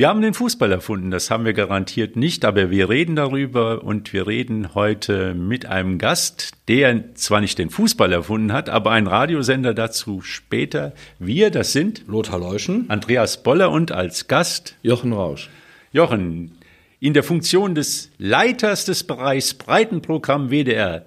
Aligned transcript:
Wir 0.00 0.08
haben 0.08 0.22
den 0.22 0.32
Fußball 0.32 0.72
erfunden, 0.72 1.10
das 1.10 1.30
haben 1.30 1.44
wir 1.44 1.52
garantiert 1.52 2.16
nicht, 2.16 2.46
aber 2.46 2.70
wir 2.70 2.88
reden 2.88 3.16
darüber 3.16 3.84
und 3.84 4.14
wir 4.14 4.26
reden 4.26 4.74
heute 4.74 5.34
mit 5.34 5.66
einem 5.66 5.98
Gast, 5.98 6.52
der 6.68 7.14
zwar 7.16 7.42
nicht 7.42 7.58
den 7.58 7.68
Fußball 7.68 8.10
erfunden 8.10 8.54
hat, 8.54 8.70
aber 8.70 8.92
einen 8.92 9.08
Radiosender 9.08 9.74
dazu 9.74 10.22
später. 10.22 10.94
Wir, 11.18 11.50
das 11.50 11.74
sind 11.74 12.04
Lothar 12.08 12.38
Leuschen, 12.38 12.88
Andreas 12.88 13.42
Boller 13.42 13.70
und 13.70 13.92
als 13.92 14.26
Gast 14.26 14.74
Jochen 14.80 15.12
Rausch. 15.12 15.50
Jochen, 15.92 16.52
in 16.98 17.12
der 17.12 17.22
Funktion 17.22 17.74
des 17.74 18.10
Leiters 18.16 18.86
des 18.86 19.04
Bereichs 19.04 19.52
Breitenprogramm 19.52 20.48
WDR 20.48 21.04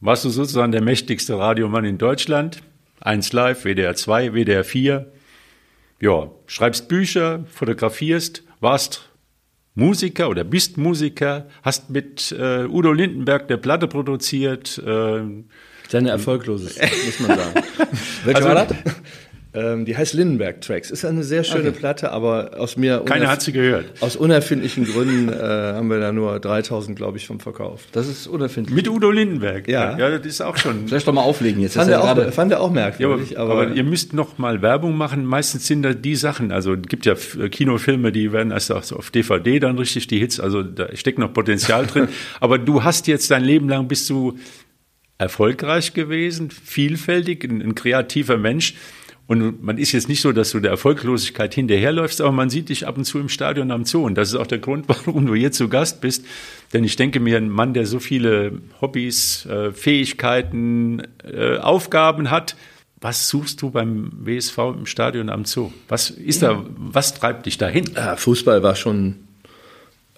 warst 0.00 0.24
du 0.24 0.30
sozusagen 0.30 0.72
der 0.72 0.82
mächtigste 0.82 1.38
Radiomann 1.38 1.84
in 1.84 1.98
Deutschland. 1.98 2.64
1 2.98 3.32
Live, 3.32 3.64
WDR 3.64 3.94
2, 3.94 4.34
WDR 4.34 4.64
4 4.64 5.06
ja, 6.02 6.32
schreibst 6.46 6.88
Bücher, 6.88 7.44
fotografierst, 7.46 8.42
warst 8.58 9.08
Musiker 9.76 10.28
oder 10.28 10.42
bist 10.42 10.76
Musiker, 10.76 11.46
hast 11.62 11.90
mit 11.90 12.32
äh, 12.32 12.64
Udo 12.64 12.92
Lindenberg 12.92 13.46
der 13.46 13.56
Platte 13.56 13.86
produziert. 13.86 14.78
Äh, 14.78 15.22
Seine 15.88 16.10
erfolgloseste, 16.10 16.88
muss 17.06 17.20
man 17.20 17.38
sagen. 17.38 17.54
Welche 18.24 18.36
also, 18.36 18.48
war 18.48 18.66
das? 18.66 18.76
Ähm, 19.54 19.84
die 19.84 19.94
heißt 19.94 20.14
Lindenberg 20.14 20.62
Tracks. 20.62 20.90
Ist 20.90 21.04
eine 21.04 21.22
sehr 21.22 21.44
schöne 21.44 21.68
okay. 21.68 21.78
Platte, 21.78 22.10
aber 22.10 22.52
aus 22.56 22.78
mir 22.78 23.02
keiner 23.04 23.28
hat 23.28 23.42
sie 23.42 23.52
gehört. 23.52 23.84
Aus 24.00 24.16
unerfindlichen 24.16 24.86
Gründen 24.86 25.28
äh, 25.28 25.34
haben 25.34 25.90
wir 25.90 26.00
da 26.00 26.10
nur 26.10 26.40
3000, 26.40 26.96
glaube 26.96 27.18
ich, 27.18 27.26
vom 27.26 27.38
verkauft. 27.38 27.88
Das 27.92 28.08
ist 28.08 28.26
unerfindlich. 28.26 28.74
Mit 28.74 28.88
Udo 28.88 29.10
Lindenberg. 29.10 29.68
Ja, 29.68 29.98
ja, 29.98 30.16
das 30.16 30.26
ist 30.26 30.40
auch 30.40 30.56
schon. 30.56 30.88
Vielleicht 30.88 31.06
doch 31.06 31.12
mal 31.12 31.20
auflegen 31.20 31.60
jetzt. 31.60 31.74
Fand, 31.74 31.90
er 31.90 32.02
auch, 32.02 32.32
fand 32.32 32.50
er 32.50 32.62
auch 32.62 32.70
merkwürdig. 32.70 33.32
Ja, 33.32 33.40
aber, 33.40 33.52
aber, 33.52 33.62
aber, 33.64 33.74
ihr 33.74 33.84
müsst 33.84 34.14
noch 34.14 34.38
mal 34.38 34.62
Werbung 34.62 34.96
machen. 34.96 35.26
Meistens 35.26 35.66
sind 35.66 35.82
da 35.82 35.92
die 35.92 36.16
Sachen. 36.16 36.50
Also 36.50 36.72
es 36.72 36.88
gibt 36.88 37.04
ja 37.04 37.14
Kinofilme, 37.14 38.10
die 38.10 38.32
werden 38.32 38.52
erst 38.52 38.72
auf 38.72 39.10
DVD 39.10 39.60
dann 39.60 39.76
richtig 39.76 40.06
die 40.06 40.18
Hits. 40.18 40.40
Also 40.40 40.62
da 40.62 40.96
steckt 40.96 41.18
noch 41.18 41.32
Potenzial 41.34 41.86
drin. 41.86 42.08
aber 42.40 42.58
du 42.58 42.84
hast 42.84 43.06
jetzt 43.06 43.30
dein 43.30 43.44
Leben 43.44 43.68
lang 43.68 43.86
bist 43.86 44.08
du 44.08 44.38
erfolgreich 45.18 45.92
gewesen, 45.92 46.50
vielfältig, 46.50 47.44
ein, 47.44 47.60
ein 47.60 47.74
kreativer 47.74 48.38
Mensch. 48.38 48.74
Und 49.26 49.62
man 49.62 49.78
ist 49.78 49.92
jetzt 49.92 50.08
nicht 50.08 50.20
so, 50.20 50.32
dass 50.32 50.50
du 50.50 50.60
der 50.60 50.72
Erfolglosigkeit 50.72 51.54
hinterherläufst, 51.54 52.20
aber 52.20 52.32
man 52.32 52.50
sieht 52.50 52.68
dich 52.68 52.86
ab 52.86 52.98
und 52.98 53.04
zu 53.04 53.18
im 53.18 53.28
Stadion 53.28 53.70
am 53.70 53.84
Zoo. 53.84 54.04
Und 54.04 54.16
das 54.16 54.30
ist 54.30 54.34
auch 54.34 54.46
der 54.46 54.58
Grund, 54.58 54.86
warum 54.88 55.26
du 55.26 55.34
hier 55.34 55.52
zu 55.52 55.68
Gast 55.68 56.00
bist. 56.00 56.24
Denn 56.72 56.84
ich 56.84 56.96
denke 56.96 57.20
mir, 57.20 57.36
ein 57.36 57.48
Mann, 57.48 57.74
der 57.74 57.86
so 57.86 57.98
viele 58.00 58.60
Hobbys, 58.80 59.46
äh, 59.46 59.72
Fähigkeiten, 59.72 61.02
äh, 61.24 61.58
Aufgaben 61.58 62.30
hat, 62.30 62.56
was 63.00 63.28
suchst 63.28 63.60
du 63.62 63.70
beim 63.70 64.12
WSV 64.12 64.58
im 64.78 64.86
Stadion 64.86 65.28
am 65.28 65.44
Zoo? 65.44 65.72
Was 65.88 66.10
ist 66.10 66.42
da, 66.42 66.64
was 66.76 67.14
treibt 67.14 67.46
dich 67.46 67.58
dahin? 67.58 67.86
Fußball 68.16 68.62
war 68.62 68.76
schon 68.76 69.16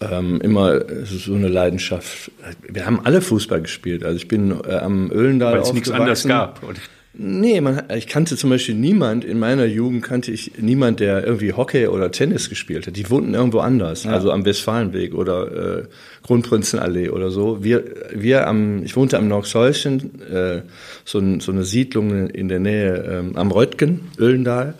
ähm, 0.00 0.40
immer 0.42 0.80
so 1.04 1.34
eine 1.34 1.48
Leidenschaft. 1.48 2.30
Wir 2.68 2.84
haben 2.84 3.00
alle 3.04 3.22
Fußball 3.22 3.62
gespielt. 3.62 4.04
Also 4.04 4.16
ich 4.16 4.28
bin 4.28 4.50
äh, 4.50 4.74
am 4.74 5.10
Öhlendal 5.10 5.54
Weil 5.54 5.62
es 5.62 5.72
nichts 5.72 5.90
anderes 5.90 6.26
gab. 6.26 6.62
Oder? 6.62 6.78
Nee, 7.16 7.60
man, 7.60 7.84
ich 7.94 8.08
kannte 8.08 8.36
zum 8.36 8.50
Beispiel 8.50 8.74
niemand, 8.74 9.24
in 9.24 9.38
meiner 9.38 9.66
Jugend 9.66 10.02
kannte 10.02 10.32
ich 10.32 10.52
niemand, 10.58 10.98
der 10.98 11.24
irgendwie 11.24 11.52
Hockey 11.52 11.86
oder 11.86 12.10
Tennis 12.10 12.48
gespielt 12.48 12.88
hat. 12.88 12.96
Die 12.96 13.08
wohnten 13.08 13.34
irgendwo 13.34 13.60
anders, 13.60 14.02
ja. 14.02 14.10
also 14.10 14.32
am 14.32 14.44
Westfalenweg 14.44 15.14
oder 15.14 15.82
äh, 15.82 15.82
Kronprinzenallee 16.24 17.10
oder 17.10 17.30
so. 17.30 17.62
Wir, 17.62 17.84
wir 18.12 18.48
am, 18.48 18.82
ich 18.82 18.96
wohnte 18.96 19.16
am 19.16 19.28
Norxhäuschen, 19.28 20.22
äh, 20.22 20.62
so, 21.04 21.20
ein, 21.20 21.38
so 21.38 21.52
eine 21.52 21.62
Siedlung 21.62 22.28
in 22.30 22.48
der 22.48 22.58
Nähe 22.58 23.04
ähm, 23.08 23.36
am 23.36 23.52
Röttgen, 23.52 24.00
Öllendal. 24.18 24.74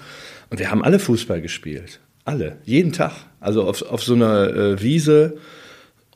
Und 0.51 0.59
wir 0.59 0.73
haben 0.73 0.83
alle 0.83 0.99
Fußball 0.99 1.41
gespielt. 1.41 2.01
Alle, 2.25 2.57
jeden 2.65 2.93
Tag. 2.93 3.13
Also 3.39 3.63
auf, 3.63 3.83
auf 3.83 4.03
so 4.03 4.15
einer 4.15 4.49
äh, 4.49 4.83
Wiese. 4.83 5.37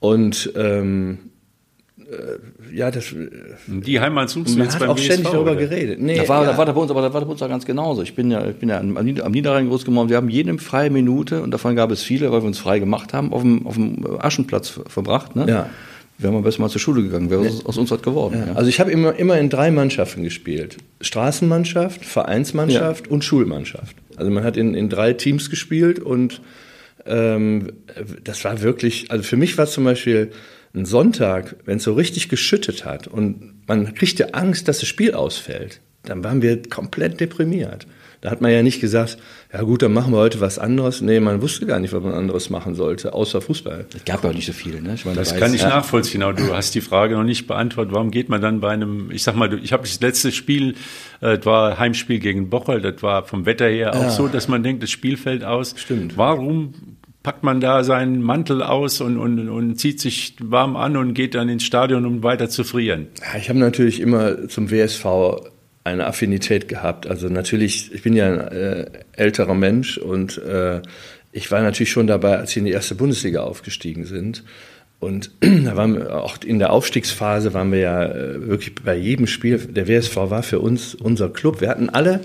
Und 0.01 0.53
ähm, 0.57 1.19
äh, 1.19 1.28
ja, 2.73 2.91
das. 2.91 3.13
Äh, 3.13 3.29
die 3.67 4.01
Heimat 4.01 4.31
suchst 4.31 4.57
du 4.57 4.63
jetzt 4.63 4.79
beim 4.79 4.91
auch 4.91 4.99
ständig 4.99 5.29
darüber 5.29 5.57
geredet. 5.57 6.01
Nee, 6.01 6.17
da 6.17 6.29
war, 6.29 6.45
ja. 6.45 6.53
da 6.53 6.59
war 6.59 6.67
da 6.67 6.73
bei 6.73 6.81
uns, 6.81 6.91
aber 6.91 7.03
da 7.03 7.13
war 7.13 7.21
bei 7.21 7.31
uns 7.31 7.43
auch 7.43 7.49
ganz 7.49 7.67
genauso. 7.67 8.03
Ich 8.03 8.15
bin 8.15 8.31
ja, 8.31 8.47
ich 8.47 8.57
bin 8.57 8.69
ja 8.69 8.79
am, 8.79 8.97
am 8.97 9.33
Niederrhein 9.33 9.69
groß 9.69 9.85
geworden. 9.85 10.09
Wir 10.09 10.17
haben 10.17 10.31
jede 10.31 10.57
freie 10.59 10.91
Minute 10.91 11.43
und 11.43 11.51
davon 11.51 11.77
gab 11.77 11.91
es 11.91 12.03
viele, 12.03 12.33
weil 12.33 12.43
wir 12.43 12.47
uns 12.47 12.59
frei 12.59 12.79
gemacht 12.79 13.13
haben, 13.13 13.33
auf 13.33 13.43
dem, 13.43 13.67
auf 13.67 13.75
dem 13.75 14.07
Aschenplatz 14.21 14.81
verbracht. 14.87 15.37
Ne? 15.37 15.47
Ja. 15.49 15.71
Wir 16.17 16.29
haben 16.31 16.37
am 16.37 16.43
besten 16.43 16.63
mal 16.63 16.69
zur 16.69 16.81
Schule 16.81 17.03
gegangen. 17.03 17.31
Wer 17.31 17.43
ja. 17.43 17.49
aus, 17.49 17.65
aus 17.65 17.79
uns 17.79 17.91
hat 17.91 18.03
geworden. 18.03 18.43
Ja. 18.47 18.55
Also 18.55 18.69
ich 18.69 18.81
habe 18.81 18.91
immer, 18.91 19.15
immer 19.17 19.39
in 19.39 19.51
drei 19.51 19.71
Mannschaften 19.71 20.25
gespielt. 20.25 20.79
Straßenmannschaft, 21.01 22.05
Vereinsmannschaft 22.05 23.09
und 23.09 23.23
Schulmannschaft. 23.23 23.97
Also 24.17 24.31
man 24.31 24.45
hat 24.45 24.57
in, 24.57 24.75
in 24.75 24.89
drei 24.89 25.13
Teams 25.13 25.51
gespielt 25.51 26.01
und 26.01 26.41
ähm, 27.07 27.73
das 28.25 28.45
war 28.45 28.63
wirklich, 28.63 29.11
also 29.11 29.23
für 29.23 29.37
mich 29.37 29.57
war 29.59 29.65
es 29.65 29.73
zum 29.73 29.85
Beispiel 29.85 30.33
ein 30.75 30.84
Sonntag, 30.84 31.56
wenn 31.65 31.79
es 31.79 31.84
so 31.84 31.95
richtig 31.95 32.29
geschüttet 32.29 32.84
hat 32.84 33.06
und 33.06 33.67
man 33.67 33.95
kriegte 33.95 34.34
Angst, 34.34 34.69
dass 34.69 34.81
das 34.81 34.89
Spiel 34.89 35.15
ausfällt, 35.15 35.81
dann 36.05 36.25
waren 36.25 36.43
wir 36.43 36.62
komplett 36.62 37.21
deprimiert. 37.21 37.87
Da 38.21 38.31
hat 38.31 38.41
man 38.41 38.51
ja 38.51 38.65
nicht 38.65 38.81
gesagt, 38.81 39.17
ja 39.53 39.62
gut, 39.62 39.83
dann 39.83 39.93
machen 39.93 40.12
wir 40.12 40.19
heute 40.19 40.41
was 40.41 40.59
anderes. 40.59 41.01
Nee, 41.01 41.21
man 41.21 41.41
wusste 41.41 41.67
gar 41.67 41.78
nicht, 41.78 41.93
was 41.93 42.03
man 42.03 42.15
anderes 42.15 42.51
machen 42.51 42.75
sollte, 42.75 43.12
außer 43.12 43.41
Fußball. 43.41 43.87
Es 43.95 44.05
gab 44.05 44.25
ja 44.25 44.31
auch 44.31 44.34
nicht 44.34 44.47
so 44.47 44.53
viel, 44.53 44.81
ne? 44.81 44.95
Ich 44.95 45.05
meine, 45.05 45.17
das 45.17 45.37
kann 45.37 45.55
ich 45.55 45.62
ja. 45.62 45.69
nachvollziehen, 45.69 46.25
aber 46.25 46.33
du 46.33 46.53
hast 46.53 46.75
die 46.75 46.81
Frage 46.81 47.15
noch 47.15 47.23
nicht 47.23 47.47
beantwortet. 47.47 47.95
Warum 47.95 48.11
geht 48.11 48.28
man 48.28 48.41
dann 48.41 48.59
bei 48.59 48.71
einem, 48.71 49.12
ich 49.12 49.23
sag 49.23 49.37
mal, 49.37 49.57
ich 49.62 49.73
habe 49.73 49.84
das 49.84 50.01
letzte 50.01 50.33
Spiel, 50.33 50.75
äh, 51.21 51.37
das 51.37 51.47
war 51.47 51.78
Heimspiel 51.78 52.19
gegen 52.19 52.51
Bocholt, 52.51 52.84
das 52.84 53.01
war 53.05 53.25
vom 53.25 53.47
Wetter 53.47 53.69
her 53.69 53.95
auch 53.95 54.03
ja. 54.03 54.11
so, 54.11 54.27
dass 54.27 54.49
man 54.49 54.65
denkt, 54.65 54.83
das 54.83 54.91
Spiel 54.91 55.17
fällt 55.17 55.45
aus. 55.45 55.75
Stimmt. 55.77 56.17
Warum 56.17 56.75
packt 57.28 57.43
man 57.43 57.61
da 57.61 57.84
seinen 57.84 58.22
Mantel 58.22 58.62
aus 58.62 59.03
und, 59.03 59.19
und, 59.19 59.50
und 59.50 59.78
zieht 59.78 60.00
sich 60.00 60.34
warm 60.41 60.77
an 60.77 60.97
und 60.97 61.12
geht 61.12 61.34
dann 61.34 61.50
ins 61.50 61.62
Stadion, 61.62 62.06
um 62.06 62.22
weiter 62.22 62.49
zu 62.49 62.65
frieren? 62.65 63.09
Ja, 63.21 63.39
ich 63.39 63.50
habe 63.50 63.59
natürlich 63.59 64.00
immer 64.00 64.49
zum 64.49 64.71
WSV 64.71 65.05
eine 65.84 66.06
Affinität 66.06 66.69
gehabt. 66.69 67.06
Also 67.06 67.28
natürlich, 67.28 67.93
ich 67.93 68.03
bin 68.03 68.15
ja 68.15 68.33
ein 68.33 68.39
äh, 68.41 68.87
älterer 69.12 69.53
Mensch 69.53 69.99
und 69.99 70.39
äh, 70.39 70.81
ich 71.31 71.50
war 71.50 71.61
natürlich 71.61 71.91
schon 71.91 72.06
dabei, 72.06 72.39
als 72.39 72.53
sie 72.53 72.61
in 72.61 72.65
die 72.65 72.72
erste 72.72 72.94
Bundesliga 72.94 73.43
aufgestiegen 73.43 74.06
sind. 74.06 74.43
Und 74.99 75.31
da 75.41 75.77
waren 75.77 75.97
wir, 75.97 76.25
auch 76.25 76.39
in 76.43 76.59
der 76.59 76.72
Aufstiegsphase 76.72 77.53
waren 77.53 77.71
wir 77.72 77.81
ja 77.81 78.05
äh, 78.06 78.49
wirklich 78.49 78.75
bei 78.75 78.97
jedem 78.97 79.27
Spiel. 79.27 79.59
Der 79.59 79.87
WSV 79.87 80.16
war 80.16 80.43
für 80.43 80.60
uns 80.60 80.95
unser 80.95 81.28
Club. 81.28 81.60
Wir 81.60 81.69
hatten 81.69 81.91
alle 81.91 82.21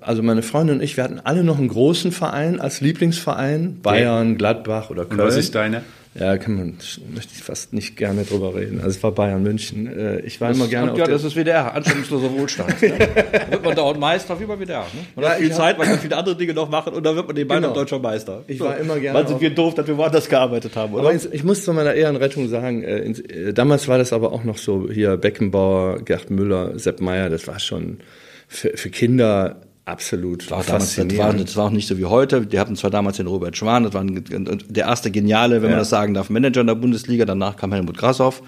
also 0.00 0.22
meine 0.22 0.42
Freundin 0.42 0.76
und 0.76 0.82
ich, 0.82 0.96
wir 0.96 1.04
hatten 1.04 1.20
alle 1.22 1.44
noch 1.44 1.58
einen 1.58 1.68
großen 1.68 2.12
Verein 2.12 2.60
als 2.60 2.80
Lieblingsverein, 2.80 3.80
Bayern, 3.80 4.36
Gladbach 4.36 4.90
oder 4.90 5.04
Köln. 5.04 5.20
Und 5.20 5.26
was 5.26 5.36
ist 5.36 5.54
deiner? 5.54 5.82
Ja, 6.18 6.36
kann 6.38 6.54
man, 6.54 6.78
möchte 7.12 7.32
ich 7.34 7.42
fast 7.42 7.72
nicht 7.72 7.96
gerne 7.96 8.22
drüber 8.22 8.54
reden. 8.54 8.78
Also 8.78 8.90
es 8.90 9.02
war 9.02 9.10
Bayern 9.10 9.42
München. 9.42 9.88
Äh, 9.88 10.20
ich 10.20 10.40
war 10.40 10.48
das 10.48 10.58
immer 10.58 10.68
gerne. 10.68 10.96
Ja, 10.96 11.08
das 11.08 11.24
ist 11.24 11.34
WDR, 11.34 11.74
anstrengungsloser 11.74 12.32
Wohlstand. 12.32 12.80
ne? 12.82 12.92
Da 13.32 13.50
wird 13.50 13.64
man 13.64 13.74
dauernd 13.74 13.98
Meister 13.98 14.38
wie 14.38 14.44
bei 14.44 14.56
WDR. 14.56 14.82
Ne? 14.82 15.06
Man 15.16 15.24
ja, 15.24 15.30
hat 15.32 15.38
viel 15.38 15.50
Zeit, 15.50 15.76
man 15.76 15.88
kann 15.88 15.98
viele 15.98 16.16
andere 16.16 16.36
Dinge 16.36 16.54
noch 16.54 16.70
machen 16.70 16.94
und 16.94 17.04
dann 17.04 17.16
wird 17.16 17.26
man 17.26 17.34
den 17.34 17.48
Bayern 17.48 17.64
genau. 17.64 17.74
deutscher 17.74 17.98
Meister. 17.98 18.44
Ich 18.46 18.60
war 18.60 18.76
immer 18.76 19.00
gerne. 19.00 19.18
Wann 19.18 19.26
sind 19.26 19.40
wir 19.40 19.50
doof, 19.50 19.74
dass 19.74 19.88
wir 19.88 19.96
woanders 19.96 20.28
gearbeitet 20.28 20.76
haben, 20.76 20.94
oder? 20.94 21.08
Aber 21.08 21.14
ich 21.32 21.42
muss 21.42 21.64
zu 21.64 21.72
meiner 21.72 21.94
Ehrenrettung 21.94 22.48
sagen, 22.48 22.84
äh, 22.84 22.98
äh, 23.08 23.52
damals 23.52 23.88
war 23.88 23.98
das 23.98 24.12
aber 24.12 24.32
auch 24.32 24.44
noch 24.44 24.58
so, 24.58 24.88
hier 24.88 25.16
Beckenbauer, 25.16 26.00
Gerd 26.04 26.30
Müller, 26.30 26.78
Sepp 26.78 27.00
Meyer, 27.00 27.28
das 27.28 27.48
war 27.48 27.58
schon 27.58 27.98
für, 28.46 28.76
für 28.76 28.90
Kinder 28.90 29.56
Absolut. 29.86 30.50
War 30.50 30.62
damals, 30.64 30.96
das, 30.96 31.18
war, 31.18 31.34
das 31.34 31.56
war 31.56 31.66
auch 31.66 31.70
nicht 31.70 31.86
so 31.86 31.98
wie 31.98 32.06
heute. 32.06 32.46
Die 32.46 32.58
hatten 32.58 32.74
zwar 32.74 32.90
damals 32.90 33.18
den 33.18 33.26
Robert 33.26 33.56
Schwan, 33.56 33.82
das 33.84 33.92
war 33.92 34.00
ein, 34.00 34.24
der 34.68 34.86
erste 34.86 35.10
geniale, 35.10 35.56
wenn 35.56 35.68
ja. 35.68 35.76
man 35.76 35.78
das 35.80 35.90
sagen 35.90 36.14
darf, 36.14 36.30
Manager 36.30 36.62
in 36.62 36.68
der 36.68 36.74
Bundesliga. 36.74 37.26
Danach 37.26 37.56
kam 37.56 37.72
Helmut 37.72 37.98
Grashoff. 37.98 38.42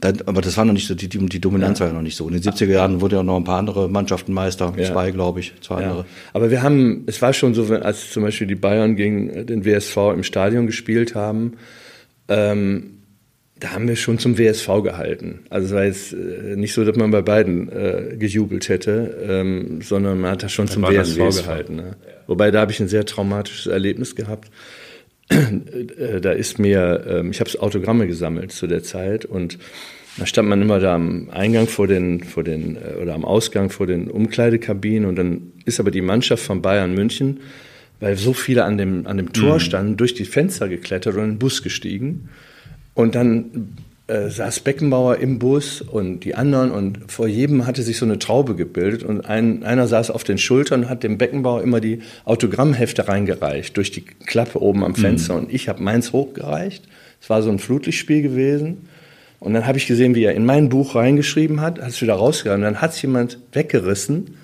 Dann, 0.00 0.18
aber 0.26 0.42
das 0.42 0.58
war 0.58 0.66
noch 0.66 0.74
nicht 0.74 0.86
so, 0.86 0.94
die, 0.94 1.08
die 1.08 1.40
Dominanz 1.40 1.78
ja. 1.78 1.84
war 1.84 1.92
ja 1.92 1.94
noch 1.94 2.02
nicht 2.02 2.16
so. 2.16 2.28
In 2.28 2.34
den 2.34 2.42
70er 2.42 2.66
Jahren 2.66 3.00
wurde 3.00 3.16
ja 3.16 3.22
noch 3.22 3.36
ein 3.36 3.44
paar 3.44 3.58
andere 3.58 3.88
Mannschaften 3.88 4.34
Meister, 4.34 4.74
ja. 4.76 4.84
zwei, 4.84 5.10
glaube 5.10 5.40
ich, 5.40 5.54
zwei 5.62 5.80
ja. 5.80 5.88
andere. 5.88 6.04
Aber 6.34 6.50
wir 6.50 6.62
haben, 6.62 7.04
es 7.06 7.22
war 7.22 7.32
schon 7.32 7.54
so, 7.54 7.74
als 7.74 8.10
zum 8.10 8.22
Beispiel 8.22 8.46
die 8.46 8.56
Bayern 8.56 8.96
gegen 8.96 9.46
den 9.46 9.64
WSV 9.64 9.96
im 10.14 10.22
Stadion 10.22 10.66
gespielt 10.66 11.14
haben, 11.14 11.54
ähm, 12.28 12.95
da 13.58 13.72
haben 13.72 13.88
wir 13.88 13.96
schon 13.96 14.18
zum 14.18 14.36
WSV 14.36 14.66
gehalten. 14.82 15.40
Also 15.48 15.68
es 15.68 15.72
war 15.72 15.84
jetzt 15.84 16.12
äh, 16.12 16.56
nicht 16.56 16.74
so, 16.74 16.84
dass 16.84 16.96
man 16.96 17.10
bei 17.10 17.22
beiden 17.22 17.70
äh, 17.72 18.16
gejubelt 18.18 18.68
hätte, 18.68 19.16
ähm, 19.26 19.80
sondern 19.80 20.20
man 20.20 20.32
hat 20.32 20.42
da 20.42 20.48
schon 20.48 20.66
da 20.66 20.72
zum 20.72 20.82
WSV, 20.82 21.18
WSV, 21.18 21.42
gehalten. 21.42 21.76
Ne? 21.76 21.96
Ja. 22.06 22.12
Wobei 22.26 22.50
da 22.50 22.60
habe 22.60 22.72
ich 22.72 22.80
ein 22.80 22.88
sehr 22.88 23.06
traumatisches 23.06 23.66
Erlebnis 23.66 24.14
gehabt. 24.14 24.50
Äh, 25.28 26.20
da 26.20 26.30
ist 26.30 26.60
mir, 26.60 27.04
ähm, 27.08 27.32
ich 27.32 27.40
habe 27.40 27.50
Autogramme 27.60 28.06
gesammelt 28.06 28.52
zu 28.52 28.68
der 28.68 28.84
Zeit 28.84 29.24
und 29.24 29.58
da 30.18 30.24
stand 30.24 30.48
man 30.48 30.62
immer 30.62 30.78
da 30.78 30.94
am 30.94 31.30
Eingang 31.30 31.66
vor 31.66 31.88
den, 31.88 32.22
vor 32.22 32.44
den 32.44 32.76
äh, 32.76 32.94
oder 33.02 33.14
am 33.14 33.24
Ausgang 33.24 33.70
vor 33.70 33.88
den 33.88 34.08
Umkleidekabinen 34.08 35.08
und 35.08 35.16
dann 35.16 35.52
ist 35.64 35.80
aber 35.80 35.90
die 35.90 36.00
Mannschaft 36.00 36.44
von 36.44 36.62
Bayern 36.62 36.94
München, 36.94 37.40
weil 37.98 38.16
so 38.16 38.32
viele 38.32 38.64
an 38.64 38.78
dem, 38.78 39.06
an 39.06 39.16
dem 39.16 39.32
Tor 39.32 39.54
mhm. 39.54 39.60
standen, 39.60 39.96
durch 39.96 40.14
die 40.14 40.24
Fenster 40.24 40.68
geklettert 40.68 41.16
und 41.16 41.24
in 41.24 41.30
den 41.32 41.38
Bus 41.38 41.62
gestiegen. 41.62 42.28
Und 42.96 43.14
dann 43.14 43.76
äh, 44.08 44.30
saß 44.30 44.60
Beckenbauer 44.60 45.18
im 45.18 45.38
Bus 45.38 45.80
und 45.82 46.20
die 46.20 46.34
anderen 46.34 46.72
und 46.72 47.12
vor 47.12 47.28
jedem 47.28 47.66
hatte 47.66 47.82
sich 47.82 47.98
so 47.98 48.04
eine 48.04 48.18
Traube 48.18 48.56
gebildet 48.56 49.04
und 49.04 49.26
ein, 49.26 49.62
einer 49.62 49.86
saß 49.86 50.10
auf 50.10 50.24
den 50.24 50.38
Schultern 50.38 50.82
und 50.82 50.88
hat 50.88 51.04
dem 51.04 51.18
Beckenbauer 51.18 51.62
immer 51.62 51.80
die 51.80 52.00
Autogrammhefte 52.24 53.06
reingereicht 53.06 53.76
durch 53.76 53.92
die 53.92 54.00
Klappe 54.00 54.60
oben 54.60 54.82
am 54.82 54.96
Fenster 54.96 55.34
mhm. 55.34 55.40
und 55.44 55.52
ich 55.54 55.68
habe 55.68 55.80
meins 55.82 56.12
hochgereicht. 56.12 56.88
Es 57.20 57.30
war 57.30 57.42
so 57.42 57.50
ein 57.50 57.60
Flutlichtspiel 57.60 58.22
gewesen 58.22 58.88
und 59.38 59.54
dann 59.54 59.66
habe 59.66 59.78
ich 59.78 59.86
gesehen, 59.86 60.14
wie 60.14 60.24
er 60.24 60.34
in 60.34 60.44
mein 60.44 60.68
Buch 60.68 60.94
reingeschrieben 60.94 61.60
hat, 61.60 61.80
hat 61.80 61.90
es 61.90 62.02
wieder 62.02 62.14
rausgegangen. 62.14 62.64
Und 62.64 62.72
dann 62.72 62.82
hat 62.82 62.92
es 62.92 63.02
jemand 63.02 63.38
weggerissen 63.52 64.36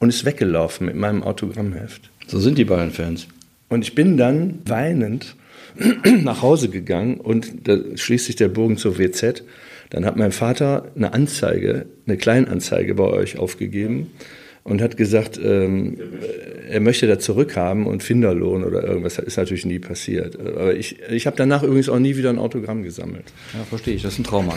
und 0.00 0.08
ist 0.08 0.24
weggelaufen 0.24 0.86
mit 0.86 0.96
meinem 0.96 1.22
Autogrammheft. 1.22 2.10
So 2.26 2.40
sind 2.40 2.58
die 2.58 2.64
Bayern-Fans. 2.64 3.28
Und 3.68 3.82
ich 3.82 3.94
bin 3.94 4.16
dann 4.16 4.58
weinend 4.66 5.36
nach 6.22 6.42
Hause 6.42 6.68
gegangen 6.68 7.18
und 7.18 7.68
da 7.68 7.78
schließt 7.94 8.26
sich 8.26 8.36
der 8.36 8.48
Bogen 8.48 8.76
zur 8.76 8.98
WZ. 8.98 9.44
Dann 9.90 10.04
hat 10.04 10.16
mein 10.16 10.32
Vater 10.32 10.90
eine 10.94 11.12
Anzeige, 11.12 11.86
eine 12.06 12.16
Kleinanzeige 12.16 12.94
bei 12.94 13.04
euch 13.04 13.38
aufgegeben 13.38 14.08
und 14.62 14.82
hat 14.82 14.96
gesagt, 14.96 15.40
ähm, 15.42 15.96
er 16.68 16.80
möchte 16.80 17.06
da 17.06 17.18
zurückhaben 17.18 17.86
und 17.86 18.02
Finderlohn 18.02 18.62
oder 18.62 18.84
irgendwas. 18.84 19.16
Das 19.16 19.24
ist 19.24 19.36
natürlich 19.36 19.64
nie 19.64 19.78
passiert. 19.78 20.38
Aber 20.38 20.74
ich, 20.74 21.00
ich 21.10 21.26
habe 21.26 21.36
danach 21.36 21.62
übrigens 21.62 21.88
auch 21.88 21.98
nie 21.98 22.16
wieder 22.16 22.30
ein 22.30 22.38
Autogramm 22.38 22.82
gesammelt. 22.82 23.24
Ja, 23.54 23.64
verstehe 23.64 23.94
ich. 23.94 24.02
Das 24.02 24.12
ist 24.12 24.20
ein 24.20 24.24
Trauma. 24.24 24.54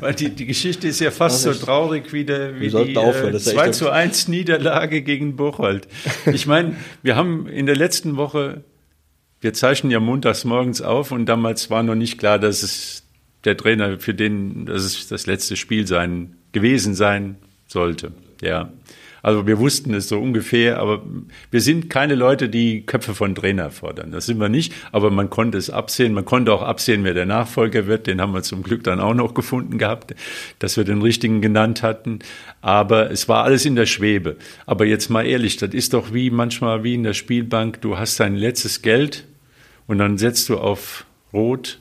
Weil 0.00 0.14
die, 0.14 0.30
die 0.30 0.46
Geschichte 0.46 0.88
ist 0.88 1.00
ja 1.00 1.10
fast 1.10 1.42
so 1.42 1.52
traurig 1.52 2.12
wie, 2.12 2.24
der, 2.24 2.58
wie 2.60 2.70
die 2.70 2.94
äh, 2.94 3.38
2 3.38 3.70
zu 3.70 3.90
1 3.90 4.28
Niederlage 4.28 5.02
gegen 5.02 5.36
Bocholt. 5.36 5.86
Ich 6.32 6.46
meine, 6.46 6.74
wir 7.02 7.14
haben 7.14 7.46
in 7.46 7.66
der 7.66 7.76
letzten 7.76 8.16
Woche, 8.16 8.64
wir 9.40 9.54
zeichnen 9.54 9.92
ja 9.92 10.00
montags 10.00 10.44
morgens 10.44 10.82
auf 10.82 11.12
und 11.12 11.26
damals 11.26 11.70
war 11.70 11.82
noch 11.82 11.94
nicht 11.94 12.18
klar, 12.18 12.38
dass 12.38 12.62
es 12.62 13.04
der 13.44 13.56
Trainer 13.56 13.98
für 13.98 14.14
den, 14.14 14.66
dass 14.66 14.82
es 14.82 15.08
das 15.08 15.26
letzte 15.26 15.56
Spiel 15.56 15.86
sein, 15.86 16.36
gewesen 16.52 16.94
sein 16.94 17.36
sollte. 17.66 18.12
Ja. 18.42 18.72
Also 19.20 19.46
wir 19.46 19.58
wussten 19.58 19.92
es 19.94 20.08
so 20.08 20.18
ungefähr, 20.18 20.78
aber 20.78 21.02
wir 21.50 21.60
sind 21.60 21.90
keine 21.90 22.14
Leute, 22.14 22.48
die 22.48 22.86
Köpfe 22.86 23.14
von 23.14 23.34
Trainer 23.34 23.70
fordern. 23.70 24.12
Das 24.12 24.26
sind 24.26 24.38
wir 24.38 24.48
nicht, 24.48 24.72
aber 24.92 25.10
man 25.10 25.28
konnte 25.28 25.58
es 25.58 25.70
absehen. 25.70 26.14
Man 26.14 26.24
konnte 26.24 26.52
auch 26.52 26.62
absehen, 26.62 27.04
wer 27.04 27.14
der 27.14 27.26
Nachfolger 27.26 27.86
wird. 27.86 28.06
Den 28.06 28.20
haben 28.20 28.32
wir 28.32 28.42
zum 28.42 28.62
Glück 28.62 28.84
dann 28.84 29.00
auch 29.00 29.14
noch 29.14 29.34
gefunden 29.34 29.76
gehabt, 29.76 30.14
dass 30.60 30.76
wir 30.76 30.84
den 30.84 31.02
richtigen 31.02 31.40
genannt 31.40 31.82
hatten. 31.82 32.20
Aber 32.60 33.10
es 33.10 33.28
war 33.28 33.44
alles 33.44 33.66
in 33.66 33.76
der 33.76 33.86
Schwebe. 33.86 34.36
Aber 34.66 34.86
jetzt 34.86 35.10
mal 35.10 35.26
ehrlich, 35.26 35.56
das 35.56 35.74
ist 35.74 35.94
doch 35.94 36.14
wie 36.14 36.30
manchmal 36.30 36.84
wie 36.84 36.94
in 36.94 37.02
der 37.02 37.14
Spielbank. 37.14 37.80
Du 37.80 37.98
hast 37.98 38.20
dein 38.20 38.36
letztes 38.36 38.82
Geld 38.82 39.24
und 39.88 39.98
dann 39.98 40.16
setzt 40.18 40.48
du 40.48 40.58
auf 40.58 41.04
Rot 41.32 41.80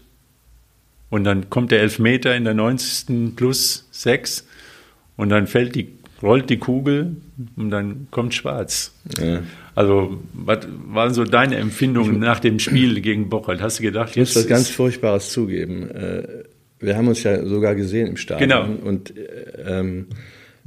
und 1.12 1.24
dann 1.24 1.52
kommt 1.52 1.72
der 1.72 1.82
Elfmeter 1.82 2.36
in 2.36 2.44
der 2.44 2.56
90. 2.56 3.36
plus 3.36 3.88
6 3.92 4.48
und 5.16 5.30
dann 5.30 5.46
fällt 5.46 5.76
die 5.76 5.98
rollt 6.22 6.50
die 6.50 6.58
Kugel 6.58 7.18
und 7.56 7.70
dann 7.70 8.08
kommt 8.12 8.34
schwarz. 8.34 8.94
Ja. 9.20 9.42
Also, 9.76 10.20
was 10.34 10.68
waren 10.88 11.14
so 11.14 11.24
deine 11.24 11.58
Empfindungen 11.58 12.20
nach 12.20 12.40
dem 12.40 12.60
Spiel 12.60 13.00
gegen 13.02 13.30
Bocholt? 13.30 13.62
Hast 13.62 13.80
du 13.80 13.84
gedacht, 13.84 14.16
jetzt. 14.16 14.32
Ich 14.32 14.36
muss 14.36 14.44
was 14.44 14.50
ganz 14.50 14.70
Furchtbares 14.70 15.32
zugeben. 15.32 15.92
Äh, 15.92 16.24
wir 16.80 16.98
haben 16.98 17.08
uns 17.08 17.24
ja 17.24 17.46
sogar 17.46 17.76
gesehen 17.76 18.08
im 18.08 18.18
Stadion. 18.18 18.50
Genau. 18.50 18.88
Und 18.88 19.16
äh, 19.16 19.80
ähm, 19.80 20.08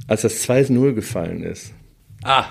als 0.07 0.21
das 0.21 0.47
2-0 0.47 0.93
gefallen 0.93 1.43
ist. 1.43 1.73
Ah. 2.23 2.45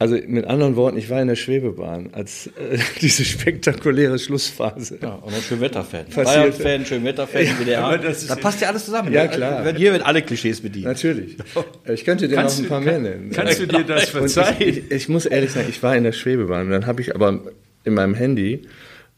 Also 0.00 0.16
mit 0.26 0.46
anderen 0.46 0.76
Worten, 0.76 0.96
ich 0.96 1.10
war 1.10 1.20
in 1.20 1.28
der 1.28 1.36
Schwebebahn, 1.36 2.08
als 2.14 2.46
äh, 2.46 2.78
diese 3.02 3.22
spektakuläre 3.22 4.18
Schlussphase. 4.18 4.98
Ja, 5.02 5.16
und 5.16 5.34
ein 5.34 5.42
Schönwetterfan. 5.42 6.06
Bayern-Fan, 6.14 6.86
Schönwetterfan, 6.86 7.44
ja, 7.44 7.52
WDR. 7.60 8.14
Da 8.28 8.36
passt 8.36 8.62
ja 8.62 8.68
alles 8.68 8.86
zusammen. 8.86 9.12
Ja, 9.12 9.26
klar. 9.26 9.62
Hier 9.74 9.92
werden 9.92 10.02
alle 10.02 10.22
Klischees 10.22 10.62
bedient. 10.62 10.86
Natürlich. 10.86 11.36
Ich 11.86 12.06
könnte 12.06 12.28
dir 12.28 12.36
kannst 12.36 12.60
noch 12.60 12.64
ein 12.64 12.68
paar 12.70 12.80
mehr 12.80 12.98
nennen. 12.98 13.30
Kannst 13.30 13.60
du 13.60 13.66
dir 13.66 13.84
das 13.84 14.08
verzeihen? 14.08 14.56
Ich, 14.58 14.78
ich, 14.78 14.90
ich, 14.90 15.08
muss 15.10 15.26
ehrlich 15.26 15.52
sagen, 15.52 15.66
ich 15.68 15.82
war 15.82 15.94
in 15.94 16.04
der 16.04 16.12
Schwebebahn 16.12 16.64
und 16.64 16.70
dann 16.70 16.86
habe 16.86 17.02
ich 17.02 17.14
aber 17.14 17.38
in 17.84 17.92
meinem 17.92 18.14
Handy 18.14 18.62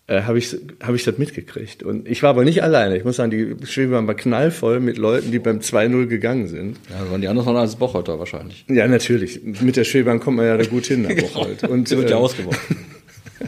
äh, 0.08 0.22
habe 0.22 0.38
ich, 0.38 0.56
hab 0.82 0.94
ich 0.94 1.04
das 1.04 1.18
mitgekriegt. 1.18 1.82
Und 1.82 2.08
ich 2.08 2.22
war 2.22 2.30
aber 2.30 2.44
nicht 2.44 2.62
alleine. 2.62 2.96
Ich 2.96 3.04
muss 3.04 3.16
sagen, 3.16 3.30
die 3.30 3.54
Schwebebahn 3.66 4.06
war 4.06 4.14
knallvoll 4.14 4.80
mit 4.80 4.98
Leuten, 4.98 5.30
die 5.30 5.38
beim 5.38 5.58
2-0 5.60 6.06
gegangen 6.06 6.48
sind. 6.48 6.78
Ja, 6.90 7.10
waren 7.10 7.20
die 7.20 7.28
anderen 7.28 7.54
noch 7.54 7.60
als 7.60 7.76
Bocholter 7.76 8.18
wahrscheinlich. 8.18 8.64
Ja, 8.68 8.88
natürlich. 8.88 9.40
Mit 9.42 9.76
der 9.76 9.84
Schwebebahn 9.84 10.20
kommt 10.20 10.38
man 10.38 10.46
ja 10.46 10.56
da 10.56 10.64
gut 10.64 10.86
hin 10.86 11.02
nach 11.02 11.10
genau. 11.14 11.28
Bocholt. 11.28 11.64
Und, 11.64 11.88
Sie 11.88 11.96
wird 11.96 12.10
ja 12.10 12.16
äh, 12.16 12.20
ausgeworfen. 12.20 12.76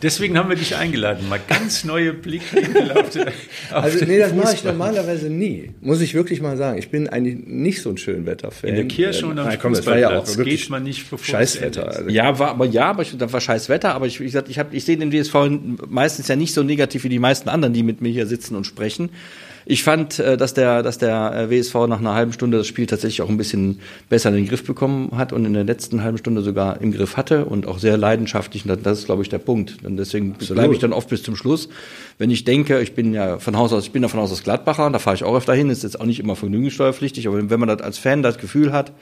Deswegen 0.02 0.36
haben 0.38 0.48
wir 0.48 0.56
dich 0.56 0.76
eingeladen, 0.76 1.28
mal 1.28 1.40
ganz 1.46 1.84
neue 1.84 2.12
Blickwinkel 2.12 2.92
auf, 2.92 3.10
den, 3.10 3.28
auf 3.28 3.34
Also 3.70 4.04
nee, 4.04 4.18
das 4.18 4.34
mache 4.34 4.54
ich 4.54 4.64
normalerweise 4.64 5.30
nie. 5.30 5.70
Muss 5.80 6.00
ich 6.00 6.14
wirklich 6.14 6.40
mal 6.40 6.56
sagen. 6.56 6.78
Ich 6.78 6.90
bin 6.90 7.08
eigentlich 7.08 7.46
nicht 7.46 7.82
so 7.82 7.90
ein 7.90 7.96
Schönwetterfan. 7.96 8.70
In 8.70 8.76
der 8.76 8.88
Kirche 8.88 9.26
und 9.26 9.38
am 9.38 9.46
Nein, 9.46 9.58
komm, 9.60 9.74
war 9.86 9.98
ja 9.98 10.18
auch 10.18 10.26
wirklich 10.36 10.62
geht 10.62 10.70
man 10.70 10.82
nicht 10.82 11.08
bevor 11.10 11.24
Scheißwetter. 11.24 11.88
Also. 11.88 12.10
Ja, 12.10 12.38
war, 12.38 12.50
aber 12.50 12.66
ja, 12.66 12.86
aber 12.86 13.02
ich, 13.02 13.16
das 13.16 13.32
war 13.32 13.40
Scheißwetter. 13.40 13.94
Aber 13.94 14.06
ich, 14.06 14.20
ich, 14.20 14.34
ich, 14.34 14.60
ich 14.70 14.84
sehe 14.84 14.96
den 14.96 15.10
DSV 15.10 15.34
meistens 15.88 16.28
ja 16.28 16.36
nicht 16.36 16.54
so 16.54 16.62
negativ 16.62 17.04
wie 17.04 17.08
die 17.08 17.18
meisten 17.18 17.48
anderen, 17.48 17.74
die 17.74 17.82
mit 17.82 18.00
mir 18.00 18.10
hier 18.10 18.26
sitzen 18.26 18.56
und 18.56 18.66
sprechen. 18.66 19.10
Ich 19.66 19.82
fand, 19.82 20.18
äh, 20.18 20.36
dass 20.36 20.54
der, 20.54 20.82
dass 20.82 20.98
der 20.98 21.34
äh, 21.34 21.50
WSV 21.50 21.74
nach 21.88 21.98
einer 21.98 22.14
halben 22.14 22.32
Stunde 22.32 22.58
das 22.58 22.66
Spiel 22.66 22.86
tatsächlich 22.86 23.22
auch 23.22 23.28
ein 23.28 23.36
bisschen 23.36 23.80
besser 24.08 24.28
in 24.30 24.36
den 24.36 24.48
Griff 24.48 24.64
bekommen 24.64 25.12
hat 25.16 25.32
und 25.32 25.44
in 25.44 25.54
der 25.54 25.64
letzten 25.64 26.02
halben 26.02 26.18
Stunde 26.18 26.42
sogar 26.42 26.80
im 26.80 26.92
Griff 26.92 27.16
hatte 27.16 27.44
und 27.46 27.66
auch 27.66 27.78
sehr 27.78 27.96
leidenschaftlich. 27.96 28.68
Und 28.68 28.84
das 28.84 29.00
ist, 29.00 29.06
glaube 29.06 29.22
ich, 29.22 29.28
der 29.28 29.38
Punkt. 29.38 29.84
Und 29.84 29.96
deswegen 29.96 30.32
bleibe 30.32 30.74
ich 30.74 30.80
dann 30.80 30.92
oft 30.92 31.08
bis 31.08 31.22
zum 31.22 31.36
Schluss. 31.36 31.68
Wenn 32.18 32.30
ich 32.30 32.44
denke, 32.44 32.80
ich 32.80 32.94
bin 32.94 33.14
ja 33.14 33.38
von 33.38 33.56
Haus 33.56 33.72
aus, 33.72 33.84
ich 33.84 33.92
bin 33.92 34.02
ja 34.02 34.08
von 34.08 34.20
Haus 34.20 34.32
aus 34.32 34.42
Gladbacher, 34.42 34.90
da 34.90 34.98
fahre 34.98 35.16
ich 35.16 35.24
auch 35.24 35.36
öfter 35.36 35.54
hin, 35.54 35.70
ist 35.70 35.82
jetzt 35.82 36.00
auch 36.00 36.06
nicht 36.06 36.20
immer 36.20 36.36
vergnügungssteuerpflichtig, 36.36 37.26
aber 37.26 37.50
wenn 37.50 37.60
man 37.60 37.68
das 37.68 37.80
als 37.80 37.98
Fan 37.98 38.22
das 38.22 38.38
Gefühl 38.38 38.72
hat, 38.72 38.92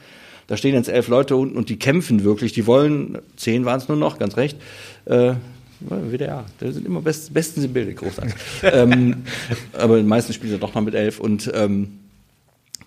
da 0.47 0.57
stehen 0.57 0.75
jetzt 0.75 0.89
elf 0.89 1.07
Leute 1.07 1.35
unten 1.35 1.57
und 1.57 1.69
die 1.69 1.77
kämpfen 1.77 2.23
wirklich, 2.23 2.53
die 2.53 2.67
wollen, 2.67 3.19
zehn 3.37 3.65
waren 3.65 3.79
es 3.79 3.87
nur 3.87 3.97
noch, 3.97 4.19
ganz 4.19 4.35
recht, 4.37 4.57
äh, 5.05 5.33
WDR, 5.79 6.45
da 6.59 6.71
sind 6.71 6.85
immer 6.85 7.01
best, 7.01 7.33
bestens 7.33 7.65
im 7.65 7.73
Bild, 7.73 7.95
großartig. 7.95 8.33
ähm, 8.63 9.23
aber 9.73 9.97
die 9.97 10.03
meisten 10.03 10.33
spielen 10.33 10.53
ja 10.53 10.59
doch 10.59 10.73
noch 10.73 10.81
mit 10.81 10.95
elf 10.95 11.19
und 11.19 11.51
ähm, 11.53 11.99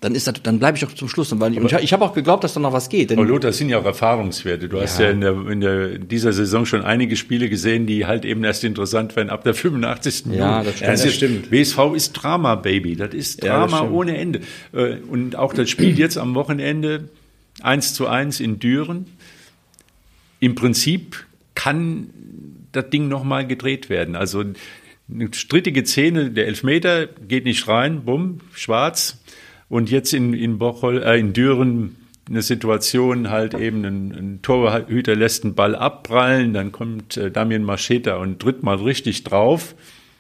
dann 0.01 0.15
ist 0.15 0.27
das, 0.27 0.35
dann 0.43 0.59
bleibe 0.59 0.77
ich 0.77 0.85
auch 0.85 0.93
zum 0.93 1.09
Schluss. 1.09 1.39
Weil 1.39 1.53
ich, 1.53 1.61
ich, 1.61 1.73
ich 1.73 1.93
habe 1.93 2.05
auch 2.05 2.13
geglaubt, 2.13 2.45
dass 2.45 2.55
da 2.55 2.61
noch 2.61 2.73
was 2.73 2.89
geht. 2.89 3.11
Denn, 3.11 3.19
aber 3.19 3.27
Lothar, 3.27 3.51
das 3.51 3.59
sind 3.59 3.69
ja 3.69 3.79
auch 3.79 3.85
Erfahrungswerte. 3.85 4.69
Du 4.69 4.77
ja. 4.77 4.83
hast 4.83 4.99
ja 4.99 5.11
in, 5.11 5.21
der, 5.21 5.47
in 5.49 5.61
der, 5.61 5.99
dieser 5.99 6.33
Saison 6.33 6.67
schon 6.67 6.83
einige 6.83 7.17
Spiele 7.17 7.49
gesehen, 7.49 7.87
die 7.87 8.07
halt 8.07 8.25
eben 8.25 8.45
erst 8.45 8.65
interessant 8.65 9.17
werden 9.17 9.31
ab 9.31 9.45
der 9.45 9.55
85. 9.55 10.27
Ja, 10.33 10.63
das 10.63 10.77
stimmt. 10.77 10.91
Das, 10.91 11.03
das 11.03 11.15
stimmt. 11.15 11.51
WSV 11.51 11.79
ist 11.95 12.13
Drama, 12.13 12.57
Baby. 12.57 12.97
Das 12.97 13.15
ist 13.15 13.43
Drama 13.43 13.85
ja, 13.85 13.91
ohne 13.91 14.17
Ende. 14.17 14.41
Äh, 14.73 14.97
und 15.11 15.37
auch 15.37 15.55
das 15.55 15.71
Spiel 15.71 15.99
jetzt 15.99 16.19
am 16.19 16.35
Wochenende 16.35 17.09
1 17.63 17.95
zu 17.95 18.07
1 18.07 18.41
in 18.41 18.59
Düren. 18.59 19.07
Im 20.41 20.55
Prinzip 20.55 21.25
kann 21.55 22.11
das 22.77 22.91
Ding 22.91 23.09
nochmal 23.09 23.47
gedreht 23.47 23.89
werden. 23.91 24.17
Also 24.17 24.45
eine 25.13 25.29
strittige 25.33 25.85
Szene, 25.85 26.31
der 26.31 26.47
Elfmeter 26.47 27.07
geht 27.07 27.45
nicht 27.45 27.67
rein, 27.69 28.05
bumm, 28.05 28.41
schwarz. 28.53 29.23
Und 29.69 29.91
jetzt 29.91 30.13
in, 30.13 30.33
in, 30.33 30.59
Bochol, 30.59 31.03
äh, 31.03 31.19
in 31.19 31.33
Düren 31.33 31.97
eine 32.29 32.43
Situation, 32.43 33.31
halt 33.31 33.55
eben 33.55 33.85
ein, 33.85 34.13
ein 34.13 34.43
Torhüter 34.43 35.15
lässt 35.15 35.45
einen 35.45 35.55
Ball 35.55 35.77
abprallen, 35.77 36.53
dann 36.53 36.73
kommt 36.73 37.17
äh, 37.17 37.31
Damien 37.31 37.63
Mascheta 37.63 38.17
und 38.17 38.41
tritt 38.41 38.63
mal 38.63 38.77
richtig 38.77 39.25
drauf. 39.25 39.75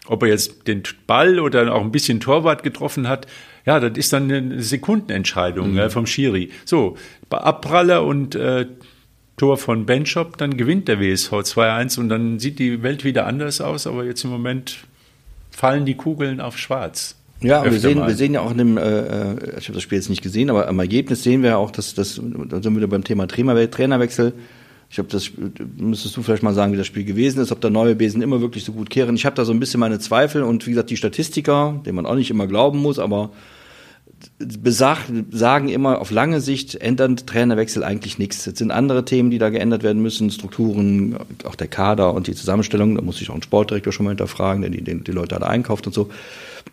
Ob 0.08 0.22
er 0.22 0.28
jetzt 0.28 0.68
den 0.68 0.84
Ball 1.08 1.40
oder 1.40 1.74
auch 1.74 1.82
ein 1.82 1.90
bisschen 1.90 2.20
Torwart 2.20 2.62
getroffen 2.62 3.08
hat, 3.08 3.26
ja, 3.64 3.80
das 3.80 3.98
ist 3.98 4.12
dann 4.12 4.30
eine 4.30 4.62
Sekundenentscheidung 4.62 5.72
mhm. 5.72 5.78
äh, 5.78 5.90
vom 5.90 6.06
Schiri. 6.06 6.50
So, 6.64 6.96
Abpraller 7.28 8.04
und 8.04 8.36
äh, 8.36 8.66
Tor 9.36 9.58
von 9.58 9.84
Benchop, 9.84 10.38
dann 10.38 10.56
gewinnt 10.56 10.88
der 10.88 10.98
WSV 10.98 11.32
2-1 11.32 12.00
und 12.00 12.08
dann 12.08 12.38
sieht 12.38 12.58
die 12.58 12.82
Welt 12.82 13.04
wieder 13.04 13.26
anders 13.26 13.60
aus, 13.60 13.86
aber 13.86 14.04
jetzt 14.04 14.24
im 14.24 14.30
Moment 14.30 14.78
fallen 15.50 15.84
die 15.84 15.94
Kugeln 15.94 16.40
auf 16.40 16.58
schwarz. 16.58 17.16
Ja, 17.42 17.64
wir 17.64 17.78
sehen, 17.78 17.98
wir 18.06 18.14
sehen 18.14 18.32
ja 18.32 18.40
auch 18.40 18.50
in 18.50 18.58
dem, 18.58 18.78
äh, 18.78 18.82
äh 18.82 19.58
ich 19.58 19.68
habe 19.68 19.74
das 19.74 19.82
Spiel 19.82 19.98
jetzt 19.98 20.08
nicht 20.08 20.22
gesehen, 20.22 20.48
aber 20.48 20.68
am 20.68 20.78
Ergebnis 20.78 21.22
sehen 21.22 21.42
wir 21.42 21.50
ja 21.50 21.56
auch, 21.58 21.70
dass 21.70 21.94
das, 21.94 22.14
da 22.14 22.62
sind 22.62 22.72
wir 22.72 22.76
wieder 22.76 22.86
beim 22.86 23.04
Thema 23.04 23.28
Trainerwechsel. 23.28 24.32
Ich 24.88 24.94
glaube, 24.94 25.10
das 25.10 25.30
müsstest 25.76 26.16
du 26.16 26.22
vielleicht 26.22 26.42
mal 26.42 26.54
sagen, 26.54 26.72
wie 26.72 26.76
das 26.78 26.86
Spiel 26.86 27.04
gewesen 27.04 27.40
ist, 27.40 27.52
ob 27.52 27.60
da 27.60 27.68
neue 27.68 27.94
Besen 27.94 28.22
immer 28.22 28.40
wirklich 28.40 28.64
so 28.64 28.72
gut 28.72 28.88
kehren. 28.88 29.16
Ich 29.16 29.26
habe 29.26 29.36
da 29.36 29.44
so 29.44 29.52
ein 29.52 29.60
bisschen 29.60 29.80
meine 29.80 29.98
Zweifel 29.98 30.44
und 30.44 30.66
wie 30.66 30.70
gesagt, 30.70 30.88
die 30.88 30.96
Statistiker, 30.96 31.80
denen 31.84 31.96
man 31.96 32.06
auch 32.06 32.14
nicht 32.14 32.30
immer 32.30 32.46
glauben 32.46 32.78
muss, 32.78 32.98
aber 32.98 33.30
besag, 34.38 34.98
sagen 35.30 35.68
immer, 35.68 36.00
auf 36.00 36.10
lange 36.10 36.40
Sicht 36.40 36.74
ändert 36.74 37.26
Trainerwechsel 37.26 37.84
eigentlich 37.84 38.18
nichts. 38.18 38.44
Jetzt 38.44 38.58
sind 38.58 38.70
andere 38.70 39.04
Themen, 39.04 39.30
die 39.30 39.38
da 39.38 39.50
geändert 39.50 39.82
werden 39.82 40.02
müssen, 40.02 40.30
Strukturen, 40.30 41.16
auch 41.44 41.54
der 41.54 41.68
Kader 41.68 42.14
und 42.14 42.26
die 42.26 42.34
Zusammenstellung. 42.34 42.94
Da 42.94 43.02
muss 43.02 43.20
ich 43.20 43.30
auch 43.30 43.34
einen 43.34 43.42
Sportdirektor 43.42 43.92
schon 43.92 44.04
mal 44.04 44.10
hinterfragen, 44.10 44.62
der 44.62 44.70
die, 44.70 44.82
die, 44.82 45.02
die 45.02 45.12
Leute 45.12 45.36
alle 45.36 45.46
einkauft 45.46 45.86
und 45.86 45.92
so. 45.92 46.10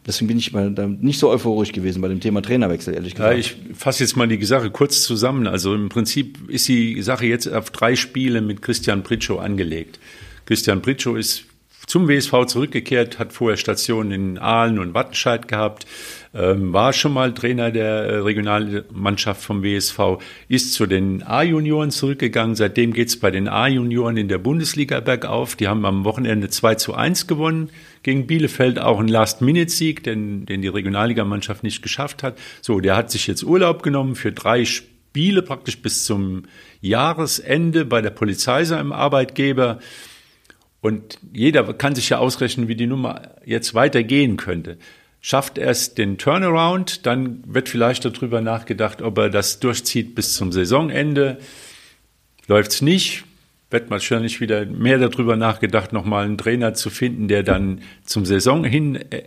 Deswegen 0.06 0.28
bin 0.28 0.38
ich 0.38 0.52
mal 0.52 0.70
nicht 1.02 1.20
so 1.20 1.30
euphorisch 1.30 1.72
gewesen 1.72 2.02
bei 2.02 2.08
dem 2.08 2.20
Thema 2.20 2.42
Trainerwechsel, 2.42 2.94
ehrlich 2.94 3.16
gesagt. 3.16 3.34
Ja, 3.34 3.38
ich 3.38 3.56
fasse 3.74 4.04
jetzt 4.04 4.18
mal 4.18 4.28
die 4.28 4.44
Sache 4.44 4.70
kurz 4.70 5.04
zusammen. 5.04 5.48
Also 5.48 5.74
im 5.74 5.90
Prinzip 5.90 6.50
ist 6.50 6.68
die 6.68 7.02
Sache 7.02 7.26
jetzt 7.26 7.48
auf 7.48 7.70
drei 7.70 7.96
Spiele 7.96 8.42
mit 8.42 8.62
Christian 8.62 9.04
Pritschow 9.04 9.40
angelegt. 9.40 10.00
Christian 10.46 10.82
Pritschow 10.82 11.18
ist 11.18 11.46
zum 11.88 12.08
WSV 12.08 12.46
zurückgekehrt, 12.48 13.20
hat 13.20 13.34
vorher 13.34 13.58
Stationen 13.58 14.12
in 14.12 14.38
Aalen 14.38 14.80
und 14.80 14.94
Wattenscheid 14.94 15.48
gehabt, 15.48 15.86
ähm, 16.34 16.74
war 16.74 16.94
schon 16.94 17.14
mal 17.14 17.34
Trainer 17.34 17.72
der 17.72 17.86
äh, 17.86 18.16
Regionalmannschaft 18.18 19.42
vom 19.42 19.64
WSV, 19.64 20.18
ist 20.48 20.74
zu 20.74 20.88
den 20.88 21.22
A-Junioren 21.24 21.92
zurückgegangen. 21.92 22.56
Seitdem 22.56 22.94
geht's 22.94 23.20
bei 23.20 23.30
den 23.30 23.48
A-Junioren 23.48 24.18
in 24.18 24.28
der 24.28 24.40
Bundesliga 24.40 25.00
bergauf. 25.00 25.56
Die 25.56 25.68
haben 25.68 25.86
am 25.86 26.06
Wochenende 26.06 26.50
2 26.50 26.76
zu 26.76 26.96
1 26.96 27.28
gewonnen 27.28 27.70
gegen 28.02 28.26
Bielefeld, 28.26 28.80
auch 28.80 29.00
ein 29.00 29.08
Last-Minute-Sieg, 29.08 30.04
den, 30.04 30.46
den 30.46 30.62
die 30.62 30.68
Regionalligamannschaft 30.70 31.64
nicht 31.64 31.84
geschafft 31.84 32.24
hat. 32.24 32.38
So, 32.62 32.80
der 32.80 32.96
hat 32.96 33.12
sich 33.12 33.28
jetzt 33.28 33.44
Urlaub 33.44 33.84
genommen 33.84 34.16
für 34.16 34.32
drei 34.32 34.66
Spiele 34.66 35.44
praktisch 35.44 35.82
bis 35.82 36.06
zum 36.06 36.46
Jahresende 36.82 37.86
bei 37.86 38.02
der 38.02 38.10
Polizei 38.10 38.64
seinem 38.64 38.92
Arbeitgeber. 38.92 39.80
Und 40.82 41.20
jeder 41.32 41.72
kann 41.76 41.94
sich 41.96 42.10
ja 42.10 42.18
ausrechnen, 42.18 42.68
wie 42.68 42.76
die 42.76 42.88
Nummer 42.88 43.22
jetzt 43.46 43.76
weitergehen 43.76 44.36
könnte. 44.36 44.78
Schafft 45.26 45.58
er 45.58 45.70
es 45.70 45.96
den 45.96 46.18
Turnaround, 46.18 47.06
dann 47.06 47.42
wird 47.48 47.70
vielleicht 47.70 48.04
darüber 48.04 48.42
nachgedacht, 48.42 49.02
ob 49.02 49.18
er 49.18 49.30
das 49.30 49.62
durchzieht 49.62 50.16
bis 50.16 50.34
zum 50.34 50.52
Saisonende. 50.52 51.38
Läuft's 52.48 52.82
nicht, 52.82 53.24
wird 53.70 53.90
wahrscheinlich 53.90 54.42
wieder 54.42 54.66
mehr 54.66 54.98
darüber 54.98 55.38
nachgedacht, 55.38 55.94
nochmal 55.94 56.26
einen 56.26 56.38
Trainer 56.38 56.74
zu 56.74 56.90
finden, 56.90 57.30
der 57.30 57.44
dann 57.44 57.80
zum 58.04 58.26
Saison 58.26 58.66
hin 58.66 58.96
äh, 59.12 59.24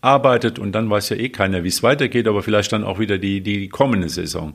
arbeitet 0.00 0.60
und 0.60 0.70
dann 0.70 0.88
weiß 0.88 1.08
ja 1.08 1.16
eh 1.16 1.30
keiner, 1.30 1.64
wie 1.64 1.68
es 1.68 1.82
weitergeht, 1.82 2.28
aber 2.28 2.44
vielleicht 2.44 2.70
dann 2.70 2.84
auch 2.84 3.00
wieder 3.00 3.18
die, 3.18 3.40
die 3.40 3.68
kommende 3.68 4.10
Saison. 4.10 4.54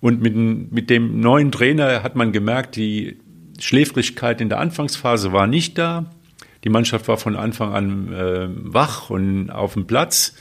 Und 0.00 0.22
mit, 0.22 0.34
mit 0.34 0.88
dem 0.88 1.20
neuen 1.20 1.52
Trainer 1.52 2.02
hat 2.02 2.16
man 2.16 2.32
gemerkt, 2.32 2.76
die 2.76 3.18
Schläfrigkeit 3.60 4.40
in 4.40 4.48
der 4.48 4.60
Anfangsphase 4.60 5.34
war 5.34 5.46
nicht 5.46 5.76
da. 5.76 6.10
Die 6.64 6.70
Mannschaft 6.70 7.08
war 7.08 7.18
von 7.18 7.36
Anfang 7.36 7.74
an 7.74 8.12
äh, 8.12 8.48
wach 8.48 9.10
und 9.10 9.50
auf 9.50 9.74
dem 9.74 9.86
Platz. 9.86 10.34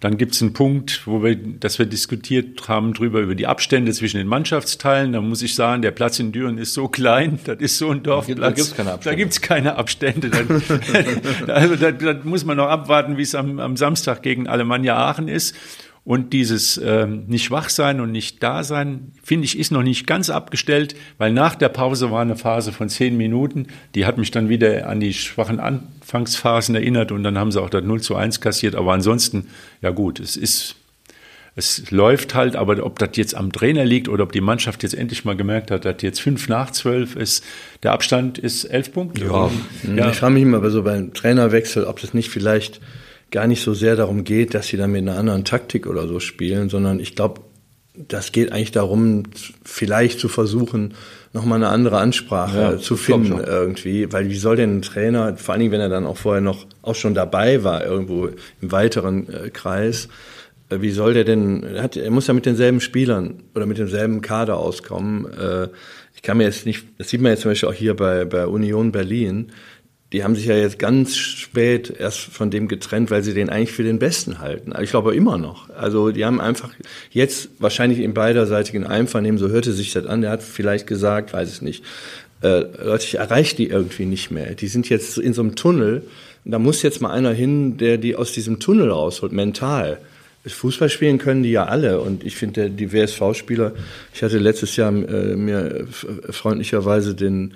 Dann 0.00 0.16
gibt 0.16 0.34
es 0.34 0.40
einen 0.40 0.54
Punkt, 0.54 1.06
wo 1.06 1.22
wir, 1.22 1.36
dass 1.36 1.78
wir 1.78 1.84
diskutiert 1.84 2.66
haben 2.68 2.94
drüber 2.94 3.20
über 3.20 3.34
die 3.34 3.46
Abstände 3.46 3.92
zwischen 3.92 4.16
den 4.16 4.26
Mannschaftsteilen. 4.26 5.12
Da 5.12 5.20
muss 5.20 5.42
ich 5.42 5.54
sagen, 5.54 5.82
der 5.82 5.90
Platz 5.90 6.18
in 6.18 6.32
Düren 6.32 6.56
ist 6.56 6.72
so 6.72 6.88
klein, 6.88 7.38
das 7.44 7.58
ist 7.58 7.76
so 7.76 7.90
ein 7.90 8.02
Dorfplatz. 8.02 8.38
Da 8.40 8.50
gibt's 8.50 8.74
keine 8.74 8.92
Abstände. 8.92 9.16
Da 9.16 9.22
gibt's 9.22 9.40
keine 9.42 9.76
Abstände. 9.76 10.30
also 11.48 11.76
da, 11.76 11.92
da, 11.92 12.14
muss 12.24 12.46
man 12.46 12.56
noch 12.56 12.68
abwarten, 12.68 13.18
wie 13.18 13.22
es 13.22 13.34
am, 13.34 13.60
am 13.60 13.76
Samstag 13.76 14.22
gegen 14.22 14.48
Alemannia 14.48 14.96
Aachen 14.96 15.28
ist. 15.28 15.54
Und 16.02 16.32
dieses 16.32 16.80
ähm, 16.82 17.24
nicht 17.26 17.50
wach 17.50 17.68
sein 17.68 18.00
und 18.00 18.10
nicht 18.10 18.42
da 18.42 18.64
sein, 18.64 19.12
finde 19.22 19.44
ich, 19.44 19.58
ist 19.58 19.70
noch 19.70 19.82
nicht 19.82 20.06
ganz 20.06 20.30
abgestellt, 20.30 20.96
weil 21.18 21.30
nach 21.32 21.54
der 21.54 21.68
Pause 21.68 22.10
war 22.10 22.22
eine 22.22 22.36
Phase 22.36 22.72
von 22.72 22.88
zehn 22.88 23.16
Minuten. 23.16 23.66
Die 23.94 24.06
hat 24.06 24.16
mich 24.16 24.30
dann 24.30 24.48
wieder 24.48 24.88
an 24.88 25.00
die 25.00 25.12
schwachen 25.12 25.60
Anfangsphasen 25.60 26.74
erinnert 26.74 27.12
und 27.12 27.22
dann 27.22 27.38
haben 27.38 27.52
sie 27.52 27.60
auch 27.60 27.68
das 27.68 27.84
0 27.84 28.00
zu 28.00 28.16
1 28.16 28.40
kassiert. 28.40 28.76
Aber 28.76 28.94
ansonsten, 28.94 29.48
ja 29.82 29.90
gut, 29.90 30.20
es 30.20 30.38
ist, 30.38 30.76
es 31.54 31.90
läuft 31.90 32.34
halt, 32.34 32.56
aber 32.56 32.82
ob 32.84 32.98
das 32.98 33.10
jetzt 33.14 33.34
am 33.34 33.52
Trainer 33.52 33.84
liegt 33.84 34.08
oder 34.08 34.24
ob 34.24 34.32
die 34.32 34.40
Mannschaft 34.40 34.82
jetzt 34.82 34.94
endlich 34.94 35.26
mal 35.26 35.36
gemerkt 35.36 35.70
hat, 35.70 35.84
dass 35.84 36.00
jetzt 36.00 36.22
fünf 36.22 36.48
nach 36.48 36.70
zwölf 36.70 37.14
ist, 37.14 37.44
der 37.82 37.92
Abstand 37.92 38.38
ist 38.38 38.64
elf 38.64 38.90
Punkte. 38.92 39.26
Ja, 39.26 39.50
ja. 39.94 40.10
ich 40.10 40.16
frage 40.16 40.32
mich 40.32 40.44
immer 40.44 40.68
so 40.70 40.82
beim 40.82 41.12
Trainerwechsel, 41.12 41.84
ob 41.84 42.00
das 42.00 42.14
nicht 42.14 42.30
vielleicht 42.30 42.80
gar 43.30 43.46
nicht 43.46 43.62
so 43.62 43.74
sehr 43.74 43.96
darum 43.96 44.24
geht, 44.24 44.54
dass 44.54 44.66
sie 44.66 44.76
dann 44.76 44.92
mit 44.92 45.02
einer 45.02 45.16
anderen 45.16 45.44
Taktik 45.44 45.86
oder 45.86 46.06
so 46.06 46.20
spielen, 46.20 46.68
sondern 46.68 47.00
ich 47.00 47.14
glaube, 47.14 47.40
das 47.94 48.32
geht 48.32 48.52
eigentlich 48.52 48.72
darum, 48.72 49.24
vielleicht 49.64 50.20
zu 50.20 50.28
versuchen, 50.28 50.94
nochmal 51.32 51.58
eine 51.58 51.68
andere 51.68 51.98
Ansprache 51.98 52.58
ja, 52.58 52.78
zu 52.78 52.96
finden 52.96 53.38
irgendwie, 53.38 54.12
weil 54.12 54.30
wie 54.30 54.36
soll 54.36 54.56
denn 54.56 54.78
ein 54.78 54.82
Trainer, 54.82 55.36
vor 55.36 55.52
allen 55.52 55.60
Dingen, 55.60 55.72
wenn 55.72 55.80
er 55.80 55.88
dann 55.88 56.06
auch 56.06 56.16
vorher 56.16 56.40
noch 56.40 56.66
auch 56.82 56.94
schon 56.94 57.14
dabei 57.14 57.62
war, 57.62 57.84
irgendwo 57.84 58.28
im 58.60 58.72
weiteren 58.72 59.28
äh, 59.28 59.50
Kreis, 59.50 60.08
äh, 60.70 60.80
wie 60.80 60.90
soll 60.90 61.14
der 61.14 61.24
denn, 61.24 61.62
er, 61.62 61.82
hat, 61.82 61.96
er 61.96 62.10
muss 62.10 62.26
ja 62.26 62.34
mit 62.34 62.46
denselben 62.46 62.80
Spielern 62.80 63.42
oder 63.54 63.66
mit 63.66 63.78
demselben 63.78 64.22
Kader 64.22 64.56
auskommen. 64.56 65.26
Äh, 65.32 65.68
ich 66.14 66.22
kann 66.22 66.36
mir 66.36 66.44
jetzt 66.44 66.66
nicht, 66.66 66.84
das 66.98 67.08
sieht 67.08 67.20
man 67.20 67.32
jetzt 67.32 67.42
zum 67.42 67.50
Beispiel 67.50 67.68
auch 67.68 67.74
hier 67.74 67.94
bei, 67.94 68.24
bei 68.24 68.46
Union 68.46 68.92
Berlin, 68.92 69.52
die 70.12 70.24
haben 70.24 70.34
sich 70.34 70.46
ja 70.46 70.56
jetzt 70.56 70.78
ganz 70.78 71.16
spät 71.16 71.94
erst 71.96 72.18
von 72.18 72.50
dem 72.50 72.66
getrennt, 72.66 73.10
weil 73.10 73.22
sie 73.22 73.32
den 73.32 73.48
eigentlich 73.48 73.72
für 73.72 73.84
den 73.84 74.00
Besten 74.00 74.40
halten. 74.40 74.72
Ich 74.82 74.90
glaube 74.90 75.14
immer 75.14 75.38
noch. 75.38 75.70
Also 75.70 76.10
die 76.10 76.24
haben 76.24 76.40
einfach 76.40 76.70
jetzt 77.10 77.48
wahrscheinlich 77.60 78.00
im 78.00 78.12
beiderseitigen 78.12 78.84
Einvernehmen, 78.84 79.38
so 79.38 79.48
hörte 79.48 79.72
sich 79.72 79.92
das 79.92 80.06
an, 80.06 80.22
der 80.22 80.30
hat 80.30 80.42
vielleicht 80.42 80.86
gesagt, 80.88 81.32
weiß 81.32 81.48
es 81.48 81.62
nicht, 81.62 81.84
äh, 82.42 82.64
Leute, 82.82 83.04
ich 83.04 83.18
erreiche 83.18 83.54
die 83.54 83.68
irgendwie 83.68 84.06
nicht 84.06 84.30
mehr. 84.30 84.54
Die 84.54 84.66
sind 84.66 84.88
jetzt 84.88 85.18
in 85.18 85.32
so 85.32 85.42
einem 85.42 85.54
Tunnel. 85.54 86.02
Da 86.44 86.58
muss 86.58 86.82
jetzt 86.82 87.00
mal 87.00 87.10
einer 87.10 87.32
hin, 87.32 87.76
der 87.76 87.98
die 87.98 88.16
aus 88.16 88.32
diesem 88.32 88.58
Tunnel 88.60 88.90
rausholt, 88.90 89.32
mental. 89.32 89.98
Fußball 90.46 90.88
spielen 90.88 91.18
können 91.18 91.42
die 91.42 91.50
ja 91.50 91.66
alle 91.66 92.00
und 92.00 92.24
ich 92.24 92.34
finde 92.34 92.70
die 92.70 92.92
WSV-Spieler, 92.92 93.74
ich 94.14 94.22
hatte 94.22 94.38
letztes 94.38 94.74
Jahr 94.76 94.90
äh, 94.90 95.36
mir 95.36 95.86
freundlicherweise 96.30 97.14
den 97.14 97.52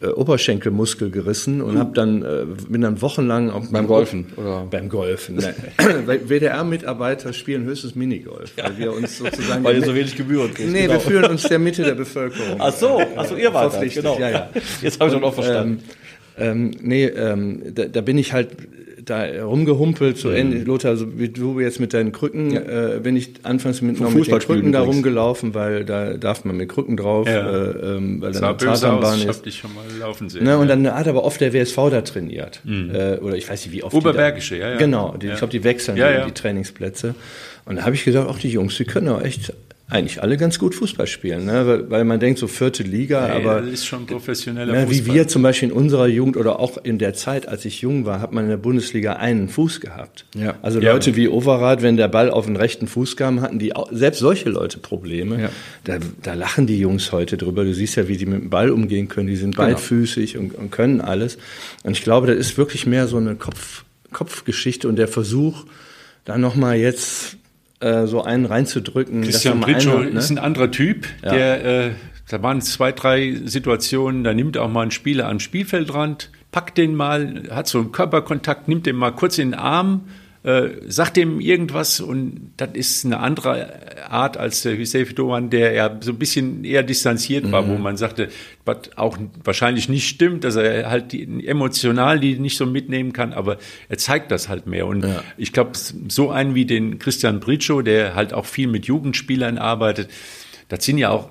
äh, 0.00 0.06
Oberschenkelmuskel 0.06 1.10
gerissen 1.10 1.60
und 1.60 1.78
habe 1.78 1.92
dann 1.92 2.22
äh, 2.22 2.46
bin 2.68 2.80
dann 2.80 3.02
wochenlang 3.02 3.50
auch 3.50 3.66
beim 3.66 3.86
Golfen 3.86 4.26
oder 4.36 4.66
beim 4.70 4.88
Golfen. 4.88 5.36
Ne. 5.36 5.54
WDR-Mitarbeiter 6.26 7.32
spielen 7.34 7.64
höchstens 7.64 7.94
Minigolf, 7.94 8.52
weil 8.56 8.78
wir 8.78 8.92
uns 8.94 9.18
sozusagen 9.18 9.62
weil 9.62 9.76
ihr 9.76 9.84
so 9.84 9.94
wenig 9.94 10.16
Gebühren 10.16 10.54
kriegt. 10.54 10.72
Nee, 10.72 10.82
genau. 10.82 10.94
wir 10.94 11.00
fühlen 11.00 11.24
uns 11.26 11.42
der 11.42 11.58
Mitte 11.58 11.82
der 11.82 11.94
Bevölkerung. 11.94 12.56
Ach 12.58 12.72
so, 12.72 13.02
ach 13.14 13.26
so, 13.26 13.36
ihr 13.36 13.52
wart 13.52 13.74
das, 13.74 13.94
genau. 13.94 14.18
Ja, 14.18 14.30
ja. 14.30 14.50
Jetzt 14.80 15.00
habe 15.00 15.10
ich 15.10 15.14
doch 15.14 15.20
noch 15.20 15.34
verstanden. 15.34 15.82
Ähm, 16.38 16.70
ähm, 16.70 16.70
nee, 16.80 17.04
ähm, 17.04 17.62
da, 17.74 17.84
da 17.84 18.00
bin 18.00 18.16
ich 18.16 18.32
halt 18.32 18.48
da 19.10 19.44
rumgehumpelt, 19.44 20.16
so 20.16 20.28
mhm. 20.28 20.36
ähnlich, 20.36 20.66
Lothar, 20.66 20.96
so 20.96 21.18
wie 21.18 21.28
du 21.28 21.60
jetzt 21.60 21.80
mit 21.80 21.92
deinen 21.92 22.12
Krücken, 22.12 22.52
ja. 22.52 22.60
äh, 22.96 23.00
bin 23.00 23.16
ich 23.16 23.32
anfangs 23.42 23.82
mit, 23.82 24.00
noch 24.00 24.10
mit 24.10 24.26
den 24.26 24.38
Krücken 24.38 24.72
da 24.72 24.80
rumgelaufen, 24.82 25.54
weil 25.54 25.84
da 25.84 26.14
darf 26.14 26.44
man 26.44 26.56
mit 26.56 26.68
Krücken 26.68 26.96
drauf, 26.96 27.26
ja. 27.26 27.50
äh, 27.50 27.96
ähm, 27.96 28.20
weil 28.22 28.32
da 28.32 28.48
eine 28.48 28.56
Tatanbahn 28.56 29.20
ist. 29.20 29.38
Ich 29.38 29.42
dich 29.42 29.58
schon 29.58 29.74
mal 29.74 29.84
laufen 29.98 30.28
sehen. 30.28 30.44
Ne, 30.44 30.56
und 30.56 30.68
dann 30.68 30.86
hat 30.90 31.08
aber 31.08 31.24
oft 31.24 31.40
der 31.40 31.52
WSV 31.52 31.76
da 31.90 32.00
trainiert. 32.02 32.60
Mhm. 32.64 32.94
Äh, 32.94 33.16
oder 33.16 33.36
ich 33.36 33.48
weiß 33.48 33.66
nicht, 33.66 33.74
wie 33.74 33.82
oft. 33.82 33.94
Oberbergische, 33.94 34.56
ja, 34.56 34.70
ja. 34.70 34.76
Genau, 34.76 35.16
die, 35.16 35.28
ich 35.28 35.36
glaube, 35.36 35.50
die 35.50 35.64
wechseln 35.64 35.96
die, 35.96 36.02
die 36.26 36.32
Trainingsplätze. 36.32 37.14
Und 37.66 37.76
da 37.76 37.82
habe 37.82 37.94
ich 37.94 38.04
gedacht, 38.04 38.28
ach, 38.30 38.38
die 38.38 38.50
Jungs, 38.50 38.76
die 38.76 38.84
können 38.84 39.08
auch 39.08 39.22
echt 39.22 39.52
eigentlich 39.90 40.22
alle 40.22 40.36
ganz 40.36 40.58
gut 40.58 40.74
Fußball 40.74 41.08
spielen, 41.08 41.44
ne? 41.46 41.66
weil, 41.66 41.90
weil 41.90 42.04
man 42.04 42.20
denkt 42.20 42.38
so 42.38 42.46
vierte 42.46 42.84
Liga, 42.84 43.26
nee, 43.26 43.34
aber 43.34 43.60
das 43.60 43.70
ist 43.70 43.86
schon 43.86 44.06
professioneller 44.06 44.72
ne, 44.72 44.86
Fußball. 44.86 45.06
Wie 45.06 45.14
wir 45.14 45.28
zum 45.28 45.42
Beispiel 45.42 45.70
in 45.70 45.74
unserer 45.74 46.06
Jugend 46.06 46.36
oder 46.36 46.60
auch 46.60 46.78
in 46.78 46.98
der 46.98 47.14
Zeit, 47.14 47.48
als 47.48 47.64
ich 47.64 47.80
jung 47.80 48.04
war, 48.04 48.20
hat 48.20 48.32
man 48.32 48.44
in 48.44 48.50
der 48.50 48.56
Bundesliga 48.56 49.14
einen 49.14 49.48
Fuß 49.48 49.80
gehabt. 49.80 50.26
Ja. 50.36 50.54
Also 50.62 50.80
ja. 50.80 50.92
Leute 50.92 51.16
wie 51.16 51.28
Overath, 51.28 51.82
wenn 51.82 51.96
der 51.96 52.06
Ball 52.06 52.30
auf 52.30 52.46
den 52.46 52.54
rechten 52.56 52.86
Fuß 52.86 53.16
kam, 53.16 53.40
hatten 53.40 53.58
die 53.58 53.74
auch, 53.74 53.88
selbst 53.90 54.20
solche 54.20 54.48
Leute 54.48 54.78
Probleme. 54.78 55.42
Ja. 55.42 55.48
Da, 55.84 55.98
da 56.22 56.34
lachen 56.34 56.68
die 56.68 56.78
Jungs 56.78 57.10
heute 57.10 57.36
drüber. 57.36 57.64
Du 57.64 57.74
siehst 57.74 57.96
ja, 57.96 58.06
wie 58.06 58.16
die 58.16 58.26
mit 58.26 58.42
dem 58.42 58.50
Ball 58.50 58.70
umgehen 58.70 59.08
können. 59.08 59.26
Die 59.26 59.36
sind 59.36 59.56
genau. 59.56 59.68
beidfüßig 59.68 60.36
und, 60.36 60.54
und 60.54 60.70
können 60.70 61.00
alles. 61.00 61.36
Und 61.82 61.92
ich 61.92 62.02
glaube, 62.02 62.28
das 62.28 62.36
ist 62.36 62.56
wirklich 62.56 62.86
mehr 62.86 63.08
so 63.08 63.16
eine 63.16 63.34
Kopf, 63.34 63.84
Kopfgeschichte 64.12 64.86
und 64.86 64.96
der 64.96 65.08
Versuch, 65.08 65.64
da 66.24 66.38
nochmal 66.38 66.76
jetzt 66.76 67.38
äh, 67.80 68.06
so 68.06 68.22
einen 68.22 68.46
reinzudrücken. 68.46 69.22
Christian 69.22 69.60
Britschow 69.60 70.00
ne? 70.00 70.10
ist 70.10 70.30
ein 70.30 70.38
anderer 70.38 70.70
Typ, 70.70 71.06
ja. 71.22 71.32
der, 71.32 71.64
äh, 71.64 71.90
da 72.28 72.42
waren 72.42 72.60
zwei, 72.60 72.92
drei 72.92 73.40
Situationen, 73.44 74.22
da 74.22 74.34
nimmt 74.34 74.56
auch 74.58 74.68
mal 74.68 74.82
ein 74.82 74.90
Spieler 74.90 75.28
am 75.28 75.40
Spielfeldrand, 75.40 76.30
packt 76.52 76.78
den 76.78 76.94
mal, 76.94 77.44
hat 77.50 77.68
so 77.68 77.78
einen 77.78 77.92
Körperkontakt, 77.92 78.68
nimmt 78.68 78.86
den 78.86 78.96
mal 78.96 79.12
kurz 79.12 79.38
in 79.38 79.52
den 79.52 79.58
Arm, 79.58 80.02
äh, 80.42 80.70
sagt 80.86 81.18
dem 81.18 81.38
irgendwas 81.38 82.00
und 82.00 82.52
das 82.56 82.70
ist 82.72 83.04
eine 83.04 83.18
andere 83.20 84.08
Art 84.10 84.38
als 84.38 84.62
der 84.62 84.76
Hüseyin 84.76 85.14
Doan, 85.14 85.50
der 85.50 85.72
ja 85.72 85.98
so 86.00 86.12
ein 86.12 86.18
bisschen 86.18 86.64
eher 86.64 86.82
distanziert 86.82 87.52
war, 87.52 87.62
mhm. 87.62 87.68
wo 87.68 87.78
man 87.78 87.98
sagte, 87.98 88.28
was 88.64 88.96
auch 88.96 89.18
wahrscheinlich 89.44 89.90
nicht 89.90 90.08
stimmt, 90.08 90.44
dass 90.44 90.56
er 90.56 90.88
halt 90.90 91.12
die, 91.12 91.46
emotional 91.46 92.18
die 92.20 92.38
nicht 92.38 92.56
so 92.56 92.64
mitnehmen 92.64 93.12
kann, 93.12 93.34
aber 93.34 93.58
er 93.88 93.98
zeigt 93.98 94.30
das 94.30 94.48
halt 94.48 94.66
mehr. 94.66 94.86
Und 94.86 95.04
ja. 95.04 95.22
ich 95.36 95.52
glaube, 95.52 95.72
so 95.74 96.30
einen 96.30 96.54
wie 96.54 96.64
den 96.64 96.98
Christian 96.98 97.40
Britschow, 97.40 97.82
der 97.82 98.14
halt 98.14 98.32
auch 98.32 98.46
viel 98.46 98.68
mit 98.68 98.86
Jugendspielern 98.86 99.58
arbeitet, 99.58 100.08
das 100.68 100.84
sind 100.84 100.96
ja 100.96 101.10
auch 101.10 101.28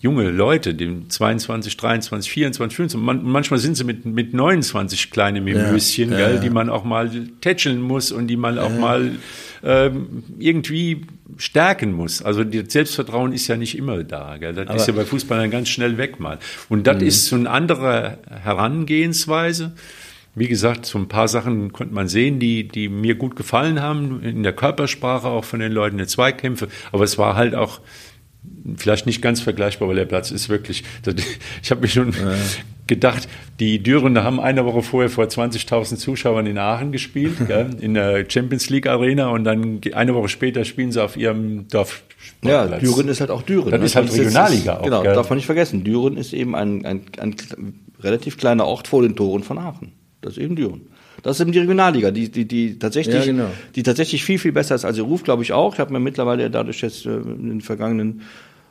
junge 0.00 0.30
Leute, 0.30 0.74
die 0.74 1.08
22, 1.08 1.76
23, 1.76 2.30
24, 2.30 2.76
25, 2.76 3.00
man, 3.00 3.24
manchmal 3.24 3.58
sind 3.58 3.76
sie 3.76 3.84
mit, 3.84 4.04
mit 4.04 4.34
29 4.34 5.10
kleine 5.10 5.40
Mimöschen, 5.40 6.12
ja, 6.12 6.30
ja, 6.30 6.36
die 6.38 6.50
man 6.50 6.68
auch 6.68 6.84
mal 6.84 7.10
tätscheln 7.40 7.80
muss 7.80 8.12
und 8.12 8.26
die 8.28 8.36
man 8.36 8.58
auch 8.58 8.70
mal 8.70 9.12
ähm, 9.62 10.24
irgendwie 10.38 11.06
stärken 11.36 11.92
muss. 11.92 12.22
Also 12.22 12.44
das 12.44 12.72
Selbstvertrauen 12.72 13.32
ist 13.32 13.48
ja 13.48 13.56
nicht 13.56 13.76
immer 13.76 14.04
da. 14.04 14.36
Gell? 14.36 14.52
Das 14.52 14.68
Aber 14.68 14.76
ist 14.76 14.86
ja 14.86 14.94
bei 14.94 15.04
Fußballern 15.04 15.50
ganz 15.50 15.68
schnell 15.68 15.96
weg 15.98 16.20
mal. 16.20 16.38
Und 16.68 16.86
das 16.86 17.00
mhm. 17.00 17.06
ist 17.06 17.26
so 17.26 17.36
eine 17.36 17.50
andere 17.50 18.18
Herangehensweise. 18.30 19.72
Wie 20.36 20.48
gesagt, 20.48 20.84
so 20.84 20.98
ein 20.98 21.06
paar 21.06 21.28
Sachen 21.28 21.72
konnte 21.72 21.94
man 21.94 22.08
sehen, 22.08 22.40
die, 22.40 22.66
die 22.66 22.88
mir 22.88 23.14
gut 23.14 23.36
gefallen 23.36 23.80
haben, 23.80 24.20
in 24.22 24.42
der 24.42 24.52
Körpersprache 24.52 25.28
auch 25.28 25.44
von 25.44 25.60
den 25.60 25.70
Leuten, 25.70 25.96
der 25.96 26.08
Zweikämpfe. 26.08 26.68
Aber 26.90 27.04
es 27.04 27.18
war 27.18 27.36
halt 27.36 27.54
auch 27.54 27.80
vielleicht 28.76 29.06
nicht 29.06 29.22
ganz 29.22 29.40
vergleichbar, 29.40 29.88
weil 29.88 29.96
der 29.96 30.04
Platz 30.04 30.30
ist 30.30 30.48
wirklich, 30.48 30.84
ich 31.62 31.70
habe 31.70 31.82
mich 31.82 31.92
schon 31.92 32.12
ja. 32.12 32.34
gedacht, 32.86 33.28
die 33.60 33.82
Dürende 33.82 34.24
haben 34.24 34.40
eine 34.40 34.64
Woche 34.64 34.82
vorher 34.82 35.10
vor 35.10 35.24
20.000 35.24 35.96
Zuschauern 35.96 36.46
in 36.46 36.58
Aachen 36.58 36.92
gespielt, 36.92 37.36
gell, 37.46 37.70
in 37.80 37.94
der 37.94 38.24
Champions 38.28 38.70
League 38.70 38.86
Arena 38.86 39.28
und 39.28 39.44
dann 39.44 39.80
eine 39.92 40.14
Woche 40.14 40.28
später 40.28 40.64
spielen 40.64 40.92
sie 40.92 41.02
auf 41.02 41.16
ihrem 41.16 41.68
Dorf. 41.68 42.02
Ja, 42.42 42.66
Düren 42.66 43.08
ist 43.08 43.20
halt 43.20 43.30
auch 43.30 43.42
Düren. 43.42 43.70
Das 43.70 43.80
ne? 43.80 43.86
ist 43.86 43.96
halt 43.96 44.12
Regionalliga 44.12 44.78
auch. 44.78 44.82
Genau, 44.82 45.02
gell? 45.02 45.14
darf 45.14 45.28
man 45.28 45.36
nicht 45.36 45.46
vergessen. 45.46 45.84
Düren 45.84 46.16
ist 46.16 46.32
eben 46.32 46.54
ein, 46.54 46.86
ein, 46.86 47.02
ein 47.18 47.34
relativ 48.00 48.38
kleiner 48.38 48.66
Ort 48.66 48.88
vor 48.88 49.02
den 49.02 49.14
Toren 49.14 49.42
von 49.42 49.58
Aachen. 49.58 49.92
Das 50.20 50.34
ist 50.34 50.38
eben 50.38 50.56
Düren. 50.56 50.88
Das 51.24 51.36
ist 51.36 51.40
eben 51.40 51.52
die 51.52 51.58
Regionalliga, 51.58 52.10
die, 52.10 52.30
die, 52.30 52.44
die 52.44 52.78
tatsächlich, 52.78 53.16
Ja, 53.16 53.24
genau. 53.24 53.46
die 53.74 53.82
tatsächlich 53.82 54.22
viel, 54.24 54.38
viel 54.38 54.52
besser 54.52 54.74
ist 54.76 54.84
als 54.84 54.96
ihr 54.98 55.02
Ruf, 55.04 55.24
glaube 55.24 55.42
ich 55.42 55.52
auch. 55.52 55.72
Ich 55.74 55.80
habe 55.80 55.92
mir 55.92 55.98
mittlerweile 55.98 56.50
dadurch 56.50 56.82
jetzt 56.82 57.06
äh, 57.06 57.16
in 57.16 57.48
den 57.48 57.60
vergangenen 57.62 58.20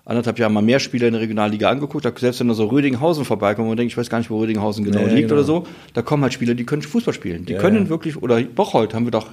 anderthalb 0.06 0.38
Jahren 0.38 0.54
mal 0.54 0.62
mehr 0.62 0.80
Spieler 0.80 1.08
in 1.08 1.14
der 1.14 1.22
Regionalliga 1.22 1.70
angeguckt. 1.70 2.06
Da 2.06 2.12
selbst 2.16 2.40
wenn 2.40 2.48
da 2.50 2.54
so 2.54 2.66
Rödinghausen 2.68 3.26
vorbeikommt 3.26 3.70
und 3.70 3.78
denkt, 3.78 3.92
ich 3.94 3.98
weiß 3.98 4.10
gar 4.10 4.20
nicht, 4.20 4.30
wo 4.30 4.40
Rödinghausen 4.40 4.86
genau 4.86 5.00
Ja, 5.00 5.08
liegt 5.08 5.30
genau. 5.30 5.34
oder 5.34 5.44
so, 5.44 5.66
da 5.94 6.02
kommen 6.02 6.24
halt 6.24 6.34
Spieler, 6.34 6.54
die 6.56 6.66
können 6.66 6.82
Fußball 6.82 7.14
spielen. 7.14 7.46
Die 7.46 7.54
Ja, 7.54 7.60
können 7.60 7.90
wirklich, 7.90 8.22
oder 8.22 8.40
Bocholt 8.42 8.94
haben 8.94 9.06
wir 9.06 9.12
doch, 9.12 9.28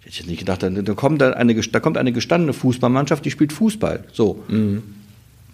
ich 0.00 0.06
hätte 0.06 0.18
jetzt 0.18 0.28
nicht 0.28 0.38
gedacht, 0.40 0.62
da, 0.62 0.94
kommt 0.94 1.22
eine, 1.22 1.54
da 1.54 1.80
kommt 1.80 1.98
eine 1.98 2.12
gestandene 2.12 2.52
Fußballmannschaft, 2.52 3.24
die 3.24 3.30
spielt 3.30 3.52
Fußball. 3.52 4.04
So. 4.12 4.42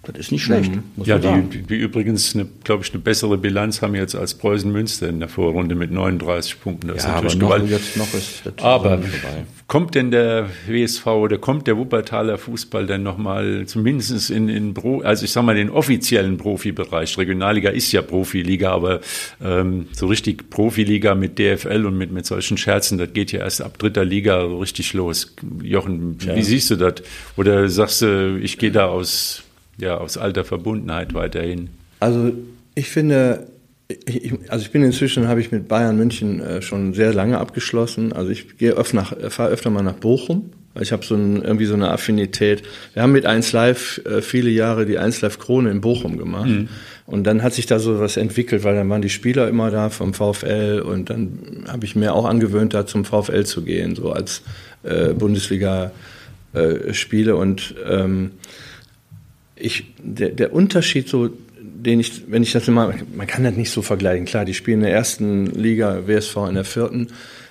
Das 0.05 0.17
ist 0.19 0.33
nicht 0.33 0.43
schlecht. 0.43 0.73
Muss 0.97 1.07
Ja, 1.07 1.19
die, 1.19 1.63
die 1.63 1.77
übrigens, 1.77 2.37
glaube 2.65 2.83
ich, 2.83 2.93
eine 2.93 3.01
bessere 3.01 3.39
Bilanz 3.39 3.83
haben 3.83 3.95
jetzt 3.95 4.17
als 4.17 4.35
Preußen 4.35 4.71
Münster 4.71 5.09
in 5.09 5.21
der 5.21 5.29
Vorrunde 5.29 5.77
mit 5.77 5.93
39 5.93 6.61
Punkten. 6.61 6.89
Das 6.89 6.99
ist 6.99 7.05
ja, 7.05 7.11
aber 7.11 7.23
natürlich 7.23 7.41
noch, 7.41 7.69
jetzt 7.69 7.97
noch 7.97 8.15
ist 8.15 8.43
das 8.45 8.55
Aber 8.59 8.99
kommt 9.69 9.95
denn 9.95 10.11
der 10.11 10.49
WSV 10.67 11.07
oder 11.07 11.39
kommt 11.39 11.69
der 11.69 11.77
Wuppertaler 11.77 12.37
Fußball 12.37 12.87
denn 12.87 13.05
nochmal 13.05 13.65
zumindest 13.67 14.31
in, 14.31 14.49
in 14.49 14.75
Pro, 14.75 15.03
also 15.03 15.25
ich 15.25 15.31
sag 15.31 15.45
mal 15.45 15.55
den 15.55 15.71
offiziellen 15.71 16.37
Profibereich? 16.37 17.17
Regionalliga 17.17 17.71
ist 17.71 17.93
ja 17.93 18.03
Profiliga, 18.03 18.73
aber 18.73 19.01
ähm, 19.41 19.87
so 19.93 20.09
richtig 20.09 20.51
Profiliga 20.51 21.15
mit 21.15 21.39
DFL 21.39 21.87
und 21.87 21.97
mit, 21.97 22.11
mit 22.11 22.27
solchen 22.27 22.57
Scherzen, 22.57 22.99
das 22.99 23.13
geht 23.13 23.31
ja 23.31 23.39
erst 23.39 23.63
ab 23.63 23.79
dritter 23.79 24.05
Liga 24.05 24.43
richtig 24.43 24.95
los. 24.95 25.37
Jochen, 25.63 26.17
wie 26.21 26.43
siehst 26.43 26.71
du 26.73 26.77
das? 26.77 26.95
Oder 27.37 27.69
sagst 27.69 28.03
du, 28.03 28.41
ich 28.43 28.59
gehe 28.59 28.73
da 28.73 28.87
aus, 28.87 29.45
ja, 29.79 29.99
aus 29.99 30.19
alter 30.19 30.45
Verbundenheit 30.45 31.15
weiterhin? 31.15 31.71
Also 32.01 32.33
ich 32.75 32.89
finde, 32.89 33.47
ich, 33.89 34.33
also 34.49 34.65
ich 34.65 34.71
bin 34.71 34.83
inzwischen, 34.83 35.29
habe 35.29 35.41
ich 35.41 35.53
mit 35.53 35.69
Bayern 35.69 35.97
München 35.97 36.41
äh, 36.41 36.63
schon 36.63 36.95
sehr 36.95 37.13
lange 37.13 37.39
abgeschlossen. 37.39 38.13
Also 38.13 38.31
ich 38.31 38.57
gehe 38.59 38.73
öfter 38.73 38.97
nach, 38.97 39.15
fahre 39.31 39.51
öfter 39.51 39.71
mal 39.71 39.83
nach 39.83 39.95
Bochum. 39.95 40.51
Ich 40.81 40.91
habe 40.91 41.05
so 41.05 41.15
ein, 41.15 41.43
irgendwie 41.43 41.67
so 41.67 41.75
eine 41.75 41.91
Affinität. 41.91 42.63
Wir 42.95 43.03
haben 43.03 43.13
mit 43.13 43.27
1 43.27 43.53
Live 43.53 44.01
äh, 44.07 44.23
viele 44.23 44.49
Jahre 44.49 44.87
die 44.87 44.97
1 44.99 45.21
Live 45.21 45.39
Krone 45.39 45.71
in 45.71 45.83
Bochum 45.83 46.17
gemacht. 46.17 46.49
Und 47.05 47.25
dann 47.25 47.43
hat 47.43 47.53
sich 47.53 47.67
da 47.67 47.79
so 47.79 48.01
was 48.01 48.17
entwickelt, 48.17 48.65
weil 48.65 48.75
dann 48.75 48.89
waren 48.89 49.03
die 49.03 49.11
Spieler 49.11 49.49
immer 49.49 49.71
da 49.71 49.91
vom 49.91 50.15
VfL 50.15 50.81
und 50.81 51.11
dann 51.11 51.67
habe 51.69 51.85
ich 51.85 51.95
mir 51.95 52.15
auch 52.15 52.25
angewöhnt, 52.25 52.73
da 52.73 52.87
zum 52.87 53.05
VfL 53.05 53.45
zu 53.45 53.65
gehen, 53.65 53.97
so 53.97 54.13
als 54.13 54.41
äh, 54.83 55.13
Bundesliga-Spiele. 55.13 57.37
und 57.37 57.75
ähm, 57.87 58.31
ich, 59.63 59.85
der, 60.03 60.31
der 60.31 60.53
Unterschied 60.53 61.09
so, 61.09 61.31
den 61.61 62.01
ich, 62.01 62.25
wenn 62.29 62.43
ich 62.43 62.53
das 62.53 62.69
immer, 62.69 62.93
man 63.15 63.27
kann 63.27 63.45
das 63.45 63.55
nicht 63.55 63.71
so 63.71 63.83
vergleichen. 63.83 64.27
Klar, 64.27 64.45
die 64.45 64.55
spielen 64.55 64.79
in 64.81 64.85
der 64.87 64.93
ersten 64.93 65.47
Liga, 65.47 66.07
WSV 66.07 66.37
in 66.49 66.55
der 66.55 66.65
vierten. 66.65 67.09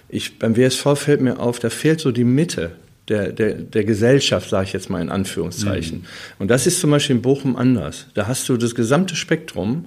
Ich, 0.10 0.38
beim 0.38 0.58
WSV 0.58 0.96
fällt 0.96 1.22
mir 1.22 1.39
auf, 1.39 1.60
da 1.60 1.70
fehlt 1.70 2.01
so 2.01 2.12
die 2.12 2.25
Mitte 2.25 2.72
der, 3.08 3.32
der, 3.32 3.53
der 3.53 3.84
Gesellschaft, 3.86 4.50
sage 4.50 4.65
ich 4.65 4.74
jetzt 4.74 4.89
mal 4.89 5.01
in 5.01 5.10
Anführungszeichen. 5.10 6.06
Und 6.38 6.50
das 6.50 6.68
ist 6.68 6.80
zum 6.82 6.91
Beispiel 6.91 7.15
in 7.15 7.22
Bochum 7.22 7.56
anders. 7.56 8.08
Da 8.13 8.27
hast 8.27 8.48
du 8.50 8.58
das 8.58 8.75
gesamte 8.75 9.15
Spektrum. 9.15 9.85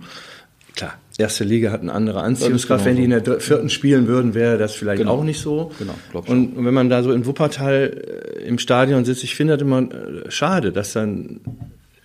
Klar, 0.75 0.95
erste 1.19 1.45
Liga 1.45 1.71
hat 1.71 1.83
eine 1.83 1.93
andere 1.93 2.23
Anziehungskraft. 2.23 2.85
Wenn 2.85 2.97
die 2.97 3.05
in 3.05 3.11
der 3.11 3.41
vierten 3.41 3.71
spielen 3.71 4.09
würden, 4.09 4.35
wäre 4.35 4.59
das 4.59 4.75
vielleicht 4.75 4.99
Genau. 5.01 5.13
auch 5.19 5.25
nicht 5.25 5.41
so. 5.41 5.71
Genau, 5.79 5.95
glaub 6.11 6.27
schon. 6.27 6.49
und, 6.49 6.57
und 6.57 6.65
wenn 6.65 6.75
man 6.75 6.89
da 6.89 7.03
so 7.03 7.13
in 7.13 7.27
Wuppertal 7.27 8.39
äh, 8.41 8.49
im 8.49 8.59
Stadion 8.59 9.05
sitzt, 9.05 9.25
ich 9.25 9.35
finde 9.37 9.55
das 9.55 9.63
immer 9.63 9.83
äh, 9.83 10.31
schade, 10.31 10.73
dass 10.73 10.93
dann 10.93 11.41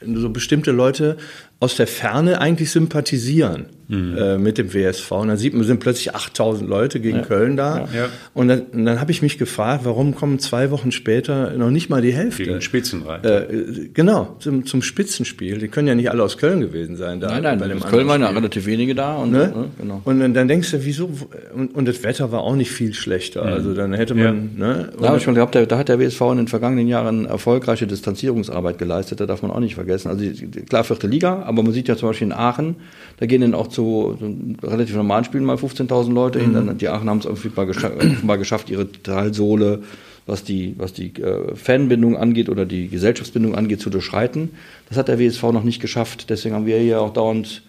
so 0.02 0.30
bestimmte 0.30 0.72
Leute 0.72 1.18
aus 1.60 1.76
der 1.76 1.88
Ferne 1.88 2.40
eigentlich 2.40 2.72
sympathisieren 2.72 3.66
äh, 3.92 4.38
mit 4.38 4.58
dem 4.58 4.74
WSV. 4.74 5.12
Und 5.12 5.28
dann 5.30 5.38
sieht 5.38 5.54
man, 5.54 5.64
sind 5.66 5.80
plötzlich 5.80 6.16
8000 6.16 6.70
Leute 6.70 7.00
gegen 7.00 7.24
Köln 7.24 7.58
da. 7.58 7.80
Ja. 7.94 8.08
Und 8.34 8.48
dann, 8.48 8.62
und 8.72 8.86
dann 8.86 9.02
habe 9.02 9.12
ich 9.12 9.22
mich 9.22 9.38
gefragt, 9.38 9.82
warum 9.84 10.14
kommen 10.16 10.40
zwei 10.40 10.70
Wochen 10.72 10.92
später 10.92 11.52
noch 11.58 11.72
nicht 11.72 11.90
mal 11.90 12.02
die 12.02 12.14
Hälfte? 12.14 12.44
Gegen 12.44 12.62
Spitzenreiter. 12.62 13.50
Äh, 13.50 13.90
genau, 13.94 14.36
zum, 14.40 14.66
zum 14.66 14.82
Spitzenspiel. 14.82 15.58
Die 15.58 15.68
können 15.68 15.88
ja 15.88 15.96
nicht 15.96 16.10
alle 16.12 16.24
aus 16.24 16.38
Köln 16.38 16.62
gewesen 16.62 16.96
sein. 16.96 17.20
Da 17.20 17.28
Nein, 17.30 17.44
nein, 17.44 17.60
bei 17.60 17.68
dem 17.68 17.80
Köln 17.82 18.08
waren 18.08 18.22
ja 18.22 18.30
relativ 18.30 18.66
wenige 18.68 18.94
da. 18.96 19.16
Und, 19.18 19.32
ne? 19.32 19.48
Ne? 19.48 19.66
genau. 19.80 20.02
Und 20.06 20.20
dann, 20.20 20.34
dann 20.34 20.48
denkst 20.48 20.72
du, 20.72 20.86
wieso? 20.86 21.10
Und, 21.54 21.76
und 21.76 21.88
das 21.88 22.04
Wetter 22.04 22.32
war 22.32 22.42
auch 22.42 22.56
nicht 22.56 22.72
viel 22.72 22.94
schlechter. 22.94 23.42
Also 23.44 23.74
dann 23.74 23.94
hätte 23.94 24.14
man. 24.14 24.52
Ne? 24.56 24.94
Da 24.98 25.08
habe 25.08 25.18
ich 25.18 25.24
schon 25.24 25.36
gehabt, 25.36 25.56
da 25.56 25.78
hat 25.78 25.90
der 25.90 26.00
WSV 26.00 26.22
in 26.22 26.38
den 26.38 26.48
vergangenen 26.48 26.88
Jahren 26.88 27.26
erfolgreiche 27.26 27.88
Distanzierungsarbeit 27.88 28.78
geleistet, 28.78 29.20
da 29.20 29.26
darf 29.26 29.42
man 29.42 29.50
auch 29.52 29.60
nicht 29.60 29.76
vergessen. 29.76 30.10
Also 30.10 30.24
die- 30.24 30.46
klar, 30.62 30.84
vierte 30.84 31.08
Liga, 31.08 31.49
aber 31.50 31.64
man 31.64 31.74
sieht 31.74 31.88
ja 31.88 31.98
zum 31.98 32.10
Beispiel 32.10 32.28
in 32.28 32.34
Aachen, 32.34 32.76
da 33.18 33.26
gehen 33.26 33.42
dann 33.42 33.56
auch 33.56 33.68
zu 33.68 34.18
so 34.20 34.68
relativ 34.68 34.96
normalen 34.96 35.26
Spielen 35.26 35.44
mal 35.44 35.58
15.000 35.58 36.14
Leute 36.14 36.40
hin. 36.40 36.54
Dann, 36.54 36.78
die 36.78 36.88
Aachen 36.88 37.10
haben 37.10 37.20
es 37.20 37.56
mal, 37.56 37.66
gescha 37.66 37.92
mal 38.24 38.38
geschafft, 38.38 38.70
ihre 38.70 38.90
Talsohle, 38.90 39.82
was 40.26 40.44
die, 40.44 40.76
was 40.78 40.94
die 40.94 41.14
äh, 41.22 41.56
Fanbindung 41.56 42.16
angeht 42.16 42.50
oder 42.50 42.66
die 42.66 42.88
Gesellschaftsbindung 42.88 43.56
angeht, 43.56 43.82
zu 43.82 43.90
durchschreiten. 43.90 44.52
Das 44.88 44.98
hat 44.98 45.08
der 45.08 45.20
WSV 45.20 45.42
noch 45.52 45.64
nicht 45.64 45.82
geschafft. 45.82 46.30
Deswegen 46.30 46.56
haben 46.56 46.66
wir 46.66 46.78
hier 46.78 47.02
auch 47.02 47.12
dauernd 47.12 47.64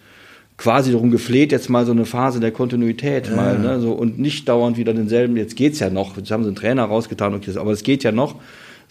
quasi 0.57 0.91
darum 0.91 1.09
gefleht, 1.09 1.51
jetzt 1.51 1.69
mal 1.69 1.87
so 1.87 1.91
eine 1.91 2.05
Phase 2.05 2.39
der 2.39 2.51
Kontinuität 2.51 3.35
mal, 3.35 3.57
ne, 3.57 3.79
so, 3.79 3.93
und 3.93 4.19
nicht 4.19 4.47
dauernd 4.47 4.77
wieder 4.77 4.93
denselben, 4.93 5.35
jetzt 5.35 5.55
geht's 5.55 5.79
ja 5.79 5.89
noch, 5.89 6.17
jetzt 6.17 6.29
haben 6.29 6.43
sie 6.43 6.49
einen 6.49 6.55
Trainer 6.55 6.83
rausgetan, 6.83 7.33
okay, 7.33 7.51
aber 7.57 7.71
es 7.71 7.81
geht 7.81 8.03
ja 8.03 8.11
noch. 8.11 8.35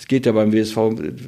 Es 0.00 0.08
geht 0.08 0.24
ja 0.24 0.32
beim 0.32 0.50
WSV, 0.50 0.78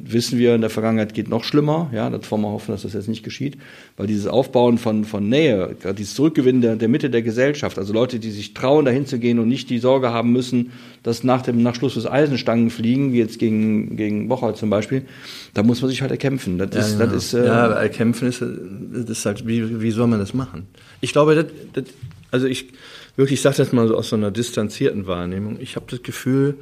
wissen 0.03 0.39
wir, 0.39 0.55
in 0.55 0.61
der 0.61 0.71
Vergangenheit 0.71 1.13
geht 1.13 1.29
noch 1.29 1.43
schlimmer, 1.43 1.91
ja, 1.93 2.09
das 2.09 2.31
wollen 2.31 2.41
wir 2.41 2.49
hoffen, 2.49 2.71
dass 2.71 2.81
das 2.81 2.93
jetzt 2.93 3.07
nicht 3.07 3.21
geschieht, 3.21 3.55
weil 3.97 4.07
dieses 4.07 4.25
Aufbauen 4.25 4.79
von, 4.79 5.05
von 5.05 5.29
Nähe, 5.29 5.75
gerade 5.79 5.93
dieses 5.93 6.15
Zurückgewinnen 6.15 6.63
der, 6.63 6.75
der 6.75 6.87
Mitte 6.87 7.11
der 7.11 7.21
Gesellschaft, 7.21 7.77
also 7.77 7.93
Leute, 7.93 8.17
die 8.17 8.31
sich 8.31 8.55
trauen, 8.55 8.83
dahin 8.85 9.05
zu 9.05 9.19
gehen 9.19 9.37
und 9.37 9.47
nicht 9.47 9.69
die 9.69 9.77
Sorge 9.77 10.09
haben 10.09 10.31
müssen, 10.31 10.71
dass 11.03 11.23
nach 11.23 11.43
dem, 11.43 11.61
nach 11.61 11.75
Schluss 11.75 11.93
des 11.93 12.07
Eisenstangen 12.07 12.71
fliegen, 12.71 13.13
wie 13.13 13.19
jetzt 13.19 13.37
gegen, 13.37 13.95
gegen 13.95 14.27
Bocholt 14.27 14.57
zum 14.57 14.71
Beispiel, 14.71 15.05
da 15.53 15.61
muss 15.61 15.83
man 15.83 15.91
sich 15.91 16.01
halt 16.01 16.09
erkämpfen. 16.09 16.57
Das 16.57 16.75
ist, 16.75 16.99
das 16.99 17.13
ist, 17.13 17.33
äh, 17.35 17.45
ja, 17.45 17.65
aber 17.65 17.87
kämpfen 17.89 18.27
ist, 18.27 18.41
das 18.41 19.07
ist 19.07 19.25
halt, 19.27 19.45
wie, 19.45 19.83
wie 19.83 19.91
soll 19.91 20.07
man 20.07 20.17
das 20.17 20.33
machen? 20.33 20.65
Ich 20.99 21.11
glaube, 21.11 21.35
das, 21.35 21.45
das, 21.73 21.83
also 22.31 22.47
ich 22.47 22.69
wirklich, 23.17 23.37
ich 23.37 23.43
sage 23.43 23.57
das 23.57 23.71
mal 23.71 23.87
so 23.87 23.95
aus 23.95 24.09
so 24.09 24.15
einer 24.15 24.31
distanzierten 24.31 25.05
Wahrnehmung. 25.05 25.57
Ich 25.59 25.75
habe 25.75 25.85
das 25.91 26.01
Gefühl, 26.01 26.57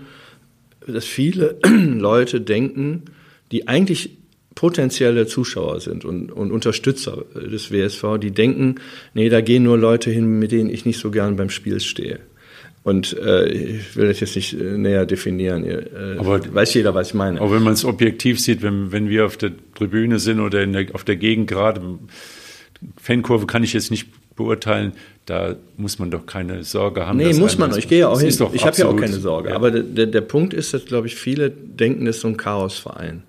dass 0.87 1.05
viele 1.05 1.57
Leute 1.65 2.41
denken, 2.41 3.03
die 3.51 3.67
eigentlich 3.67 4.17
potenzielle 4.55 5.27
Zuschauer 5.27 5.79
sind 5.79 6.05
und, 6.05 6.31
und 6.31 6.51
Unterstützer 6.51 7.23
des 7.35 7.71
WSV, 7.71 8.17
die 8.21 8.31
denken, 8.31 8.75
nee, 9.13 9.29
da 9.29 9.41
gehen 9.41 9.63
nur 9.63 9.77
Leute 9.77 10.11
hin, 10.11 10.39
mit 10.39 10.51
denen 10.51 10.69
ich 10.69 10.85
nicht 10.85 10.99
so 10.99 11.09
gern 11.09 11.35
beim 11.35 11.49
Spiel 11.49 11.79
stehe. 11.79 12.19
Und 12.83 13.15
äh, 13.17 13.47
ich 13.47 13.95
will 13.95 14.07
das 14.07 14.19
jetzt 14.19 14.35
nicht 14.35 14.53
äh, 14.53 14.77
näher 14.77 15.05
definieren. 15.05 15.63
Äh, 15.63 16.17
Aber- 16.17 16.53
weiß 16.53 16.73
jeder, 16.73 16.95
was 16.95 17.09
ich 17.09 17.13
meine. 17.13 17.39
Aber 17.39 17.53
wenn 17.55 17.63
man 17.63 17.73
es 17.73 17.85
objektiv 17.85 18.39
sieht, 18.39 18.63
wenn, 18.63 18.91
wenn 18.91 19.07
wir 19.07 19.25
auf 19.25 19.37
der 19.37 19.51
Tribüne 19.75 20.17
sind 20.17 20.39
oder 20.39 20.63
in 20.63 20.73
der, 20.73 20.87
auf 20.93 21.03
der 21.03 21.15
Gegend 21.15 21.47
gerade, 21.47 21.81
Fankurve 22.97 23.45
kann 23.45 23.63
ich 23.63 23.73
jetzt 23.73 23.91
nicht 23.91 24.07
beurteilen, 24.35 24.93
da 25.25 25.55
muss 25.77 25.99
man 25.99 26.11
doch 26.11 26.25
keine 26.25 26.63
Sorge 26.63 27.05
haben. 27.05 27.17
Nee, 27.17 27.33
muss 27.33 27.57
man. 27.57 27.77
Ich 27.77 27.87
gehe 27.87 27.99
ja 27.99 28.07
auch 28.09 28.19
hin. 28.19 28.29
Ich 28.29 28.65
habe 28.65 28.77
ja 28.77 28.87
auch 28.87 28.95
keine 28.95 29.19
Sorge. 29.19 29.49
Ja. 29.49 29.55
Aber 29.55 29.71
der, 29.71 30.07
der, 30.07 30.21
Punkt 30.21 30.53
ist, 30.53 30.73
dass, 30.73 30.85
glaube 30.85 31.07
ich, 31.07 31.15
viele 31.15 31.51
denken, 31.51 32.05
das 32.05 32.17
ist 32.17 32.21
so 32.21 32.27
ein 32.27 32.37
Chaosverein. 32.37 33.23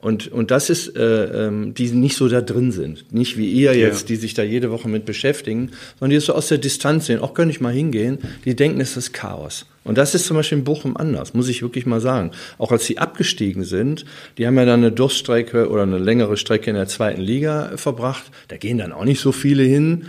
Und, 0.00 0.30
und 0.30 0.52
das 0.52 0.70
ist, 0.70 0.96
äh, 0.96 1.46
ähm, 1.46 1.74
die 1.74 1.90
nicht 1.90 2.16
so 2.16 2.28
da 2.28 2.40
drin 2.40 2.70
sind. 2.70 3.12
Nicht 3.12 3.36
wie 3.36 3.50
ihr 3.50 3.74
jetzt, 3.74 4.08
die 4.08 4.14
sich 4.14 4.32
da 4.32 4.44
jede 4.44 4.70
Woche 4.70 4.88
mit 4.88 5.04
beschäftigen, 5.04 5.70
sondern 5.98 6.10
die 6.10 6.16
das 6.16 6.26
so 6.26 6.34
aus 6.34 6.48
der 6.48 6.58
Distanz 6.58 7.06
sehen. 7.06 7.18
Auch 7.18 7.34
könnte 7.34 7.50
ich 7.50 7.60
mal 7.60 7.72
hingehen. 7.72 8.18
Die 8.44 8.54
denken, 8.54 8.80
es 8.80 8.96
ist 8.96 9.12
Chaos. 9.12 9.66
Und 9.82 9.98
das 9.98 10.14
ist 10.14 10.26
zum 10.26 10.36
Beispiel 10.36 10.58
in 10.58 10.64
Bochum 10.64 10.96
anders, 10.96 11.34
muss 11.34 11.48
ich 11.48 11.62
wirklich 11.62 11.86
mal 11.86 12.00
sagen. 12.00 12.30
Auch 12.58 12.70
als 12.70 12.86
sie 12.86 12.98
abgestiegen 12.98 13.64
sind, 13.64 14.04
die 14.36 14.46
haben 14.46 14.56
ja 14.56 14.66
dann 14.66 14.80
eine 14.80 14.92
Durststrecke 14.92 15.68
oder 15.68 15.82
eine 15.82 15.98
längere 15.98 16.36
Strecke 16.36 16.70
in 16.70 16.76
der 16.76 16.86
zweiten 16.86 17.22
Liga 17.22 17.72
verbracht. 17.76 18.24
Da 18.48 18.56
gehen 18.56 18.78
dann 18.78 18.92
auch 18.92 19.04
nicht 19.04 19.20
so 19.20 19.32
viele 19.32 19.64
hin. 19.64 20.04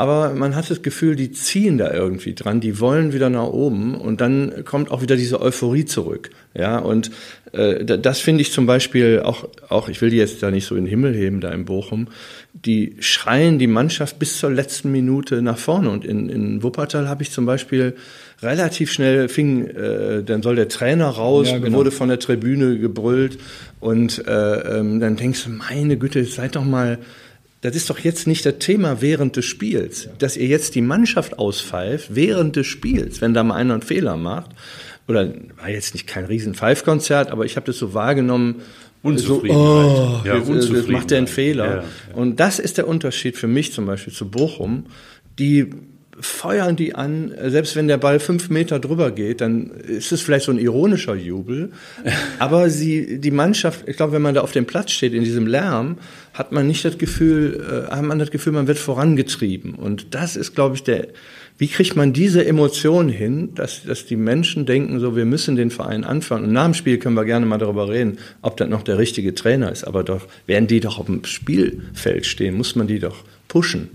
Aber 0.00 0.32
man 0.34 0.56
hat 0.56 0.70
das 0.70 0.80
Gefühl, 0.82 1.14
die 1.14 1.30
ziehen 1.30 1.76
da 1.76 1.92
irgendwie 1.92 2.34
dran, 2.34 2.60
die 2.60 2.80
wollen 2.80 3.12
wieder 3.12 3.28
nach 3.28 3.48
oben 3.48 3.94
und 3.94 4.22
dann 4.22 4.64
kommt 4.64 4.90
auch 4.90 5.02
wieder 5.02 5.14
diese 5.16 5.42
Euphorie 5.42 5.84
zurück. 5.84 6.30
Ja, 6.54 6.78
und 6.78 7.10
äh, 7.52 7.84
da- 7.84 7.98
das 7.98 8.18
finde 8.20 8.40
ich 8.40 8.50
zum 8.50 8.64
Beispiel 8.64 9.20
auch, 9.22 9.46
auch, 9.68 9.88
ich 9.90 10.00
will 10.00 10.08
die 10.08 10.16
jetzt 10.16 10.42
da 10.42 10.50
nicht 10.50 10.64
so 10.66 10.74
in 10.74 10.84
den 10.84 10.90
Himmel 10.90 11.14
heben, 11.14 11.40
da 11.42 11.50
in 11.50 11.66
Bochum, 11.66 12.08
die 12.54 12.96
schreien 13.00 13.58
die 13.58 13.66
Mannschaft 13.66 14.18
bis 14.18 14.38
zur 14.38 14.50
letzten 14.50 14.90
Minute 14.90 15.42
nach 15.42 15.58
vorne. 15.58 15.90
Und 15.90 16.04
in, 16.06 16.28
in 16.30 16.62
Wuppertal 16.62 17.06
habe 17.08 17.22
ich 17.22 17.30
zum 17.30 17.44
Beispiel 17.44 17.94
relativ 18.42 18.90
schnell 18.92 19.28
fing, 19.28 19.66
äh, 19.66 20.22
dann 20.24 20.40
soll 20.42 20.56
der 20.56 20.68
Trainer 20.68 21.08
raus, 21.08 21.50
Ja, 21.50 21.58
genau. 21.58 21.76
wurde 21.76 21.90
von 21.90 22.08
der 22.08 22.18
Tribüne 22.20 22.78
gebrüllt 22.78 23.38
und 23.80 24.26
äh, 24.26 24.78
ähm, 24.78 24.98
dann 25.00 25.16
denkst 25.16 25.44
du, 25.44 25.50
meine 25.50 25.98
Güte, 25.98 26.24
seid 26.24 26.56
doch 26.56 26.64
mal 26.64 26.98
das 27.62 27.76
ist 27.76 27.90
doch 27.90 27.98
jetzt 27.98 28.26
nicht 28.26 28.46
das 28.46 28.58
Thema 28.58 29.02
während 29.02 29.36
des 29.36 29.44
Spiels, 29.44 30.08
dass 30.18 30.36
ihr 30.36 30.46
jetzt 30.46 30.74
die 30.74 30.80
Mannschaft 30.80 31.38
auspfeift 31.38 32.14
während 32.14 32.56
des 32.56 32.66
Spiels, 32.66 33.20
wenn 33.20 33.34
da 33.34 33.44
mal 33.44 33.56
einer 33.56 33.74
einen 33.74 33.82
Fehler 33.82 34.16
macht. 34.16 34.50
Oder 35.08 35.32
war 35.58 35.68
jetzt 35.68 35.94
nicht 35.94 36.06
kein 36.06 36.24
riesen 36.24 36.54
Pfeifkonzert, 36.54 37.30
aber 37.30 37.44
ich 37.44 37.56
habe 37.56 37.66
das 37.66 37.78
so 37.78 37.92
wahrgenommen. 37.94 38.62
Unzufriedenheit. 39.02 39.56
So, 39.56 40.20
oh, 40.22 40.26
Ja, 40.26 40.36
jetzt, 40.36 40.48
äh, 40.48 40.52
Unzufriedenheit. 40.52 40.92
macht 40.92 41.10
der 41.10 41.18
einen 41.18 41.26
Fehler. 41.26 41.66
Ja, 41.66 41.76
ja. 41.76 42.14
Und 42.14 42.38
das 42.40 42.58
ist 42.58 42.78
der 42.78 42.86
Unterschied 42.86 43.36
für 43.36 43.46
mich 43.48 43.72
zum 43.72 43.86
Beispiel 43.86 44.12
zu 44.12 44.30
Bochum. 44.30 44.86
Die 45.38 45.70
feuern 46.18 46.76
die 46.76 46.94
an, 46.94 47.32
selbst 47.46 47.76
wenn 47.76 47.88
der 47.88 47.96
Ball 47.96 48.18
fünf 48.18 48.50
Meter 48.50 48.78
drüber 48.78 49.10
geht, 49.10 49.40
dann 49.40 49.70
ist 49.70 50.12
es 50.12 50.20
vielleicht 50.20 50.46
so 50.46 50.52
ein 50.52 50.58
ironischer 50.58 51.14
Jubel. 51.14 51.72
Aber 52.38 52.68
sie, 52.68 53.20
die 53.20 53.30
Mannschaft, 53.30 53.88
ich 53.88 53.96
glaube, 53.96 54.12
wenn 54.12 54.22
man 54.22 54.34
da 54.34 54.40
auf 54.40 54.52
dem 54.52 54.66
Platz 54.66 54.90
steht 54.90 55.14
in 55.14 55.24
diesem 55.24 55.46
Lärm, 55.46 55.98
hat 56.34 56.52
man 56.52 56.66
nicht 56.66 56.84
das 56.84 56.98
Gefühl, 56.98 57.86
äh, 57.88 57.94
hat 57.94 58.02
man 58.02 58.18
das 58.18 58.30
Gefühl, 58.30 58.52
man 58.52 58.66
wird 58.66 58.78
vorangetrieben. 58.78 59.74
Und 59.74 60.14
das 60.14 60.36
ist, 60.36 60.54
glaube 60.54 60.76
ich, 60.76 60.82
der, 60.82 61.08
wie 61.58 61.68
kriegt 61.68 61.94
man 61.94 62.12
diese 62.12 62.44
Emotion 62.44 63.08
hin, 63.08 63.54
dass, 63.54 63.84
dass 63.84 64.06
die 64.06 64.16
Menschen 64.16 64.66
denken, 64.66 64.98
so, 64.98 65.14
wir 65.14 65.26
müssen 65.26 65.56
den 65.56 65.70
Verein 65.70 66.04
anfangen. 66.04 66.46
Und 66.46 66.52
nach 66.52 66.64
dem 66.64 66.74
Spiel 66.74 66.98
können 66.98 67.16
wir 67.16 67.24
gerne 67.24 67.46
mal 67.46 67.58
darüber 67.58 67.88
reden, 67.88 68.18
ob 68.42 68.56
das 68.56 68.68
noch 68.68 68.82
der 68.82 68.98
richtige 68.98 69.34
Trainer 69.34 69.70
ist. 69.70 69.84
Aber 69.84 70.02
doch, 70.02 70.26
während 70.46 70.70
die 70.70 70.80
doch 70.80 70.98
auf 70.98 71.06
dem 71.06 71.24
Spielfeld 71.24 72.26
stehen, 72.26 72.56
muss 72.56 72.76
man 72.76 72.86
die 72.86 72.98
doch 72.98 73.24
pushen. 73.46 73.90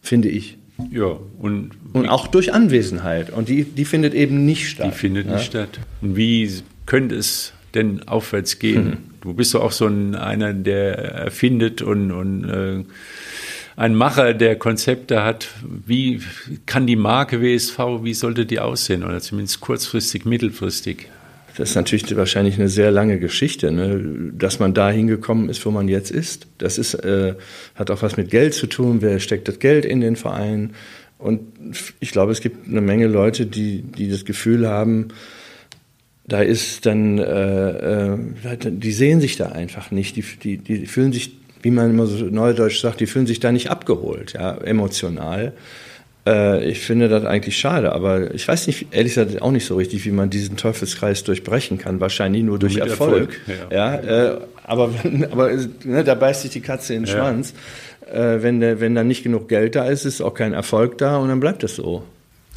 Finde 0.00 0.28
ich. 0.28 0.59
Ja, 0.90 1.18
und 1.38 1.70
Und 1.92 2.08
auch 2.08 2.26
durch 2.26 2.52
Anwesenheit. 2.52 3.30
Und 3.30 3.48
die, 3.48 3.64
die 3.64 3.84
findet 3.84 4.14
eben 4.14 4.44
nicht 4.44 4.68
statt. 4.68 4.86
Die 4.86 4.96
findet 4.96 5.26
ja? 5.26 5.34
nicht 5.34 5.46
statt. 5.46 5.80
Und 6.00 6.16
wie 6.16 6.50
könnte 6.86 7.14
es 7.14 7.52
denn 7.74 8.06
aufwärts 8.06 8.58
gehen? 8.58 8.84
Mhm. 8.84 8.96
Du 9.20 9.34
bist 9.34 9.54
doch 9.54 9.62
auch 9.62 9.72
so 9.72 9.86
ein, 9.86 10.14
einer, 10.14 10.54
der 10.54 10.96
erfindet 10.96 11.82
und, 11.82 12.10
und 12.10 12.44
äh, 12.48 12.84
ein 13.76 13.94
Macher, 13.94 14.34
der 14.34 14.56
Konzepte 14.56 15.22
hat. 15.22 15.48
Wie 15.62 16.20
kann 16.66 16.86
die 16.86 16.96
Marke 16.96 17.40
WSV, 17.42 17.78
wie 18.02 18.14
sollte 18.14 18.46
die 18.46 18.60
aussehen? 18.60 19.04
Oder 19.04 19.20
zumindest 19.20 19.60
kurzfristig, 19.60 20.24
mittelfristig? 20.24 21.08
Das 21.60 21.68
ist 21.68 21.74
natürlich 21.74 22.16
wahrscheinlich 22.16 22.58
eine 22.58 22.70
sehr 22.70 22.90
lange 22.90 23.18
Geschichte, 23.18 23.70
ne? 23.70 24.32
dass 24.32 24.60
man 24.60 24.72
da 24.72 24.90
hingekommen 24.90 25.50
ist, 25.50 25.66
wo 25.66 25.70
man 25.70 25.88
jetzt 25.88 26.10
ist. 26.10 26.46
Das 26.56 26.78
ist, 26.78 26.94
äh, 26.94 27.34
hat 27.74 27.90
auch 27.90 28.00
was 28.00 28.16
mit 28.16 28.30
Geld 28.30 28.54
zu 28.54 28.66
tun. 28.66 29.02
Wer 29.02 29.20
steckt 29.20 29.46
das 29.46 29.58
Geld 29.58 29.84
in 29.84 30.00
den 30.00 30.16
Verein? 30.16 30.70
Und 31.18 31.40
ich 32.00 32.12
glaube, 32.12 32.32
es 32.32 32.40
gibt 32.40 32.66
eine 32.66 32.80
Menge 32.80 33.08
Leute, 33.08 33.44
die, 33.44 33.82
die 33.82 34.08
das 34.08 34.24
Gefühl 34.24 34.66
haben, 34.66 35.08
da 36.26 36.40
ist 36.40 36.86
dann, 36.86 37.18
äh, 37.18 38.12
äh, 38.12 38.18
die 38.70 38.92
sehen 38.92 39.20
sich 39.20 39.36
da 39.36 39.50
einfach 39.50 39.90
nicht. 39.90 40.16
Die, 40.16 40.22
die, 40.22 40.56
die 40.56 40.86
fühlen 40.86 41.12
sich, 41.12 41.36
wie 41.60 41.70
man 41.70 41.90
immer 41.90 42.06
so 42.06 42.24
neudeutsch 42.24 42.80
sagt, 42.80 43.00
die 43.00 43.06
fühlen 43.06 43.26
sich 43.26 43.38
da 43.38 43.52
nicht 43.52 43.68
abgeholt, 43.68 44.32
ja, 44.32 44.56
emotional. 44.56 45.52
Äh, 46.30 46.64
ich 46.70 46.80
finde 46.80 47.08
das 47.08 47.24
eigentlich 47.24 47.58
schade, 47.58 47.92
aber 47.92 48.32
ich 48.34 48.46
weiß 48.46 48.66
nicht, 48.68 48.86
ehrlich 48.92 49.14
gesagt, 49.14 49.42
auch 49.42 49.50
nicht 49.50 49.66
so 49.66 49.76
richtig, 49.76 50.04
wie 50.04 50.10
man 50.10 50.30
diesen 50.30 50.56
Teufelskreis 50.56 51.24
durchbrechen 51.24 51.78
kann. 51.78 52.00
Wahrscheinlich 52.00 52.42
nur 52.42 52.58
durch 52.58 52.76
Erfolg. 52.76 53.38
Erfolg, 53.46 53.72
ja, 53.72 53.94
äh, 53.96 54.38
aber 54.64 54.90
aber 55.30 55.50
ne, 55.84 56.04
da 56.04 56.14
beißt 56.14 56.42
sich 56.42 56.50
die 56.52 56.60
Katze 56.60 56.94
in 56.94 57.02
den 57.02 57.08
Ja. 57.08 57.18
Schwanz. 57.18 57.54
Äh, 58.12 58.42
wenn, 58.42 58.60
der, 58.60 58.80
wenn 58.80 58.94
da 58.94 59.04
nicht 59.04 59.22
genug 59.22 59.48
Geld 59.48 59.76
da 59.76 59.84
ist, 59.86 60.04
ist 60.04 60.20
auch 60.20 60.34
kein 60.34 60.52
Erfolg 60.52 60.98
da 60.98 61.16
und 61.16 61.28
dann 61.28 61.40
bleibt 61.40 61.62
es 61.64 61.76
so. 61.76 62.02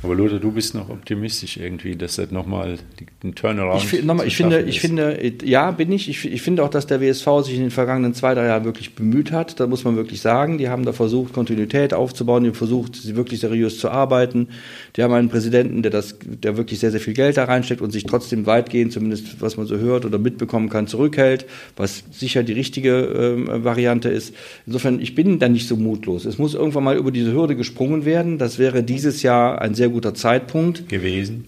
Aber 0.04 0.16
Lothar, 0.16 0.40
du 0.40 0.52
bist 0.52 0.76
noch 0.76 0.90
optimistisch 0.90 1.56
irgendwie, 1.56 1.96
dass 1.96 2.18
das 2.18 2.30
nochmal 2.30 2.78
ein 3.24 3.36
Turnaround 3.36 3.94
Ich, 3.94 4.04
nochmal, 4.04 4.28
ich 4.28 4.36
finde, 4.36 4.58
schaffen 4.58 4.68
ich 4.68 4.76
ist. 4.76 4.82
finde, 4.82 5.24
äh, 5.24 5.34
ja, 5.46 5.72
bin 5.72 5.92
ich. 5.94 6.10
ich. 6.10 6.26
Ich 6.26 6.42
finde 6.42 6.64
auch, 6.64 6.70
dass 6.70 6.88
der 6.88 7.00
WSV 7.00 7.26
sich 7.46 7.56
in 7.56 7.62
den 7.62 7.72
vergangenen 7.72 8.14
zwei, 8.14 8.34
drei 8.34 8.48
Jahren 8.48 8.66
wirklich 8.66 8.96
bemüht 8.96 9.32
hat. 9.32 9.62
Da 9.62 9.68
muss 9.68 9.86
man 9.86 9.96
wirklich 9.96 10.20
sagen. 10.20 10.58
Die 10.58 10.68
haben 10.68 10.84
da 10.84 10.92
versucht, 10.92 11.32
Kontinuität 11.32 11.94
aufzubauen. 11.94 12.44
Die 12.44 12.50
haben 12.50 12.56
versucht, 12.56 12.98
sie 12.98 13.16
wirklich 13.16 13.40
seriös 13.40 13.80
zu 13.80 13.90
arbeiten. 13.90 14.50
Die 14.98 15.04
haben 15.04 15.14
einen 15.14 15.30
Präsidenten, 15.30 15.84
der 15.84 15.92
das, 15.92 16.18
der 16.22 16.58
wirklich 16.58 16.80
sehr, 16.80 16.92
sehr 16.92 17.00
viel 17.00 17.14
Geld 17.14 17.38
da 17.38 17.46
reinsteckt 17.46 17.82
und 17.82 17.92
sich 17.92 18.04
trotzdem 18.04 18.46
weitgehend, 18.46 18.92
zumindest 18.92 19.42
was 19.42 19.56
man 19.56 19.68
so 19.68 19.78
hört 19.78 20.04
oder 20.06 20.18
mitbekommen 20.18 20.68
kann, 20.70 20.88
zurückhält, 20.88 21.46
was 21.78 22.04
sicher 22.12 22.44
die 22.44 22.54
richtige 22.54 23.38
ähm, 23.38 23.64
Variante 23.64 24.10
ist. 24.10 24.36
Insofern, 24.66 25.00
ich 25.00 25.16
bin 25.16 25.40
da 25.40 25.48
nicht 25.48 25.70
so 25.70 25.78
mutlos. 25.78 26.26
Es 26.26 26.38
muss 26.38 26.56
irgendwann 26.56 26.84
mal 26.84 26.98
über 26.98 27.12
diese 27.12 27.32
Hürde 27.32 27.56
gesprungen 27.56 28.04
werden. 28.04 28.38
Das 28.38 28.60
wäre 28.60 28.84
dieses 28.84 29.24
Jahr 29.24 29.62
ein 29.62 29.76
sehr 29.76 29.93
guter 29.94 30.14
Zeitpunkt 30.14 30.90
gewesen. 30.90 31.46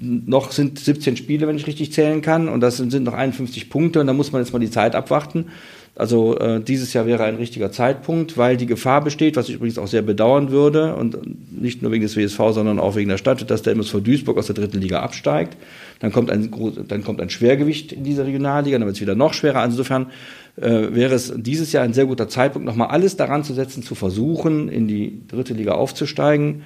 noch 0.00 0.52
sind 0.52 0.78
17 0.78 1.16
Spiele, 1.16 1.46
wenn 1.46 1.56
ich 1.56 1.66
richtig 1.66 1.92
zählen 1.92 2.22
kann, 2.22 2.48
und 2.48 2.60
das 2.60 2.78
sind, 2.78 3.04
noch 3.04 3.14
51 3.14 3.70
Punkte, 3.70 4.00
und 4.00 4.06
da 4.06 4.12
muss 4.12 4.32
man 4.32 4.42
jetzt 4.42 4.52
mal 4.52 4.58
die 4.58 4.70
Zeit 4.70 4.94
abwarten. 4.94 5.46
Also 5.98 6.38
äh, 6.38 6.60
dieses 6.60 6.92
Jahr 6.92 7.06
wäre 7.06 7.24
ein 7.24 7.34
richtiger 7.34 7.72
Zeitpunkt, 7.72 8.38
weil 8.38 8.56
die 8.56 8.66
Gefahr 8.66 9.02
besteht, 9.02 9.34
was 9.34 9.48
ich 9.48 9.56
übrigens 9.56 9.78
auch 9.78 9.88
sehr 9.88 10.02
bedauern 10.02 10.52
würde, 10.52 10.94
und 10.94 11.18
nicht 11.60 11.82
nur 11.82 11.90
wegen 11.90 12.04
des 12.04 12.16
WSV, 12.16 12.38
sondern 12.52 12.78
auch 12.78 12.94
wegen 12.94 13.08
der 13.08 13.18
Stadt, 13.18 13.50
dass 13.50 13.62
der 13.62 13.72
MSV 13.72 14.00
Duisburg 14.00 14.38
aus 14.38 14.46
der 14.46 14.54
dritten 14.54 14.80
Liga 14.80 15.00
absteigt. 15.00 15.56
Dann 15.98 16.12
kommt 16.12 16.30
ein, 16.30 16.52
dann 16.86 17.02
kommt 17.02 17.20
ein 17.20 17.30
Schwergewicht 17.30 17.92
in 17.92 18.04
dieser 18.04 18.26
Regionalliga, 18.26 18.78
dann 18.78 18.86
wird 18.86 18.94
es 18.94 19.02
wieder 19.02 19.16
noch 19.16 19.34
schwerer. 19.34 19.58
Also 19.58 19.72
insofern 19.72 20.06
äh, 20.54 20.94
wäre 20.94 21.16
es 21.16 21.32
dieses 21.36 21.72
Jahr 21.72 21.82
ein 21.82 21.94
sehr 21.94 22.06
guter 22.06 22.28
Zeitpunkt, 22.28 22.64
nochmal 22.64 22.88
alles 22.88 23.16
daran 23.16 23.42
zu 23.42 23.52
setzen, 23.52 23.82
zu 23.82 23.96
versuchen, 23.96 24.68
in 24.68 24.86
die 24.86 25.22
dritte 25.26 25.54
Liga 25.54 25.72
aufzusteigen 25.72 26.62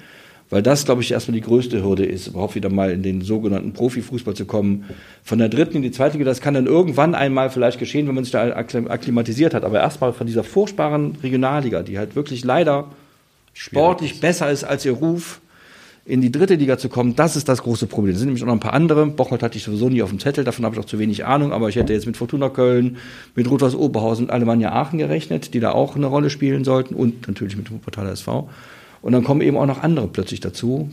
weil 0.53 0.61
das, 0.61 0.85
glaube 0.85 1.01
ich, 1.01 1.11
erstmal 1.11 1.33
die 1.33 1.41
größte 1.41 1.83
Hürde 1.83 2.05
ist, 2.05 2.27
überhaupt 2.27 2.53
wieder 2.53 2.69
mal 2.69 2.91
in 2.91 3.01
den 3.01 3.21
sogenannten 3.21 3.73
Profifußball 3.73 4.35
zu 4.35 4.45
kommen. 4.45 4.85
Von 5.23 5.39
der 5.39 5.49
dritten 5.49 5.77
in 5.77 5.81
die 5.81 5.91
zweite 5.91 6.17
Liga, 6.17 6.29
das 6.29 6.41
kann 6.41 6.53
dann 6.53 6.67
irgendwann 6.67 7.15
einmal 7.15 7.49
vielleicht 7.49 7.79
geschehen, 7.79 8.07
wenn 8.07 8.13
man 8.13 8.23
sich 8.23 8.31
da 8.31 8.43
akklim- 8.43 8.87
akklimatisiert 8.87 9.55
hat. 9.55 9.63
Aber 9.63 9.79
erstmal 9.79 10.13
von 10.13 10.27
dieser 10.27 10.43
furchtbaren 10.43 11.17
Regionalliga, 11.23 11.81
die 11.81 11.97
halt 11.97 12.15
wirklich 12.15 12.43
leider 12.43 12.85
sportlich 13.53 14.19
besser 14.19 14.51
ist 14.51 14.63
als 14.63 14.85
ihr 14.85 14.93
Ruf, 14.93 15.41
in 16.05 16.19
die 16.21 16.31
dritte 16.31 16.55
Liga 16.55 16.77
zu 16.77 16.89
kommen, 16.89 17.15
das 17.15 17.35
ist 17.35 17.47
das 17.47 17.63
große 17.63 17.87
Problem. 17.87 18.13
Es 18.13 18.19
sind 18.19 18.27
nämlich 18.27 18.43
auch 18.43 18.47
noch 18.47 18.53
ein 18.53 18.59
paar 18.59 18.73
andere. 18.73 19.05
Bocholt 19.07 19.41
hatte 19.41 19.57
ich 19.57 19.63
sowieso 19.63 19.89
nie 19.89 20.01
auf 20.01 20.09
dem 20.09 20.19
Zettel, 20.19 20.43
davon 20.43 20.65
habe 20.65 20.75
ich 20.75 20.81
auch 20.81 20.85
zu 20.85 20.99
wenig 20.99 21.25
Ahnung, 21.25 21.53
aber 21.53 21.69
ich 21.69 21.77
hätte 21.77 21.93
jetzt 21.93 22.05
mit 22.05 22.17
Fortuna 22.17 22.49
Köln, 22.49 22.97
mit 23.35 23.49
Rot-Weiß 23.49 23.73
Oberhausen 23.73 24.25
und 24.25 24.31
Alemannia 24.31 24.73
Aachen 24.73 24.99
gerechnet, 24.99 25.53
die 25.53 25.61
da 25.61 25.71
auch 25.71 25.95
eine 25.95 26.07
Rolle 26.07 26.29
spielen 26.29 26.65
sollten 26.65 26.93
und 26.93 27.27
natürlich 27.27 27.55
mit 27.55 27.71
Wuppertaler 27.71 28.11
SV. 28.11 28.49
Und 29.03 29.11
dann 29.11 29.23
kommen 29.23 29.41
eben 29.41 29.57
auch 29.57 29.67
noch 29.67 29.83
andere 29.83 30.07
plötzlich 30.07 30.39
dazu. 30.39 30.89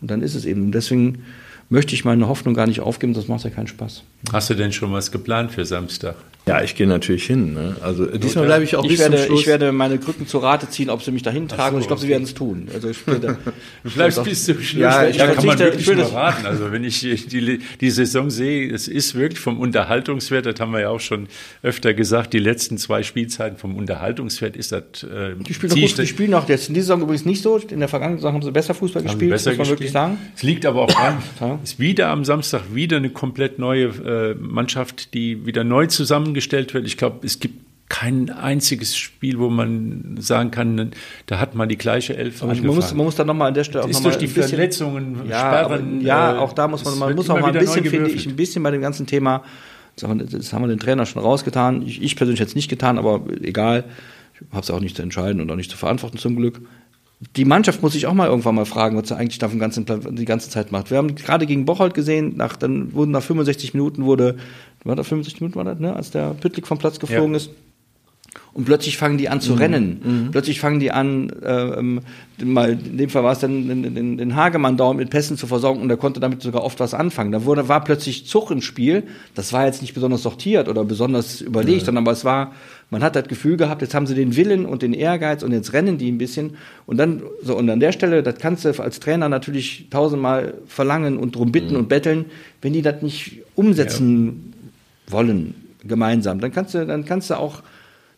Und 0.00 0.10
dann 0.10 0.22
ist 0.22 0.34
es 0.34 0.44
eben. 0.46 0.62
Und 0.62 0.72
deswegen 0.72 1.22
möchte 1.68 1.94
ich 1.94 2.04
meine 2.04 2.26
Hoffnung 2.26 2.54
gar 2.54 2.66
nicht 2.66 2.80
aufgeben, 2.80 3.14
das 3.14 3.28
macht 3.28 3.44
ja 3.44 3.50
keinen 3.50 3.68
Spaß. 3.68 4.02
Hast 4.32 4.50
du 4.50 4.54
denn 4.54 4.72
schon 4.72 4.92
was 4.92 5.12
geplant 5.12 5.52
für 5.52 5.64
Samstag? 5.64 6.16
Ja, 6.44 6.60
ich 6.60 6.74
gehe 6.74 6.88
natürlich 6.88 7.24
hin. 7.24 7.54
Ne? 7.54 7.76
Also 7.82 8.04
diesmal 8.06 8.46
bleibe 8.46 8.64
ich 8.64 8.74
auch 8.74 8.82
Ich 8.82 8.90
bis 8.90 8.98
werde, 8.98 9.16
zum 9.18 9.26
Schluss. 9.26 9.40
ich 9.42 9.46
werde 9.46 9.70
meine 9.70 9.96
Krücken 9.98 10.26
zur 10.26 10.42
Rate 10.42 10.68
ziehen, 10.68 10.90
ob 10.90 11.00
sie 11.02 11.12
mich 11.12 11.22
dahin 11.22 11.46
tragen. 11.46 11.76
und 11.76 11.82
ich 11.82 11.86
glaube, 11.86 12.02
sie 12.02 12.08
werden 12.08 12.24
es 12.24 12.34
tun. 12.34 12.66
Also 12.74 12.88
ich 12.90 13.06
werde, 13.06 13.38
Du 13.84 13.90
bleibst 13.90 14.24
bis 14.24 14.44
zum 14.46 14.60
Schluss. 14.60 14.82
Ja, 14.82 15.02
da 15.02 15.08
ich 15.08 15.18
kann 15.18 15.46
man 15.46 15.56
wirklich 15.58 15.88
ich 15.88 15.96
das- 15.96 16.12
raten. 16.12 16.44
Also 16.46 16.72
wenn 16.72 16.82
ich 16.82 16.98
die, 17.00 17.60
die 17.80 17.90
Saison 17.90 18.28
sehe, 18.30 18.72
es 18.72 18.88
ist 18.88 19.14
wirklich 19.14 19.38
vom 19.38 19.60
Unterhaltungswert, 19.60 20.46
das 20.46 20.58
haben 20.58 20.72
wir 20.72 20.80
ja 20.80 20.88
auch 20.88 20.98
schon 21.00 21.28
öfter 21.62 21.94
gesagt, 21.94 22.32
die 22.32 22.40
letzten 22.40 22.76
zwei 22.76 23.04
Spielzeiten 23.04 23.56
vom 23.56 23.76
Unterhaltungswert 23.76 24.56
ist 24.56 24.72
das 24.72 24.82
äh, 25.04 25.34
die 25.38 25.54
spielen 25.54 25.70
noch 25.70 25.78
gut, 25.80 25.98
die 25.98 26.06
spielen 26.08 26.30
noch 26.32 26.48
jetzt 26.48 26.66
in 26.68 26.74
dieser 26.74 26.86
Saison 26.86 27.02
übrigens 27.02 27.24
nicht 27.24 27.42
so. 27.42 27.56
In 27.58 27.78
der 27.78 27.88
vergangenen 27.88 28.18
Saison 28.18 28.34
haben 28.34 28.42
sie 28.42 28.50
besser 28.50 28.74
Fußball 28.74 29.02
haben 29.02 29.10
gespielt, 29.10 29.30
besser 29.30 29.50
muss 29.50 29.58
man 29.58 29.62
gespielt. 29.68 29.78
wirklich 29.80 29.92
sagen. 29.92 30.18
Es 30.34 30.42
liegt 30.42 30.66
aber 30.66 30.82
auch 30.82 30.88
daran, 30.92 31.18
es 31.62 31.72
ist 31.74 31.78
wieder 31.78 32.08
am 32.08 32.24
Samstag 32.24 32.62
wieder 32.74 32.96
eine 32.96 33.10
komplett 33.10 33.60
neue 33.60 33.84
äh, 33.84 34.34
Mannschaft, 34.34 35.14
die 35.14 35.46
wieder 35.46 35.62
neu 35.62 35.86
zusammengestellt 36.40 36.74
wird. 36.74 36.86
Ich 36.86 36.96
glaube, 36.96 37.26
es 37.26 37.38
gibt 37.40 37.60
kein 37.88 38.30
einziges 38.30 38.96
Spiel, 38.96 39.38
wo 39.38 39.50
man 39.50 40.16
sagen 40.18 40.50
kann, 40.50 40.92
da 41.26 41.38
hat 41.38 41.54
man 41.54 41.68
die 41.68 41.76
gleiche 41.76 42.16
Elf 42.16 42.42
Aber 42.42 42.54
man 42.54 42.66
muss, 42.66 42.94
man 42.94 43.04
muss 43.04 43.16
dann 43.16 43.26
nochmal 43.26 43.48
an 43.48 43.54
der 43.54 43.64
Stelle 43.64 43.84
auch 43.84 43.88
ist 43.88 44.02
durch 44.02 44.16
die 44.16 44.28
Verletzungen, 44.28 45.20
ja, 45.28 45.38
Sperren. 45.40 45.98
aber, 45.98 46.02
ja, 46.02 46.34
äh, 46.34 46.38
auch 46.38 46.54
da 46.54 46.68
muss 46.68 46.84
man, 46.84 46.94
es 46.94 46.98
man 46.98 47.14
muss 47.14 47.28
auch 47.28 47.38
mal 47.38 47.52
ein 47.52 47.58
bisschen, 47.58 47.84
finde 47.84 48.10
ich, 48.10 48.26
ein 48.26 48.36
bisschen 48.36 48.62
bei 48.62 48.70
dem 48.70 48.80
ganzen 48.80 49.06
Thema, 49.06 49.42
das 49.94 50.08
haben 50.08 50.62
wir- 50.62 50.68
den 50.68 50.78
Trainer 50.78 51.04
schon 51.04 51.20
rausgetan. 51.22 51.82
Ich, 51.82 52.00
ich 52.02 52.16
persönlich 52.16 52.40
jetzt 52.40 52.56
nicht 52.56 52.70
getan, 52.70 52.96
aber 52.98 53.20
egal. 53.42 53.84
Ich 54.34 54.40
habe 54.52 54.62
es 54.62 54.70
auch 54.70 54.80
nicht 54.80 54.96
zu 54.96 55.02
entscheiden 55.02 55.42
und 55.42 55.50
auch 55.50 55.56
nicht 55.56 55.70
zu 55.70 55.76
verantworten 55.76 56.16
zum 56.16 56.34
Glück. 56.36 56.62
Die 57.36 57.44
Mannschaft 57.44 57.82
muss 57.82 57.92
sich 57.92 58.06
auch 58.06 58.14
mal 58.14 58.26
irgendwann 58.26 58.54
mal 58.56 58.64
fragen, 58.64 58.96
was 58.96 59.08
sie 59.08 59.16
eigentlich 59.16 59.38
da 59.38 59.48
vom 59.48 59.60
ganzen, 59.60 59.84
die 60.16 60.24
ganze 60.24 60.50
Zeit 60.50 60.72
macht. 60.72 60.90
Wir 60.90 60.96
haben 60.98 61.14
gerade 61.14 61.46
gegen 61.46 61.66
Bocholt 61.66 61.94
gesehen, 61.94 62.36
nach, 62.36 62.56
dann 62.56 62.94
wurden 62.94 63.12
nach 63.12 63.22
65 63.22 63.74
Minuten 63.74 64.04
wurde, 64.04 64.36
war 64.84 64.96
das 64.96 65.06
65 65.08 65.40
Minuten 65.40 65.56
war 65.56 65.64
das, 65.64 65.78
ne, 65.78 65.94
als 65.94 66.10
der 66.10 66.34
Püttlik 66.34 66.66
vom 66.66 66.78
Platz 66.78 66.98
geflogen 66.98 67.32
Ja. 67.32 67.36
ist. 67.38 67.50
Und 68.54 68.64
plötzlich 68.66 68.98
fangen 68.98 69.16
die 69.16 69.30
an 69.30 69.40
zu 69.40 69.54
rennen. 69.54 70.28
Plötzlich 70.30 70.60
fangen 70.60 70.78
die 70.78 70.90
an, 70.90 71.30
äh, 71.42 71.78
ähm, 71.78 72.00
mal, 72.42 72.72
in 72.72 72.98
dem 72.98 73.08
Fall 73.08 73.24
war 73.24 73.32
es 73.32 73.38
dann, 73.38 73.66
den, 73.66 73.94
den, 73.94 74.16
den 74.18 74.36
Hagemann 74.36 74.76
dauernd 74.76 74.98
mit 75.00 75.08
Pässen 75.08 75.38
zu 75.38 75.46
versorgen 75.46 75.80
und 75.80 75.88
der 75.88 75.96
konnte 75.96 76.20
damit 76.20 76.42
sogar 76.42 76.62
oft 76.62 76.78
was 76.80 76.92
anfangen. 76.92 77.32
Da 77.32 77.44
wurde, 77.44 77.68
war 77.68 77.82
plötzlich 77.82 78.26
Zug 78.26 78.50
im 78.50 78.60
Spiel. 78.60 79.04
Das 79.34 79.54
war 79.54 79.64
jetzt 79.66 79.80
nicht 79.80 79.94
besonders 79.94 80.22
sortiert 80.22 80.68
oder 80.68 80.84
besonders 80.84 81.40
überlegt, 81.40 81.86
sondern 81.86 82.04
aber 82.04 82.12
es 82.12 82.26
war, 82.26 82.52
man 82.90 83.02
hat 83.02 83.16
das 83.16 83.26
Gefühl 83.28 83.56
gehabt, 83.56 83.80
jetzt 83.80 83.94
haben 83.94 84.06
sie 84.06 84.14
den 84.14 84.36
Willen 84.36 84.66
und 84.66 84.82
den 84.82 84.92
Ehrgeiz 84.92 85.42
und 85.42 85.52
jetzt 85.52 85.72
rennen 85.72 85.96
die 85.96 86.10
ein 86.10 86.18
bisschen. 86.18 86.56
Und 86.84 86.98
dann, 86.98 87.22
so, 87.42 87.56
und 87.56 87.68
an 87.70 87.80
der 87.80 87.92
Stelle, 87.92 88.22
das 88.22 88.36
kannst 88.38 88.66
du 88.66 88.82
als 88.82 89.00
Trainer 89.00 89.30
natürlich 89.30 89.86
tausendmal 89.88 90.54
verlangen 90.66 91.16
und 91.16 91.36
drum 91.36 91.52
bitten 91.52 91.74
und 91.76 91.88
betteln, 91.88 92.26
wenn 92.60 92.74
die 92.74 92.82
das 92.82 93.00
nicht 93.00 93.40
umsetzen 93.54 94.51
wollen, 95.08 95.54
gemeinsam, 95.84 96.40
dann 96.40 96.52
kannst 96.52 96.74
du, 96.74 96.86
dann 96.86 97.04
kannst 97.04 97.30
du 97.30 97.34
auch 97.34 97.62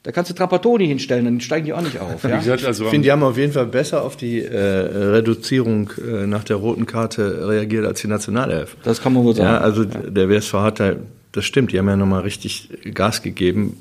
Da 0.02 0.12
kannst 0.12 0.30
du 0.30 0.34
Trapattoni 0.34 0.86
hinstellen, 0.86 1.24
dann 1.24 1.40
steigen 1.40 1.64
die 1.64 1.72
auch 1.72 1.80
nicht 1.80 1.98
auf. 1.98 2.24
Ja? 2.28 2.38
Gesagt, 2.38 2.64
also 2.66 2.84
ich 2.84 2.90
finde, 2.90 3.06
die 3.06 3.12
haben 3.12 3.22
auf 3.22 3.38
jeden 3.38 3.52
Fall 3.52 3.66
besser 3.66 4.02
auf 4.02 4.16
die 4.16 4.42
äh, 4.42 4.58
Reduzierung 4.58 5.90
äh, 5.96 6.26
nach 6.26 6.44
der 6.44 6.56
roten 6.56 6.84
Karte 6.84 7.48
reagiert 7.48 7.86
als 7.86 8.02
die 8.02 8.08
Nationalelf. 8.08 8.76
Das 8.82 9.00
kann 9.00 9.14
man 9.14 9.24
wohl 9.24 9.34
sagen. 9.34 9.48
Ja, 9.48 9.58
also 9.60 9.84
ja. 9.84 10.10
der 10.10 10.28
WSV 10.28 10.52
hat 10.54 10.80
da, 10.80 10.92
das 11.32 11.46
stimmt, 11.46 11.72
die 11.72 11.78
haben 11.78 11.88
ja 11.88 11.96
nochmal 11.96 12.20
richtig 12.20 12.68
Gas 12.92 13.22
gegeben 13.22 13.78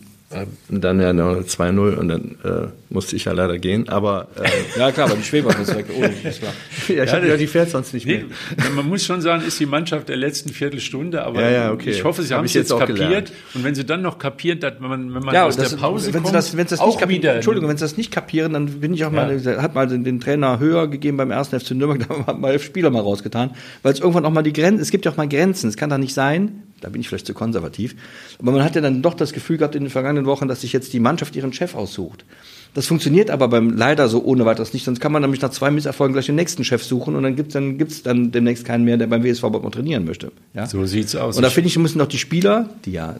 dann 0.69 0.99
ja 0.99 1.13
noch 1.13 1.37
2-0 1.37 1.95
und 1.95 2.07
dann 2.07 2.37
äh, 2.43 2.67
musste 2.89 3.15
ich 3.15 3.25
ja 3.25 3.31
leider 3.31 3.57
gehen. 3.57 3.89
Aber 3.89 4.27
äh, 4.35 4.49
ja 4.79 4.91
klar, 4.91 5.07
aber 5.07 5.17
die 5.17 5.23
Schweber 5.23 5.57
ist 5.59 5.75
weg. 5.75 5.85
Oh, 5.95 6.03
ist 6.27 6.39
klar. 6.39 6.53
ja, 6.87 7.03
ich 7.03 7.11
ja, 7.11 7.23
ja, 7.23 7.37
die 7.37 7.47
fährt 7.47 7.69
sonst 7.69 7.93
nicht 7.93 8.05
nee, 8.05 8.23
mehr. 8.57 8.69
Man 8.75 8.87
muss 8.87 9.03
schon 9.03 9.21
sagen, 9.21 9.43
ist 9.45 9.59
die 9.59 9.65
Mannschaft 9.65 10.09
der 10.09 10.17
letzten 10.17 10.49
Viertelstunde, 10.49 11.23
aber 11.23 11.41
ja, 11.41 11.49
ja, 11.49 11.71
okay. 11.71 11.91
ich 11.91 12.03
hoffe, 12.03 12.23
sie 12.23 12.33
Hab 12.33 12.39
haben 12.39 12.45
es 12.45 12.53
jetzt 12.53 12.69
kapiert. 12.69 12.97
Gelernt. 12.97 13.33
Und 13.53 13.63
wenn 13.63 13.75
sie 13.75 13.85
dann 13.85 14.01
noch 14.01 14.17
kapieren, 14.17 14.59
dass 14.59 14.79
man, 14.79 15.13
wenn 15.13 15.23
man 15.23 15.33
ja, 15.33 15.45
aus 15.45 15.57
das, 15.57 15.71
der 15.71 15.77
Pause 15.77 16.13
wenn 16.13 16.23
kommt, 16.23 16.35
das, 16.35 16.55
wenn 16.55 16.67
das 16.67 16.79
auch 16.79 16.87
nicht 16.87 16.99
kapieren, 16.99 17.21
wieder. 17.21 17.35
Entschuldigung, 17.35 17.69
wenn 17.69 17.77
sie 17.77 17.83
das 17.83 17.97
nicht 17.97 18.11
kapieren, 18.11 18.53
dann 18.53 18.65
bin 18.65 18.93
ich 18.93 19.05
auch 19.05 19.11
mal, 19.11 19.39
hat 19.61 19.75
mal 19.75 19.87
den, 19.87 20.03
den, 20.03 20.19
Trainer 20.19 20.59
höher 20.59 20.87
gegeben 20.87 21.17
beim 21.17 21.31
ersten 21.31 21.59
FC 21.59 21.71
Nürnberg, 21.71 22.07
da 22.25 22.27
hat 22.27 22.39
mal 22.39 22.57
Spieler 22.59 22.89
mal 22.89 23.01
rausgetan, 23.01 23.51
weil 23.81 23.93
es 23.93 23.99
irgendwann 23.99 24.25
auch 24.25 24.31
mal 24.31 24.43
die 24.43 24.53
Grenzen, 24.53 24.81
es 24.81 24.91
gibt 24.91 25.05
ja 25.05 25.11
auch 25.11 25.17
mal 25.17 25.27
Grenzen, 25.27 25.69
es 25.69 25.77
kann 25.77 25.89
doch 25.89 25.97
nicht 25.97 26.13
sein, 26.13 26.63
da 26.83 26.89
bin 26.89 27.01
ich 27.01 27.09
vielleicht 27.09 27.25
zu 27.25 27.33
konservativ. 27.33 27.95
Aber 28.39 28.51
man 28.51 28.63
hat 28.63 28.75
ja 28.75 28.81
dann 28.81 29.01
doch 29.01 29.13
das 29.13 29.33
Gefühl 29.33 29.57
gehabt 29.57 29.75
in 29.75 29.83
den 29.83 29.89
vergangenen 29.89 30.25
Wochen, 30.25 30.47
dass 30.47 30.61
sich 30.61 30.73
jetzt 30.73 30.93
die 30.93 30.99
Mannschaft 30.99 31.35
ihren 31.35 31.53
Chef 31.53 31.75
aussucht. 31.75 32.25
Das 32.73 32.87
funktioniert 32.87 33.29
aber 33.29 33.47
beim 33.49 33.69
leider 33.77 34.09
so 34.09 34.23
ohne 34.23 34.45
weiteres 34.45 34.73
nicht. 34.73 34.83
Sonst 34.83 34.99
kann 34.99 35.11
man 35.11 35.21
nämlich 35.21 35.41
nach 35.41 35.51
zwei 35.51 35.69
Misserfolgen 35.69 36.13
gleich 36.13 36.25
den 36.25 36.35
nächsten 36.35 36.63
Chef 36.63 36.83
suchen 36.83 37.15
und 37.15 37.21
dann 37.23 37.35
gibt's 37.35 37.53
dann 37.53 37.77
gibt's 37.77 38.01
dann 38.01 38.31
demnächst 38.31 38.65
keinen 38.65 38.83
mehr, 38.83 38.97
der 38.97 39.07
beim 39.07 39.23
WSV 39.23 39.43
mal 39.43 39.69
trainieren 39.69 40.05
möchte. 40.05 40.31
Ja? 40.55 40.65
So 40.65 40.85
sieht's 40.85 41.15
aus. 41.15 41.37
Und 41.37 41.43
da 41.43 41.51
finde 41.51 41.67
ich, 41.67 41.77
müssen 41.77 42.01
auch 42.01 42.07
die 42.07 42.17
Spieler, 42.17 42.69
die 42.85 42.93
ja, 42.93 43.15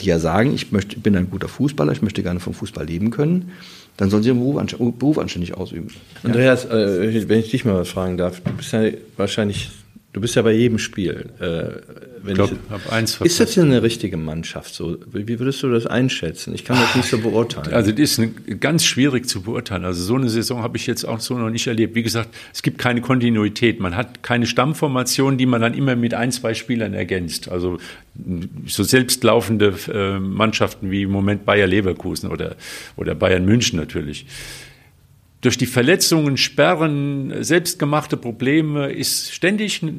die 0.00 0.06
ja 0.06 0.18
sagen, 0.18 0.52
ich 0.54 0.72
möchte, 0.72 0.98
bin 0.98 1.16
ein 1.16 1.30
guter 1.30 1.48
Fußballer, 1.48 1.92
ich 1.92 2.02
möchte 2.02 2.22
gerne 2.22 2.40
vom 2.40 2.54
Fußball 2.54 2.84
leben 2.84 3.10
können, 3.10 3.52
dann 3.96 4.10
sollen 4.10 4.24
sie 4.24 4.30
ihren 4.30 4.38
Beruf, 4.38 4.56
anständig, 4.56 4.98
Beruf 4.98 5.18
anständig 5.18 5.54
ausüben. 5.54 5.88
Andreas, 6.24 6.64
äh, 6.64 7.28
wenn 7.28 7.38
ich 7.38 7.50
dich 7.50 7.64
mal 7.64 7.74
was 7.74 7.88
fragen 7.88 8.16
darf, 8.16 8.40
du 8.40 8.52
bist 8.52 8.72
ja 8.72 8.90
wahrscheinlich 9.16 9.70
Du 10.16 10.22
bist 10.22 10.34
ja 10.34 10.40
bei 10.40 10.52
jedem 10.52 10.78
Spiel. 10.78 11.26
Äh, 11.40 12.26
ich 12.26 12.34
glaub, 12.34 12.50
ich, 12.50 12.58
hab 12.70 12.90
eins 12.90 13.20
ist 13.20 13.38
das 13.38 13.52
denn 13.52 13.64
eine 13.64 13.82
richtige 13.82 14.16
Mannschaft? 14.16 14.74
So, 14.74 14.96
wie 15.12 15.38
würdest 15.38 15.62
du 15.62 15.70
das 15.70 15.86
einschätzen? 15.86 16.54
Ich 16.54 16.64
kann 16.64 16.78
das 16.78 16.94
nicht 16.96 17.10
so 17.10 17.18
beurteilen. 17.18 17.74
Also 17.74 17.92
das 17.92 18.18
ist 18.18 18.22
ganz 18.58 18.86
schwierig 18.86 19.28
zu 19.28 19.42
beurteilen. 19.42 19.84
Also 19.84 20.02
so 20.02 20.14
eine 20.14 20.30
Saison 20.30 20.62
habe 20.62 20.78
ich 20.78 20.86
jetzt 20.86 21.04
auch 21.04 21.20
so 21.20 21.36
noch 21.36 21.50
nicht 21.50 21.66
erlebt. 21.66 21.94
Wie 21.94 22.02
gesagt, 22.02 22.30
es 22.54 22.62
gibt 22.62 22.78
keine 22.78 23.02
Kontinuität. 23.02 23.78
Man 23.78 23.94
hat 23.94 24.22
keine 24.22 24.46
Stammformation, 24.46 25.36
die 25.36 25.44
man 25.44 25.60
dann 25.60 25.74
immer 25.74 25.96
mit 25.96 26.14
ein, 26.14 26.32
zwei 26.32 26.54
Spielern 26.54 26.94
ergänzt. 26.94 27.50
Also 27.50 27.76
so 28.66 28.84
selbstlaufende 28.84 29.74
äh, 29.92 30.18
Mannschaften 30.18 30.90
wie 30.90 31.02
im 31.02 31.10
Moment 31.10 31.44
Bayer 31.44 31.66
Leverkusen 31.66 32.30
oder, 32.30 32.56
oder 32.96 33.14
Bayern 33.14 33.44
München 33.44 33.78
natürlich 33.78 34.24
durch 35.42 35.58
die 35.58 35.66
Verletzungen, 35.66 36.36
Sperren, 36.36 37.44
selbstgemachte 37.44 38.16
Probleme 38.16 38.90
ist 38.90 39.32
ständig 39.32 39.82
eine 39.82 39.92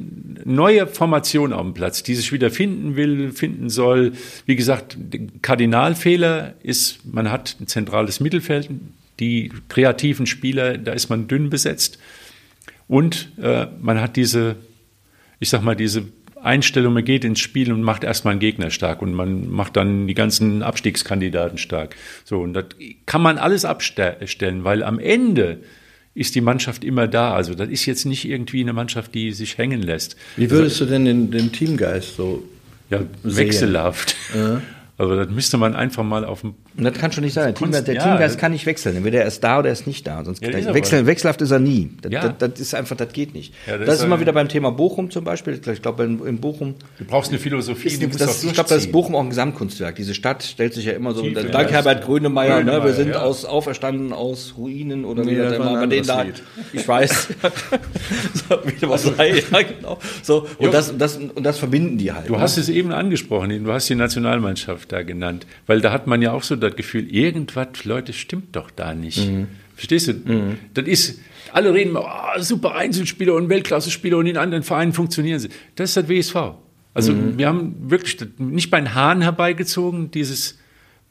neue 0.44 0.86
Formation 0.86 1.52
auf 1.52 1.62
dem 1.62 1.74
Platz, 1.74 2.02
die 2.02 2.14
sich 2.14 2.32
wieder 2.32 2.50
finden 2.50 2.96
will, 2.96 3.32
finden 3.32 3.70
soll. 3.70 4.12
Wie 4.46 4.56
gesagt, 4.56 4.98
Kardinalfehler 5.40 6.54
ist, 6.62 7.06
man 7.06 7.30
hat 7.30 7.56
ein 7.60 7.68
zentrales 7.68 8.20
Mittelfeld, 8.20 8.68
die 9.20 9.52
kreativen 9.68 10.26
Spieler, 10.26 10.76
da 10.76 10.92
ist 10.92 11.08
man 11.08 11.28
dünn 11.28 11.50
besetzt. 11.50 11.98
Und 12.88 13.32
äh, 13.40 13.66
man 13.80 14.00
hat 14.00 14.16
diese, 14.16 14.56
ich 15.38 15.50
sag 15.50 15.62
mal, 15.62 15.76
diese 15.76 16.04
Einstellung, 16.42 16.94
man 16.94 17.04
geht 17.04 17.24
ins 17.24 17.40
Spiel 17.40 17.72
und 17.72 17.82
macht 17.82 18.04
erstmal 18.04 18.32
einen 18.32 18.40
Gegner 18.40 18.70
stark 18.70 19.02
und 19.02 19.14
man 19.14 19.48
macht 19.50 19.76
dann 19.76 20.06
die 20.06 20.14
ganzen 20.14 20.62
Abstiegskandidaten 20.62 21.58
stark. 21.58 21.96
So, 22.24 22.40
und 22.40 22.54
das 22.54 22.66
kann 23.06 23.22
man 23.22 23.38
alles 23.38 23.64
abstellen, 23.64 24.64
weil 24.64 24.82
am 24.82 24.98
Ende 24.98 25.60
ist 26.14 26.34
die 26.34 26.40
Mannschaft 26.40 26.84
immer 26.84 27.06
da. 27.06 27.32
Also 27.34 27.54
das 27.54 27.68
ist 27.68 27.86
jetzt 27.86 28.04
nicht 28.04 28.24
irgendwie 28.24 28.60
eine 28.60 28.72
Mannschaft, 28.72 29.14
die 29.14 29.32
sich 29.32 29.56
hängen 29.58 29.82
lässt. 29.82 30.16
Wie 30.36 30.50
würdest 30.50 30.80
du 30.80 30.84
denn 30.84 31.04
den, 31.04 31.30
den 31.30 31.52
Teamgeist 31.52 32.16
so 32.16 32.42
ja, 32.90 33.00
wechselhaft. 33.22 34.16
Ja. 34.34 34.62
Also 34.96 35.14
das 35.16 35.28
müsste 35.30 35.58
man 35.58 35.74
einfach 35.74 36.02
mal 36.02 36.24
auf 36.24 36.44
dem. 36.78 36.84
das 36.84 36.94
kann 36.94 37.12
schon 37.12 37.24
nicht 37.24 37.34
sein. 37.34 37.46
Der, 37.46 37.54
Teamgeist, 37.54 37.86
der 37.86 37.94
ja, 37.94 38.02
Teamgeist 38.02 38.38
kann 38.38 38.52
nicht 38.52 38.66
wechseln. 38.66 38.96
Entweder 38.96 39.20
er 39.20 39.26
ist 39.26 39.42
da 39.44 39.58
oder 39.58 39.68
er 39.68 39.72
ist 39.72 39.86
nicht 39.86 40.06
da. 40.06 40.24
Sonst 40.24 40.42
ja, 40.42 40.74
wechseln, 40.74 41.06
wechselhaft 41.06 41.42
ist 41.42 41.50
er 41.50 41.58
nie. 41.58 41.90
Das, 42.02 42.12
ja. 42.12 42.28
das, 42.28 42.50
das, 42.50 42.60
ist 42.60 42.74
einfach, 42.74 42.96
das 42.96 43.12
geht 43.12 43.34
nicht. 43.34 43.54
Das, 43.66 43.84
das 43.84 43.94
ist 43.96 44.04
immer 44.04 44.20
wieder 44.20 44.32
beim 44.32 44.48
Thema 44.48 44.70
Bochum 44.70 45.10
zum 45.10 45.24
Beispiel. 45.24 45.60
Ich 45.64 45.82
glaube, 45.82 46.04
in, 46.04 46.24
in, 46.24 46.38
Bochum. 46.38 46.74
Du 46.98 47.04
brauchst 47.04 47.30
eine 47.30 47.38
Philosophie. 47.38 47.88
Ist, 47.88 48.02
die 48.02 48.08
das, 48.08 48.44
ich 48.44 48.52
glaube, 48.52 48.68
das 48.68 48.78
ist 48.78 48.92
Bochum 48.92 49.14
auch 49.14 49.22
ein 49.22 49.30
Gesamtkunstwerk. 49.30 49.96
Diese 49.96 50.14
Stadt 50.14 50.42
stellt 50.42 50.74
sich 50.74 50.84
ja 50.84 50.92
immer 50.92 51.12
so. 51.12 51.22
Tiefe, 51.22 51.44
dank 51.44 51.70
Herbert 51.70 52.04
Grönemeyer. 52.04 52.62
Ne, 52.62 52.82
wir 52.84 52.92
sind 52.92 53.14
aus 53.14 53.44
auferstanden 53.44 54.12
aus 54.12 54.54
Ruinen 54.56 55.04
oder 55.04 55.24
nee, 55.24 55.32
wie 55.32 55.36
das 55.36 55.54
immer 55.54 55.74
bei 55.74 55.86
denen 55.86 56.06
da. 56.06 56.24
Ich 56.72 56.86
weiß. 56.86 57.28
so, 58.48 58.58
wieder 58.64 58.88
was 58.88 59.04
ja, 59.04 59.62
genau. 59.62 59.98
So 60.22 60.46
und 60.58 60.72
das, 60.72 60.96
das 60.96 61.16
und 61.16 61.42
das 61.44 61.58
verbinden 61.58 61.98
die 61.98 62.12
halt. 62.12 62.28
Du 62.28 62.38
hast 62.38 62.56
ne? 62.56 62.62
es 62.62 62.68
eben 62.68 62.92
angesprochen. 62.92 63.64
Du 63.64 63.72
hast 63.72 63.88
die 63.88 63.94
Nationalmannschaft 63.94 64.92
da 64.92 65.02
genannt. 65.02 65.46
Weil 65.66 65.80
da 65.80 65.92
hat 65.92 66.06
man 66.06 66.22
ja 66.22 66.32
auch 66.32 66.42
so 66.42 66.56
das 66.68 66.76
Gefühl, 66.76 67.12
irgendwas, 67.14 67.84
Leute, 67.84 68.12
stimmt 68.12 68.56
doch 68.56 68.70
da 68.70 68.94
nicht. 68.94 69.28
Mhm. 69.28 69.48
Verstehst 69.74 70.08
du? 70.08 70.12
Mhm. 70.12 70.58
Das 70.74 70.86
ist, 70.86 71.20
alle 71.52 71.72
reden 71.72 71.92
mal, 71.92 72.04
oh, 72.04 72.40
super 72.42 72.74
Einzelspieler 72.74 73.34
und 73.34 73.48
Weltklasse-Spieler 73.48 74.16
und 74.18 74.26
in 74.26 74.36
anderen 74.36 74.64
Vereinen 74.64 74.92
funktionieren 74.92 75.38
sie. 75.38 75.48
Das 75.76 75.90
ist 75.90 75.96
das 75.96 76.08
WSV. 76.08 76.36
Also 76.94 77.12
mhm. 77.12 77.38
wir 77.38 77.46
haben 77.46 77.90
wirklich 77.90 78.18
nicht 78.38 78.70
bei 78.70 78.80
den 78.80 78.94
Haaren 78.94 79.22
herbeigezogen, 79.22 80.10
dieses, 80.10 80.58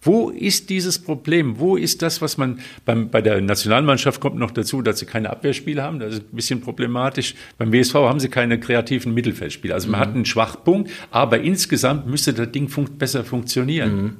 wo 0.02 0.30
ist 0.30 0.70
dieses 0.70 1.00
Problem? 1.00 1.60
Wo 1.60 1.76
ist 1.78 2.02
das, 2.02 2.22
was 2.22 2.38
man 2.38 2.60
beim, 2.86 3.10
bei 3.10 3.22
der 3.22 3.42
Nationalmannschaft 3.42 4.20
kommt 4.20 4.38
noch 4.38 4.52
dazu, 4.52 4.82
dass 4.82 5.00
sie 5.00 5.06
keine 5.06 5.30
Abwehrspiele 5.30 5.82
haben? 5.82 6.00
Das 6.00 6.16
ist 6.16 6.24
ein 6.32 6.36
bisschen 6.36 6.62
problematisch. 6.62 7.36
Beim 7.58 7.72
WSV 7.72 7.96
haben 7.96 8.20
sie 8.20 8.30
keine 8.30 8.60
kreativen 8.60 9.14
Mittelfeldspiele. 9.14 9.74
Also 9.74 9.90
man 9.90 10.00
mhm. 10.00 10.04
hat 10.04 10.16
einen 10.16 10.26
Schwachpunkt, 10.26 10.92
aber 11.10 11.40
insgesamt 11.40 12.08
müsste 12.08 12.34
das 12.34 12.52
Ding 12.52 12.70
fun 12.70 12.86
besser 12.98 13.24
funktionieren. 13.24 13.96
Mhm. 13.96 14.18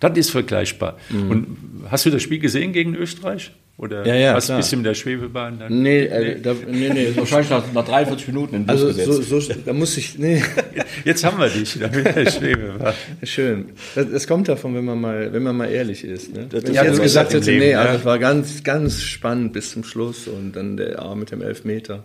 Das 0.00 0.16
ist 0.16 0.30
vergleichbar. 0.30 0.96
Mhm. 1.10 1.30
Und 1.30 1.56
hast 1.90 2.06
du 2.06 2.10
das 2.10 2.22
Spiel 2.22 2.38
gesehen 2.38 2.72
gegen 2.72 2.94
Österreich? 2.94 3.52
Oder 3.80 4.06
ja, 4.06 4.14
ja, 4.14 4.34
hast 4.34 4.50
du 4.50 4.52
ein 4.52 4.58
bisschen 4.58 4.80
mit 4.80 4.86
der 4.86 4.94
Schwebebahn 4.94 5.58
dann? 5.58 5.82
Nee, 5.82 6.02
äh, 6.02 6.38
da, 6.38 6.52
nee, 6.70 6.90
nee. 6.90 7.12
wahrscheinlich 7.16 7.48
nach, 7.48 7.64
nach 7.72 7.86
43 7.86 8.26
Minuten 8.26 8.56
in 8.56 8.66
den 8.66 8.66
Bus 8.66 8.84
Also 8.84 9.22
so, 9.22 9.40
so, 9.40 9.54
da 9.64 9.72
muss 9.72 9.96
ich, 9.96 10.18
nee. 10.18 10.42
Jetzt 11.06 11.24
haben 11.24 11.38
wir 11.38 11.48
dich, 11.48 11.78
da 11.80 11.88
mit 11.88 12.04
der 12.04 12.30
Schwebebahn. 12.30 12.92
Schön. 13.22 13.70
Das, 13.94 14.10
das, 14.12 14.26
kommt 14.26 14.48
davon, 14.48 14.74
wenn 14.74 14.84
man 14.84 15.00
mal, 15.00 15.32
wenn 15.32 15.42
man 15.42 15.56
mal 15.56 15.70
ehrlich 15.70 16.04
ist. 16.04 16.34
Ne? 16.34 16.46
Wenn 16.50 16.66
ich 16.66 16.74
jetzt 16.74 17.00
gesagt 17.00 17.32
hätte, 17.32 17.52
nee, 17.52 17.74
also 17.74 18.00
es 18.00 18.04
war 18.04 18.18
ganz, 18.18 18.62
ganz 18.64 19.00
spannend 19.00 19.54
bis 19.54 19.70
zum 19.70 19.82
Schluss 19.82 20.28
und 20.28 20.56
dann 20.56 20.76
der 20.76 20.98
Arm 20.98 21.20
mit 21.20 21.30
dem 21.30 21.40
Elfmeter. 21.40 22.04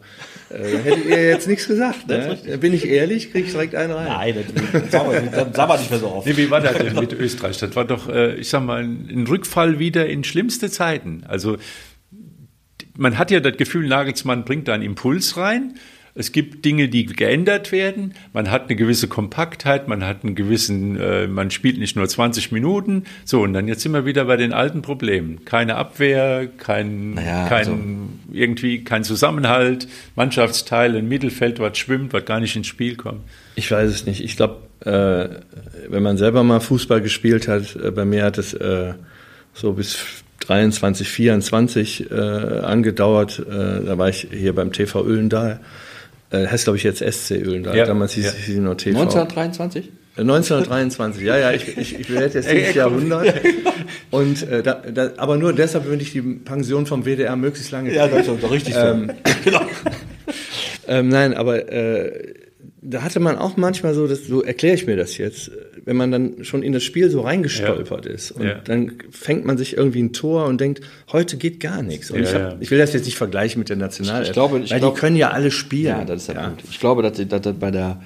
Äh, 0.49 0.77
hättet 0.77 1.05
ihr 1.07 1.27
jetzt 1.27 1.47
nichts 1.47 1.67
gesagt. 1.67 2.05
Ne? 2.15 2.38
Bin 2.59 2.73
ich 2.73 2.88
ehrlich, 2.88 3.31
krieg 3.31 3.45
ich 3.45 3.51
direkt 3.51 3.75
einen 3.75 3.91
rein. 3.91 4.07
Nein, 4.07 4.35
das 4.71 4.91
sag 4.91 5.67
mal 5.67 5.77
nicht 5.77 5.89
mehr 5.89 5.99
so 5.99 6.07
oft. 6.07 6.27
Nee, 6.27 6.38
wie 6.38 6.49
war 6.49 6.61
das 6.61 6.77
denn 6.77 6.93
mit 6.93 7.13
Österreich? 7.13 7.57
Das 7.57 7.75
war 7.75 7.83
doch, 7.83 8.07
äh, 8.07 8.35
ich 8.35 8.49
sag 8.49 8.63
mal, 8.63 8.83
ein 8.83 9.25
Rückfall 9.27 9.79
wieder 9.79 10.05
in 10.05 10.23
schlimmste 10.23 10.69
Zeiten. 10.69 11.23
Also 11.27 11.57
man 12.97 13.17
hat 13.17 13.32
ja 13.32 13.39
das 13.39 13.58
Gefühl, 13.58 13.88
Nagelsmann 13.88 14.45
bringt 14.45 14.67
da 14.67 14.73
einen 14.73 14.84
Impuls 14.84 15.38
rein. 15.38 15.75
Es 16.17 16.32
gibt 16.32 16.63
Dinge, 16.63 16.88
die 16.88 17.06
geändert 17.06 17.73
werden. 17.73 18.13
Man 18.32 18.49
hat 18.49 18.63
eine 18.63 18.78
gewisse 18.78 19.10
Kompaktheit, 19.10 19.89
man 19.89 20.06
hat 20.06 20.23
einen 20.23 20.34
gewissen, 20.34 20.97
äh, 20.97 21.28
man 21.28 21.51
spielt 21.51 21.78
nicht 21.78 21.97
nur 21.97 22.08
20 22.08 22.54
Minuten. 22.54 23.04
So, 23.25 23.41
und 23.41 23.51
dann 23.51 23.67
jetzt 23.67 23.82
sind 23.82 23.91
wir 23.91 24.06
wieder 24.06 24.23
bei 24.23 24.38
den 24.38 24.54
alten 24.54 24.82
Problemen. 24.82 25.43
Keine 25.43 25.75
Abwehr, 25.75 26.47
kein, 26.47 27.15
naja, 27.15 27.49
kein 27.49 27.58
also. 27.58 27.78
irgendwie 28.32 28.86
kein 28.86 29.04
Zusammenhalt, 29.04 29.89
Mannschaftsteile, 30.15 30.99
ein 30.99 31.10
Mittelfeld, 31.10 31.60
was 31.60 31.78
schwimmt, 31.78 32.13
was 32.13 32.23
gar 32.23 32.39
nicht 32.39 32.56
ins 32.56 32.67
Spiel 32.67 32.95
kommt. 32.95 33.19
Ich 33.56 33.69
weiß 33.69 33.91
es 33.91 34.06
nicht. 34.06 34.23
Ich 34.23 34.38
glaube, 34.38 34.62
äh, 34.86 35.89
wenn 35.89 36.01
man 36.01 36.15
selber 36.15 36.45
mal 36.45 36.62
Fußball 36.62 37.01
gespielt 37.01 37.49
hat, 37.49 37.75
äh, 37.75 37.91
bei 37.91 38.06
mir 38.06 38.23
hat 38.23 38.38
es 38.38 38.54
äh, 38.54 38.93
so 39.54 39.73
bis 39.73 40.23
23, 40.45 41.08
24 41.08 42.12
äh, 42.12 42.15
angedauert. 42.15 43.39
Äh, 43.39 43.86
da 43.86 43.97
war 43.97 44.10
ich 44.10 44.27
hier 44.31 44.53
beim 44.53 44.71
TV 44.71 45.05
Öhlendal. 45.05 45.60
Äh, 46.29 46.47
heißt, 46.47 46.65
glaube 46.65 46.77
ich, 46.77 46.84
jetzt 46.84 46.99
SC 46.99 47.31
Öhlendal. 47.31 47.75
Ja. 47.75 47.86
Damals 47.86 48.13
hieß 48.13 48.25
es 48.25 48.47
ja. 48.47 48.60
noch 48.60 48.75
TV. 48.75 48.99
1923? 48.99 49.91
1923, 50.17 51.21
äh, 51.21 51.25
ja, 51.25 51.38
ja, 51.38 51.51
ich, 51.51 51.77
ich, 51.77 51.99
ich 51.99 52.10
werde 52.10 52.39
jetzt 52.39 52.49
dieses 52.49 52.73
Jahrhundert. 52.73 53.34
Und, 54.12 54.47
äh, 54.47 54.63
da, 54.63 54.75
da, 54.75 55.12
aber 55.17 55.36
nur 55.36 55.51
deshalb 55.51 55.86
würde 55.86 56.03
ich 56.03 56.13
die 56.13 56.21
Pension 56.21 56.86
vom 56.86 57.05
WDR 57.05 57.36
möglichst 57.36 57.71
lange. 57.71 57.93
Ja, 57.93 58.08
das 58.08 58.27
ist 58.27 58.43
doch 58.43 58.51
richtig 58.51 58.75
ähm, 58.77 59.12
so. 59.25 59.34
genau. 59.43 59.62
ähm, 60.88 61.10
nein, 61.10 61.34
aber 61.34 61.69
äh, 61.69 62.34
da 62.81 63.01
hatte 63.01 63.19
man 63.19 63.38
auch 63.38 63.58
manchmal 63.58 63.93
so, 63.93 64.08
das, 64.08 64.25
so 64.25 64.41
erkläre 64.41 64.75
ich 64.75 64.88
mir 64.88 64.95
das 64.95 65.17
jetzt, 65.17 65.51
wenn 65.85 65.95
man 65.95 66.11
dann 66.11 66.43
schon 66.43 66.63
in 66.63 66.73
das 66.73 66.83
Spiel 66.83 67.09
so 67.09 67.21
reingestolpert 67.21 68.05
ja. 68.05 68.11
ist 68.11 68.31
und 68.31 68.43
ja. 68.43 68.55
dann 68.55 68.93
fängt 69.11 69.45
man 69.45 69.57
sich 69.57 69.77
irgendwie 69.77 70.01
ein 70.01 70.13
Tor 70.13 70.45
und 70.45 70.59
denkt, 70.59 70.81
heute 71.11 71.37
geht 71.37 71.59
gar 71.59 71.83
nichts. 71.83 72.09
Und 72.09 72.17
ja, 72.17 72.23
ich, 72.23 72.33
hab, 72.33 72.61
ich 72.61 72.71
will 72.71 72.79
das 72.79 72.93
jetzt 72.93 73.05
nicht 73.05 73.17
vergleichen 73.17 73.59
mit 73.59 73.69
der 73.69 73.77
Nationalelf, 73.77 74.27
ich 74.27 74.33
glaube, 74.33 74.59
ich 74.59 74.71
weil 74.71 74.79
glaube, 74.79 74.95
die 74.95 74.99
können 74.99 75.15
ja 75.15 75.29
alle 75.29 75.51
spielen. 75.51 75.85
Ja, 75.85 76.03
das 76.03 76.21
ist 76.21 76.29
der 76.29 76.41
Punkt. 76.41 76.63
Ich 76.69 76.79
glaube, 76.79 77.03
dass, 77.03 77.13
dass, 77.27 77.41
dass 77.41 77.55
bei 77.55 77.71
der 77.71 78.01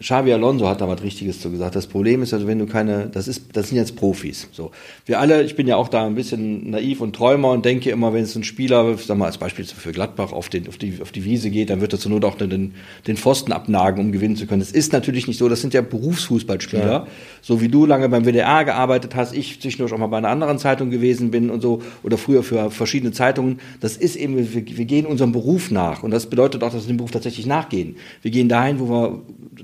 Xavi 0.00 0.32
Alonso 0.32 0.68
hat 0.68 0.80
da 0.80 0.88
was 0.88 1.02
Richtiges 1.02 1.40
zu 1.40 1.50
gesagt. 1.50 1.76
Das 1.76 1.86
Problem 1.86 2.22
ist 2.22 2.32
also, 2.32 2.46
wenn 2.46 2.58
du 2.58 2.66
keine, 2.66 3.08
das 3.08 3.28
ist, 3.28 3.44
das 3.52 3.68
sind 3.68 3.76
jetzt 3.76 3.96
Profis. 3.96 4.48
So, 4.52 4.70
wir 5.04 5.20
alle, 5.20 5.42
ich 5.42 5.54
bin 5.54 5.66
ja 5.66 5.76
auch 5.76 5.88
da 5.88 6.06
ein 6.06 6.14
bisschen 6.14 6.70
naiv 6.70 7.00
und 7.00 7.14
Träumer 7.14 7.50
und 7.50 7.64
denke 7.64 7.90
immer, 7.90 8.14
wenn 8.14 8.24
es 8.24 8.34
ein 8.36 8.44
Spieler, 8.44 8.96
sag 8.96 9.18
mal 9.18 9.26
als 9.26 9.38
Beispiel 9.38 9.66
für 9.66 9.92
Gladbach 9.92 10.32
auf 10.32 10.48
den, 10.48 10.68
auf 10.68 10.78
die, 10.78 11.00
auf 11.02 11.12
die 11.12 11.24
Wiese 11.24 11.50
geht, 11.50 11.68
dann 11.68 11.80
wird 11.80 11.92
er 11.92 11.98
zur 11.98 12.10
Not 12.10 12.24
auch 12.24 12.36
den, 12.36 12.74
den 13.06 13.16
Pfosten 13.16 13.52
abnagen, 13.52 14.06
um 14.06 14.12
gewinnen 14.12 14.36
zu 14.36 14.46
können. 14.46 14.60
Das 14.60 14.72
ist 14.72 14.92
natürlich 14.92 15.26
nicht 15.26 15.38
so. 15.38 15.48
Das 15.48 15.60
sind 15.60 15.74
ja 15.74 15.82
Berufsfußballspieler, 15.82 16.86
ja. 16.86 17.06
so 17.42 17.60
wie 17.60 17.68
du 17.68 17.84
lange 17.84 18.08
beim 18.08 18.24
WDR 18.24 18.64
gearbeitet 18.64 19.14
hast, 19.14 19.34
ich 19.34 19.60
zwischendurch 19.60 19.92
auch 19.92 19.98
mal 19.98 20.06
bei 20.06 20.18
einer 20.18 20.28
anderen 20.28 20.58
Zeitung 20.58 20.90
gewesen 20.90 21.30
bin 21.30 21.50
und 21.50 21.60
so 21.60 21.82
oder 22.02 22.16
früher 22.16 22.42
für 22.42 22.70
verschiedene 22.70 23.12
Zeitungen. 23.12 23.60
Das 23.80 23.96
ist 23.96 24.16
eben, 24.16 24.36
wir, 24.36 24.54
wir 24.54 24.84
gehen 24.86 25.04
unserem 25.04 25.32
Beruf 25.32 25.70
nach 25.70 26.02
und 26.02 26.12
das 26.12 26.26
bedeutet 26.26 26.62
auch, 26.62 26.72
dass 26.72 26.84
wir 26.84 26.94
dem 26.94 26.96
Beruf 26.96 27.10
tatsächlich 27.10 27.44
nachgehen. 27.46 27.96
Wir 28.22 28.30
gehen 28.30 28.48
dahin, 28.48 28.80
wo 28.80 28.88
wir 28.88 29.22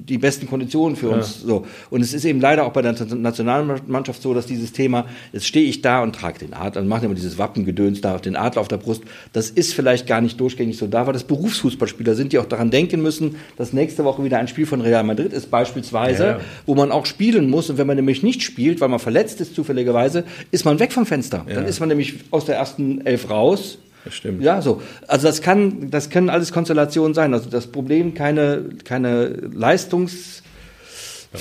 die 0.09 0.19
besten 0.19 0.49
Konditionen 0.49 0.97
für 0.97 1.11
uns. 1.11 1.41
Ja. 1.41 1.47
So. 1.47 1.67
Und 1.91 2.01
es 2.01 2.13
ist 2.13 2.25
eben 2.25 2.41
leider 2.41 2.67
auch 2.67 2.73
bei 2.73 2.83
der 2.83 2.93
Nationalmannschaft 2.93 4.21
so, 4.23 4.35
dass 4.35 4.47
dieses 4.47 4.73
Thema, 4.73 5.07
jetzt 5.33 5.47
stehe 5.47 5.67
ich 5.67 5.83
da 5.83 6.03
und 6.03 6.15
trage 6.15 6.39
den 6.39 6.55
Adler, 6.55 6.83
und 6.83 6.89
mache 6.89 7.07
immer 7.07 7.15
dieses 7.15 7.39
Wappengedöns 7.39 8.01
da, 8.01 8.19
den 8.19 8.37
Adler 8.37 8.61
auf 8.61 8.69
der 8.69 8.79
Brust. 8.79 9.03
Das 9.33 9.51
ist 9.51 9.75
vielleicht 9.75 10.07
gar 10.07 10.21
nicht 10.21 10.41
durchgängig 10.41 10.77
so 10.77 10.87
da, 10.87 11.07
weil 11.07 11.13
das 11.13 11.25
Berufsfußballspieler 11.25 12.15
sind, 12.15 12.33
die 12.33 12.39
auch 12.39 12.47
daran 12.47 12.71
denken 12.71 13.03
müssen, 13.03 13.37
dass 13.57 13.73
nächste 13.73 14.05
Woche 14.05 14.25
wieder 14.25 14.39
ein 14.39 14.49
Spiel 14.49 14.67
von 14.67 14.81
Real 14.81 15.05
Madrid 15.05 15.33
ist, 15.33 15.51
beispielsweise, 15.51 16.25
ja. 16.25 16.41
wo 16.67 16.75
man 16.75 16.91
auch 16.91 17.07
spielen 17.07 17.49
muss. 17.51 17.71
Und 17.71 17.79
wenn 17.79 17.87
man 17.87 17.97
nämlich 17.97 18.23
nicht 18.23 18.43
spielt, 18.43 18.81
weil 18.81 18.89
man 18.89 18.99
verletzt 18.99 19.41
ist 19.41 19.55
zufälligerweise, 19.55 20.25
ist 20.51 20.65
man 20.65 20.79
weg 20.79 20.93
vom 20.93 21.07
Fenster. 21.07 21.45
Ja. 21.49 21.55
Dann 21.55 21.67
ist 21.67 21.81
man 21.81 21.89
nämlich 21.89 22.15
aus 22.31 22.45
der 22.45 22.57
ersten 22.57 23.07
Elf 23.07 23.31
raus 23.31 23.79
das 24.05 24.15
stimmt. 24.15 24.43
Ja, 24.43 24.63
so. 24.63 24.83
Also 25.07 25.27
das 25.27 25.43
kann, 25.43 25.91
das 25.91 26.11
können 26.11 26.29
alles 26.29 26.53
Konstellationen 26.53 27.15
sein. 27.15 27.35
Also 27.35 27.49
das 27.51 27.67
Problem, 27.67 28.15
keine, 28.15 28.65
keine 28.85 29.29
Leistungs, 29.29 30.43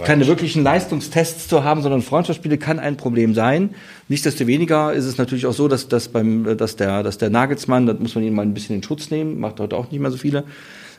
keine 0.03 0.25
wirklichen 0.27 0.63
Leistungstests 0.63 1.47
zu 1.47 1.63
haben, 1.63 1.81
sondern 1.81 2.01
Freundschaftsspiele 2.01 2.57
kann 2.57 2.79
ein 2.79 2.95
Problem 2.95 3.33
sein. 3.33 3.71
Nichtsdestoweniger 4.07 4.93
ist 4.93 5.05
es 5.05 5.17
natürlich 5.17 5.45
auch 5.45 5.53
so, 5.53 5.67
dass, 5.67 5.89
dass 5.89 6.07
beim, 6.07 6.57
dass 6.57 6.77
der, 6.77 7.03
dass 7.03 7.17
der 7.17 7.29
Nagelsmann, 7.29 7.87
da 7.87 7.93
muss 7.93 8.15
man 8.15 8.23
ihn 8.23 8.33
mal 8.33 8.43
ein 8.43 8.53
bisschen 8.53 8.77
in 8.77 8.83
Schutz 8.83 9.11
nehmen, 9.11 9.39
macht 9.39 9.59
heute 9.59 9.75
auch 9.75 9.91
nicht 9.91 9.99
mehr 9.99 10.11
so 10.11 10.17
viele, 10.17 10.45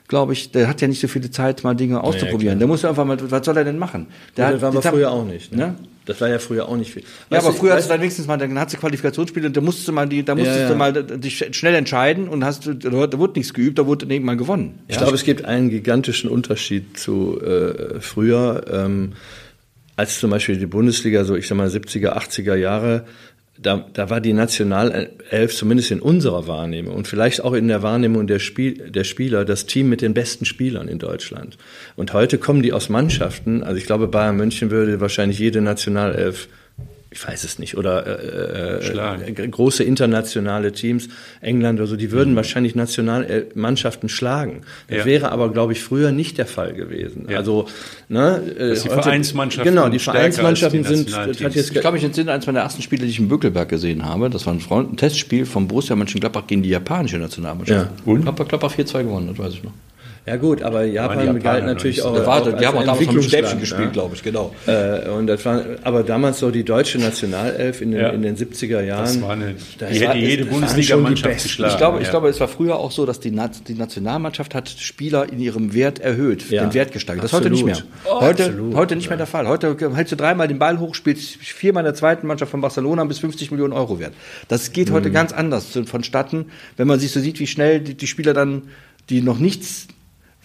glaube 0.08 0.34
ich, 0.34 0.52
der 0.52 0.68
hat 0.68 0.82
ja 0.82 0.88
nicht 0.88 1.00
so 1.00 1.08
viele 1.08 1.30
Zeit, 1.30 1.64
mal 1.64 1.74
Dinge 1.74 2.02
auszuprobieren. 2.02 2.56
Ja, 2.56 2.58
der 2.58 2.68
muss 2.68 2.84
einfach 2.84 3.06
mal, 3.06 3.16
was 3.30 3.46
soll 3.46 3.56
er 3.56 3.64
denn 3.64 3.78
machen? 3.78 4.08
Der 4.36 4.46
ja, 4.46 4.52
das 4.52 4.60
war 4.60 4.68
aber 4.68 4.82
früher 4.82 5.10
auch 5.10 5.24
nicht. 5.24 5.52
Ne? 5.52 5.58
Ja? 5.62 5.74
Das 6.04 6.20
war 6.20 6.28
ja 6.28 6.38
früher 6.38 6.68
auch 6.68 6.76
nicht 6.76 6.92
viel. 6.92 7.04
Ja, 7.30 7.38
aber 7.38 7.52
früher 7.52 7.74
hast 7.74 7.84
du 7.84 7.90
dann 7.90 8.00
wenigstens 8.00 8.26
mal, 8.26 8.36
dann 8.36 8.58
hast 8.58 8.72
du 8.72 8.78
Qualifikationsspiele 8.78 9.46
und 9.46 9.56
da 9.56 9.60
musstest 9.60 9.86
du 9.86 9.92
mal 9.92 10.08
die, 10.08 10.24
da 10.24 10.34
musstest 10.34 10.56
ja, 10.56 10.62
ja. 10.64 10.68
du 10.70 10.76
mal 10.76 10.92
dich 10.92 11.46
schnell 11.52 11.74
entscheiden 11.74 12.28
und 12.28 12.44
hast, 12.44 12.66
da 12.66 12.92
wurde 12.92 13.38
nichts 13.38 13.54
geübt, 13.54 13.78
da 13.78 13.86
wurde 13.86 14.06
irgendwann 14.06 14.38
gewonnen. 14.38 14.80
Ich 14.88 14.98
glaube, 14.98 15.14
es 15.14 15.24
gibt 15.24 15.44
einen 15.44 15.70
gigantischen 15.70 16.28
Unterschied 16.28 16.98
zu 16.98 17.40
äh, 17.40 18.00
früher, 18.00 18.64
ähm, 18.70 19.12
als 19.94 20.18
zum 20.18 20.30
Beispiel 20.30 20.56
die 20.56 20.66
Bundesliga, 20.66 21.24
so 21.24 21.36
ich 21.36 21.46
sag 21.46 21.56
mal 21.56 21.68
70er, 21.68 22.16
80er 22.16 22.56
Jahre, 22.56 23.04
da, 23.58 23.86
da 23.92 24.10
war 24.10 24.20
die 24.20 24.32
Nationalelf 24.32 25.54
zumindest 25.54 25.90
in 25.90 26.00
unserer 26.00 26.46
Wahrnehmung 26.46 26.94
und 26.94 27.06
vielleicht 27.06 27.44
auch 27.44 27.52
in 27.52 27.68
der 27.68 27.82
Wahrnehmung 27.82 28.26
der, 28.26 28.38
Spiel, 28.38 28.90
der 28.90 29.04
Spieler 29.04 29.44
das 29.44 29.66
Team 29.66 29.88
mit 29.88 30.00
den 30.00 30.14
besten 30.14 30.44
Spielern 30.44 30.88
in 30.88 30.98
Deutschland. 30.98 31.58
Und 31.94 32.12
heute 32.12 32.38
kommen 32.38 32.62
die 32.62 32.72
aus 32.72 32.88
Mannschaften, 32.88 33.62
also 33.62 33.76
ich 33.76 33.86
glaube, 33.86 34.08
Bayern 34.08 34.36
München 34.36 34.70
würde 34.70 35.00
wahrscheinlich 35.00 35.38
jede 35.38 35.60
Nationalelf 35.60 36.48
ich 37.12 37.26
weiß 37.26 37.44
es 37.44 37.58
nicht, 37.58 37.76
oder 37.76 38.06
äh, 38.06 39.28
äh, 39.28 39.48
große 39.48 39.84
internationale 39.84 40.72
Teams, 40.72 41.08
England 41.40 41.78
oder 41.78 41.86
so, 41.86 41.96
die 41.96 42.10
würden 42.10 42.32
mhm. 42.32 42.36
wahrscheinlich 42.36 42.74
Nationalmannschaften 42.74 44.08
schlagen. 44.08 44.62
Das 44.88 44.98
ja. 44.98 45.04
wäre 45.04 45.30
aber, 45.30 45.52
glaube 45.52 45.72
ich, 45.72 45.82
früher 45.82 46.10
nicht 46.10 46.38
der 46.38 46.46
Fall 46.46 46.72
gewesen. 46.72 47.26
Ja. 47.28 47.38
Also, 47.38 47.68
ne, 48.08 48.40
äh, 48.58 48.74
die 48.74 48.88
Vereinsmannschaften. 48.88 49.74
Genau, 49.74 49.88
die 49.88 49.98
Vereinsmannschaften 49.98 50.82
die 50.82 50.88
sind. 50.88 51.16
Hat 51.16 51.38
jetzt, 51.38 51.72
ich 51.72 51.80
glaube, 51.80 51.98
ich 51.98 52.04
entsinne 52.04 52.32
eins 52.32 52.46
meiner 52.46 52.60
ersten 52.60 52.82
Spiele, 52.82 53.04
die 53.04 53.10
ich 53.10 53.18
in 53.18 53.28
Bückelberg 53.28 53.68
gesehen 53.68 54.04
habe. 54.04 54.30
Das 54.30 54.46
war 54.46 54.54
ein, 54.54 54.60
Freund, 54.60 54.92
ein 54.92 54.96
Testspiel 54.96 55.44
vom 55.44 55.68
Borussia 55.68 55.94
Mönchengladbach 55.94 56.46
gegen 56.46 56.62
die 56.62 56.70
japanische 56.70 57.18
Nationalmannschaft. 57.18 57.90
Ja. 58.06 58.12
Und? 58.12 58.22
Gladbach 58.22 58.74
4-2 58.74 59.02
gewonnen, 59.04 59.28
das 59.28 59.38
weiß 59.38 59.54
ich 59.54 59.62
noch. 59.62 59.72
Ja 60.24 60.36
gut, 60.36 60.62
aber 60.62 60.84
Japan, 60.84 61.40
galt 61.40 61.66
natürlich 61.66 62.00
auch. 62.02 62.14
Da 62.14 62.24
war, 62.24 62.42
auch 62.42 62.56
die 62.56 62.64
haben 62.64 62.78
auch 62.78 62.84
damals 62.84 63.12
mit 63.12 63.24
Stäbchen 63.24 63.58
gespielt, 63.58 63.86
ja. 63.86 63.90
glaube 63.90 64.14
ich, 64.14 64.22
genau. 64.22 64.54
Äh, 64.68 65.08
und 65.08 65.26
das 65.26 65.44
war, 65.44 65.64
aber 65.82 66.04
damals 66.04 66.38
so 66.38 66.52
die 66.52 66.62
deutsche 66.62 66.98
Nationalelf 66.98 67.80
in 67.80 67.90
den, 67.90 68.00
ja. 68.00 68.10
in 68.10 68.22
den 68.22 68.36
70er 68.36 68.82
Jahren. 68.82 69.02
Das 69.02 69.20
war 69.20 69.30
eine, 69.30 69.56
das 69.78 69.90
die 69.90 69.98
hätte 69.98 70.18
jede 70.18 70.44
Bundesliga-Mannschaft 70.44 71.42
geschlagen. 71.42 71.72
Ich 71.72 71.78
glaube, 71.78 71.96
ja. 71.96 72.02
ich 72.04 72.10
glaube, 72.10 72.28
es 72.28 72.38
war 72.38 72.46
früher 72.46 72.76
auch 72.76 72.92
so, 72.92 73.04
dass 73.04 73.18
die, 73.18 73.36
die 73.66 73.74
Nationalmannschaft 73.74 74.54
hat 74.54 74.68
Spieler 74.68 75.28
in 75.28 75.40
ihrem 75.40 75.74
Wert 75.74 75.98
erhöht, 75.98 76.52
den 76.52 76.72
Wert 76.72 76.92
gesteigert. 76.92 77.24
Das 77.24 77.32
ist 77.32 77.38
heute 77.38 77.50
nicht 77.50 77.64
mehr. 77.64 77.78
Oh, 78.04 78.20
heute, 78.20 78.44
absolut. 78.44 78.76
heute 78.76 78.94
nicht 78.94 79.08
mehr 79.08 79.18
der 79.18 79.26
Fall. 79.26 79.48
Heute 79.48 79.76
hältst 79.92 80.12
du 80.12 80.16
dreimal 80.16 80.46
den 80.46 80.60
Ball 80.60 80.78
hoch, 80.78 80.94
spielst 80.94 81.34
viermal 81.36 81.80
in 81.80 81.86
der 81.86 81.94
zweiten 81.94 82.28
Mannschaft 82.28 82.52
von 82.52 82.60
Barcelona 82.60 83.04
bis 83.04 83.18
50 83.18 83.50
Millionen 83.50 83.72
Euro 83.72 83.98
wert. 83.98 84.12
Das 84.46 84.72
geht 84.72 84.92
heute 84.92 85.08
mhm. 85.08 85.14
ganz 85.14 85.32
anders 85.32 85.76
vonstatten, 85.86 86.46
wenn 86.76 86.86
man 86.86 87.00
sich 87.00 87.10
so 87.10 87.18
sieht, 87.18 87.40
wie 87.40 87.48
schnell 87.48 87.80
die, 87.80 87.94
die 87.96 88.06
Spieler 88.06 88.34
dann 88.34 88.62
die 89.10 89.20
noch 89.20 89.38
nichts 89.40 89.88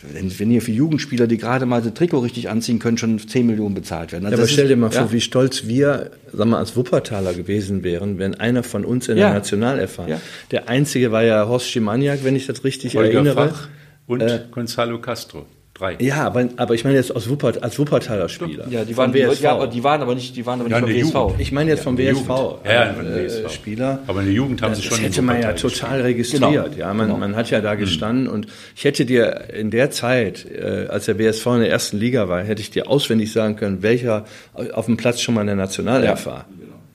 wenn, 0.01 0.39
wenn 0.39 0.49
hier 0.51 0.61
für 0.61 0.71
Jugendspieler, 0.71 1.25
die 1.25 1.37
gerade 1.37 1.65
mal 1.65 1.81
das 1.81 1.93
Trikot 1.93 2.19
richtig 2.19 2.49
anziehen 2.49 2.77
können, 2.77 2.97
schon 2.97 3.17
10 3.17 3.47
Millionen 3.47 3.73
bezahlt 3.73 4.11
werden. 4.11 4.25
Also 4.25 4.37
ja, 4.37 4.43
aber 4.43 4.47
stell 4.47 4.67
dir 4.67 4.77
mal 4.77 4.91
ja. 4.91 5.01
vor, 5.01 5.11
wie 5.11 5.21
stolz 5.21 5.65
wir, 5.65 6.11
sagen 6.31 6.51
wir, 6.51 6.57
als 6.57 6.75
Wuppertaler 6.75 7.33
gewesen 7.33 7.83
wären, 7.83 8.19
wenn 8.19 8.35
einer 8.35 8.61
von 8.61 8.85
uns 8.85 9.07
in 9.07 9.17
ja. 9.17 9.27
der 9.27 9.33
Nationalelf 9.35 9.97
war. 9.97 10.07
Ja. 10.07 10.21
Der 10.51 10.69
einzige 10.69 11.11
war 11.11 11.23
ja 11.23 11.47
Horst 11.47 11.69
Schimaniak, 11.69 12.23
wenn 12.23 12.35
ich 12.35 12.45
das 12.45 12.63
richtig 12.63 12.95
Holger 12.95 13.13
erinnere. 13.13 13.49
Fach 13.49 13.67
und 14.05 14.21
äh, 14.21 14.41
Gonzalo 14.51 15.01
Castro. 15.01 15.45
Drei. 15.77 15.95
Ja, 15.99 16.25
aber, 16.25 16.49
aber 16.55 16.73
ich 16.73 16.83
meine 16.83 16.95
jetzt 16.95 17.15
aus 17.15 17.29
Wuppert, 17.29 17.61
als 17.61 17.77
Wuppertaler 17.77 18.29
Spieler. 18.29 18.65
Ja, 18.69 18.83
die 18.83 18.97
waren, 18.97 19.13
WSV. 19.13 19.41
Ja, 19.41 19.51
aber 19.53 19.67
die 19.67 19.83
waren 19.83 20.01
aber 20.01 20.15
nicht, 20.15 20.35
die 20.35 20.43
waren 20.45 20.59
aber 20.59 20.69
nicht 20.69 20.75
ja, 20.75 20.81
vom 20.81 20.89
WSV. 20.89 21.13
Jugend. 21.13 21.41
Ich 21.41 21.51
meine 21.51 21.69
jetzt 21.69 21.83
vom 21.83 21.97
ja, 21.99 22.15
WSV. 22.15 22.29
Ja, 22.65 22.93
von 22.93 23.05
äh, 23.05 23.25
WSV. 23.25 23.51
Spieler. 23.51 23.99
Aber 24.07 24.21
in 24.21 24.25
der 24.25 24.35
Jugend 24.35 24.61
haben 24.63 24.73
sie 24.73 24.81
schon. 24.81 24.97
Das 24.97 25.05
hätte 25.05 25.21
man 25.21 25.39
ja 25.39 25.53
total 25.53 26.01
registriert. 26.01 26.41
Genau. 26.41 26.77
Ja, 26.77 26.93
man, 26.93 27.07
genau. 27.07 27.19
man 27.19 27.35
hat 27.35 27.51
ja 27.51 27.61
da 27.61 27.75
mhm. 27.75 27.79
gestanden 27.79 28.23
mhm. 28.23 28.31
und 28.31 28.47
ich 28.75 28.85
hätte 28.85 29.05
dir 29.05 29.49
in 29.53 29.69
der 29.69 29.91
Zeit, 29.91 30.47
äh, 30.49 30.87
als 30.89 31.05
der 31.05 31.19
WSV 31.19 31.45
in 31.45 31.59
der 31.59 31.69
ersten 31.69 31.97
Liga 31.97 32.27
war, 32.27 32.41
hätte 32.41 32.61
ich 32.61 32.71
dir 32.71 32.89
auswendig 32.89 33.31
sagen 33.31 33.55
können, 33.55 33.83
welcher 33.83 34.25
auf 34.73 34.85
dem 34.87 34.97
Platz 34.97 35.21
schon 35.21 35.35
mal 35.35 35.41
in 35.41 35.47
der 35.47 35.55
Nationalelf 35.55 36.25
ja. 36.25 36.31
war. 36.31 36.45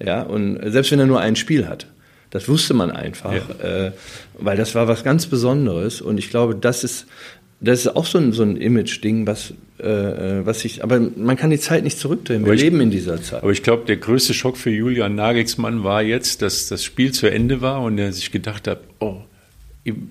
Ja, 0.05 0.23
und 0.23 0.59
selbst 0.73 0.91
wenn 0.91 0.99
er 0.99 1.07
nur 1.07 1.21
ein 1.21 1.37
Spiel 1.37 1.69
hat. 1.69 1.87
Das 2.31 2.49
wusste 2.49 2.73
man 2.73 2.91
einfach, 2.91 3.33
ja. 3.33 3.87
äh, 3.87 3.93
weil 4.39 4.57
das 4.57 4.75
war 4.75 4.89
was 4.89 5.05
ganz 5.05 5.27
Besonderes. 5.27 6.01
Und 6.01 6.17
ich 6.17 6.31
glaube, 6.31 6.55
das 6.57 6.83
ist 6.83 7.07
das 7.63 7.81
ist 7.81 7.97
auch 7.97 8.07
so 8.07 8.19
ein, 8.19 8.33
so 8.33 8.43
ein 8.43 8.57
Image-Ding, 8.57 9.27
was, 9.27 9.55
äh, 9.79 9.87
äh, 9.87 10.47
was 10.47 10.65
ich, 10.65 10.83
aber 10.83 10.99
man 10.99 11.37
kann 11.37 11.51
die 11.51 11.61
Zeit 11.61 11.85
nicht 11.85 11.99
zurückdrehen. 11.99 12.45
Wir 12.45 12.55
ich, 12.55 12.61
leben 12.61 12.81
in 12.81 12.91
dieser 12.91 13.23
Zeit. 13.23 13.43
Aber 13.43 13.53
ich 13.53 13.63
glaube, 13.63 13.85
der 13.87 13.97
größte 13.97 14.35
Schock 14.35 14.57
für 14.57 14.71
Julian 14.71 15.15
Nagelsmann 15.15 15.85
war 15.85 16.03
jetzt, 16.03 16.43
dass 16.43 16.67
das 16.67 16.85
Spiel 16.85 17.13
zu 17.13 17.31
Ende 17.31 17.61
war 17.61 17.83
und 17.83 17.99
er 17.99 18.13
sich 18.13 18.33
gedacht 18.33 18.67
hat, 18.67 18.81
oh, 18.99 19.19
im, 19.85 20.11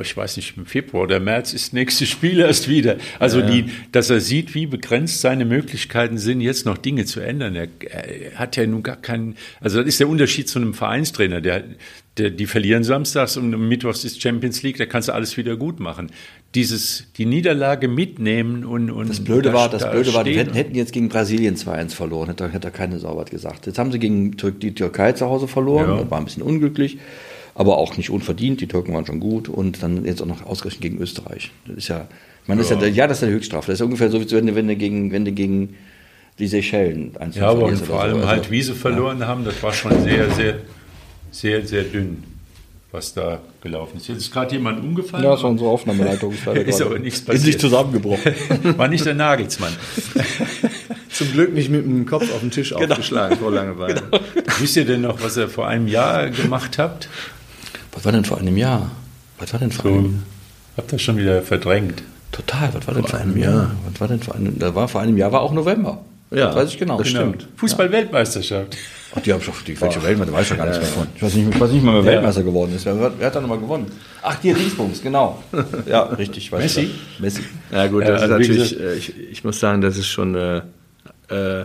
ich 0.00 0.16
weiß 0.16 0.36
nicht, 0.36 0.56
im 0.56 0.66
Februar 0.66 1.04
oder 1.04 1.20
März 1.20 1.52
ist 1.52 1.68
das 1.68 1.72
nächste 1.72 2.04
Spiel 2.06 2.40
erst 2.40 2.68
wieder. 2.68 2.96
Also, 3.20 3.40
ja. 3.40 3.46
die, 3.48 3.66
dass 3.92 4.10
er 4.10 4.20
sieht, 4.20 4.56
wie 4.56 4.66
begrenzt 4.66 5.20
seine 5.20 5.44
Möglichkeiten 5.44 6.18
sind, 6.18 6.40
jetzt 6.40 6.66
noch 6.66 6.78
Dinge 6.78 7.04
zu 7.04 7.20
ändern. 7.20 7.54
Er, 7.54 7.68
er, 7.80 8.34
hat 8.34 8.56
ja 8.56 8.66
nun 8.66 8.82
gar 8.82 8.96
keinen, 8.96 9.36
also 9.60 9.78
das 9.78 9.86
ist 9.86 10.00
der 10.00 10.08
Unterschied 10.08 10.48
zu 10.48 10.58
einem 10.58 10.74
Vereinstrainer. 10.74 11.40
Der, 11.40 11.62
die 12.18 12.46
verlieren 12.46 12.84
samstags 12.84 13.36
und 13.36 13.50
mittwochs 13.50 14.04
ist 14.04 14.20
Champions 14.20 14.62
League, 14.62 14.78
da 14.78 14.86
kannst 14.86 15.08
du 15.08 15.12
alles 15.12 15.36
wieder 15.36 15.56
gut 15.56 15.80
machen 15.80 16.10
dieses, 16.54 17.04
die 17.16 17.26
Niederlage 17.26 17.88
mitnehmen 17.88 18.64
und, 18.64 18.90
und 18.90 19.10
das 19.10 19.20
Blöde 19.20 19.50
da, 19.50 19.54
war, 19.54 19.68
das 19.68 19.82
da 19.82 19.90
Blöde 19.90 20.14
war, 20.14 20.24
die 20.24 20.36
hätten 20.36 20.74
jetzt 20.74 20.92
gegen 20.92 21.08
Brasilien 21.08 21.56
2-1 21.56 21.94
verloren, 21.94 22.28
hätte, 22.28 22.50
hätte 22.50 22.70
keine 22.70 22.98
Sau 22.98 23.16
was 23.16 23.30
gesagt. 23.30 23.66
Jetzt 23.66 23.78
haben 23.78 23.92
sie 23.92 23.98
gegen 23.98 24.32
die 24.32 24.74
Türkei 24.74 25.12
zu 25.12 25.26
Hause 25.26 25.46
verloren, 25.46 25.98
ja. 25.98 26.10
war 26.10 26.18
ein 26.18 26.24
bisschen 26.24 26.42
unglücklich, 26.42 26.98
aber 27.54 27.76
auch 27.76 27.96
nicht 27.96 28.08
unverdient, 28.08 28.60
die 28.60 28.66
Türken 28.66 28.94
waren 28.94 29.04
schon 29.04 29.20
gut 29.20 29.48
und 29.48 29.82
dann 29.82 30.04
jetzt 30.06 30.22
auch 30.22 30.26
noch 30.26 30.46
ausgerechnet 30.46 30.80
gegen 30.80 30.98
Österreich. 30.98 31.50
Das 31.66 31.76
ist 31.76 31.88
ja, 31.88 32.08
ich 32.42 32.48
meine, 32.48 32.62
das 32.62 32.70
ja. 32.70 32.76
ist 32.76 32.82
ja, 32.82 32.88
ja, 32.88 33.06
das 33.06 33.18
ist 33.18 33.24
eine 33.24 33.32
Höchststrafe. 33.32 33.70
Das 33.70 33.80
ist 33.80 33.84
ungefähr 33.84 34.10
so, 34.10 34.20
wie 34.20 34.30
wenn 34.30 34.46
du, 34.46 34.54
wenn 34.54 34.68
du 34.68 34.76
gegen, 34.76 35.12
wenn 35.12 35.24
du 35.26 35.32
gegen 35.32 35.74
die 36.38 36.46
Seychellen 36.46 37.14
eins 37.18 37.36
Ja, 37.36 37.48
aber 37.48 37.68
vor 37.76 38.00
allem 38.00 38.22
so. 38.22 38.26
halt 38.26 38.38
also, 38.40 38.50
Wiese 38.50 38.74
verloren 38.74 39.20
ja. 39.20 39.26
haben, 39.26 39.44
das 39.44 39.62
war 39.62 39.72
schon 39.72 40.02
sehr, 40.02 40.30
sehr, 40.30 40.60
sehr, 41.30 41.66
sehr 41.66 41.84
dünn 41.84 42.24
was 42.90 43.12
da 43.12 43.40
gelaufen 43.60 43.98
ist. 43.98 44.08
Jetzt 44.08 44.18
ist 44.18 44.32
gerade 44.32 44.54
jemand 44.54 44.80
umgefallen. 44.82 45.24
Ja, 45.24 45.30
war 45.30 45.44
unsere 45.44 45.68
Aufnahmeleitung. 45.68 46.32
ist 46.32 46.46
aber 46.82 46.98
nichts 46.98 47.20
passiert. 47.20 47.34
Ist 47.42 47.46
nicht 47.46 47.60
zusammengebrochen. 47.60 48.34
War 48.78 48.88
nicht 48.88 49.04
der 49.04 49.14
Nagelsmann. 49.14 49.72
Zum 51.10 51.32
Glück 51.32 51.52
nicht 51.52 51.70
mit 51.70 51.84
dem 51.84 52.06
Kopf 52.06 52.32
auf 52.32 52.40
den 52.40 52.50
Tisch 52.50 52.70
genau. 52.70 52.92
aufgeschlagen 52.92 53.36
vor 53.38 53.52
Langeweile. 53.52 54.02
Genau. 54.10 54.24
Wisst 54.58 54.76
ihr 54.76 54.86
denn 54.86 55.02
noch, 55.02 55.22
was 55.22 55.36
ihr 55.36 55.48
vor 55.48 55.68
einem 55.68 55.86
Jahr 55.86 56.30
gemacht 56.30 56.78
habt? 56.78 57.08
Was 57.92 58.04
war 58.04 58.12
denn 58.12 58.24
vor 58.24 58.38
einem 58.38 58.56
Jahr? 58.56 58.90
Was 59.38 59.52
war 59.52 59.60
denn 59.60 59.70
vor 59.70 59.90
so, 59.90 59.98
einem 59.98 60.22
Habt 60.76 60.92
ihr 60.92 60.98
schon 60.98 61.18
wieder 61.18 61.42
verdrängt? 61.42 62.02
Total, 62.32 62.72
was 62.72 62.86
war 62.86 62.94
denn 62.94 63.02
vor, 63.02 63.10
vor 63.10 63.20
einem 63.20 63.36
Jahr? 63.36 63.52
Jahr? 63.52 63.76
Was 63.90 64.00
war 64.00 64.08
denn 64.08 64.20
vor 64.20 64.34
einem, 64.34 64.58
da 64.58 64.74
war 64.74 64.88
vor 64.88 65.00
einem 65.00 65.16
Jahr 65.18 65.32
war 65.32 65.42
auch 65.42 65.52
November. 65.52 66.00
Ja, 66.30 66.46
das 66.46 66.56
weiß 66.56 66.68
ich 66.70 66.78
genau. 66.78 66.98
das 66.98 67.08
stimmt. 67.08 67.48
Fußball-Weltmeisterschaft. 67.56 68.76
Ach, 69.16 69.20
die 69.22 69.32
haben 69.32 69.40
schon, 69.40 69.54
die 69.66 69.80
welche 69.80 70.02
Weltmeister, 70.02 70.32
weiß 70.34 70.44
ich 70.44 70.50
ja 70.50 70.56
gar 70.56 70.66
nichts 70.66 70.78
mehr 70.80 70.88
von. 70.88 71.06
Ich 71.16 71.22
weiß 71.22 71.34
nicht, 71.34 71.48
ich 71.54 71.60
weiß 71.60 71.70
nicht 71.70 71.82
mal, 71.84 72.04
wer 72.04 72.12
Weltmeister 72.12 72.42
geworden 72.42 72.74
ist. 72.76 72.84
Wer, 72.84 73.12
wer 73.18 73.26
hat 73.26 73.34
da 73.34 73.40
nochmal 73.40 73.58
gewonnen? 73.58 73.86
Ach, 74.22 74.36
die 74.36 74.52
Dingsbums, 74.52 75.02
genau. 75.02 75.42
Ja, 75.86 76.02
richtig. 76.02 76.52
Weiß 76.52 76.62
Messi? 76.62 76.90
Ich. 77.14 77.20
Messi. 77.20 77.40
Ja 77.72 77.86
gut, 77.86 78.02
Ja, 78.04 78.10
das 78.12 78.22
also 78.22 78.34
ist 78.36 78.48
natürlich, 78.48 78.78
äh, 78.80 78.94
ich, 78.94 79.14
ich 79.32 79.44
muss 79.44 79.58
sagen, 79.58 79.80
das 79.80 79.96
ist 79.96 80.08
schon 80.08 80.36
eine, 80.36 80.64
äh, 81.30 81.64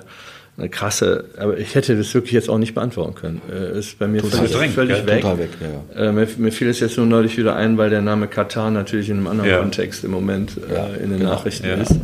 eine 0.56 0.70
krasse, 0.70 1.26
aber 1.38 1.58
ich 1.58 1.76
hätte 1.76 1.98
das 1.98 2.14
wirklich 2.14 2.32
jetzt 2.32 2.48
auch 2.50 2.60
nicht 2.60 2.74
beantworten 2.76 3.16
können. 3.16 3.42
Äh, 3.52 3.78
ist 3.80 4.00
bei 4.00 4.08
mir 4.08 4.22
völlig, 4.24 4.50
verdrängt, 4.52 4.74
völlig 4.76 5.06
weg. 5.06 5.22
Total 5.22 5.38
weg, 5.40 5.50
ja, 5.60 6.02
ja. 6.02 6.10
Äh, 6.10 6.12
mir, 6.14 6.28
mir 6.38 6.52
fiel 6.54 6.70
es 6.70 6.80
jetzt 6.80 6.96
nur 6.96 7.08
neulich 7.08 7.38
wieder 7.38 7.56
ein, 7.58 7.78
weil 7.78 7.90
der 7.90 8.02
Name 8.02 8.28
Katar 8.28 8.72
natürlich 8.72 9.10
in 9.10 9.18
einem 9.18 9.28
anderen 9.28 9.50
Ja. 9.50 9.58
Kontext 9.60 10.06
im 10.06 10.12
Moment 10.12 10.54
äh, 10.70 11.04
in 11.04 11.10
den 11.10 11.24
Nachrichten 11.24 11.68
Ja. 11.68 11.74
ist. 11.74 11.96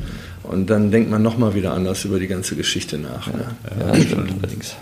Und 0.50 0.70
dann 0.70 0.90
denkt 0.92 1.10
man 1.12 1.22
nochmal 1.22 1.54
wieder 1.54 1.74
anders 1.74 2.04
über 2.06 2.20
die 2.20 2.28
ganze 2.28 2.56
Geschichte 2.56 2.98
nach. 2.98 3.28
Ne? 3.28 3.46
Ja, 3.80 3.88
das 3.94 4.04
stimmt 4.04 4.32
allerdings. 4.42 4.76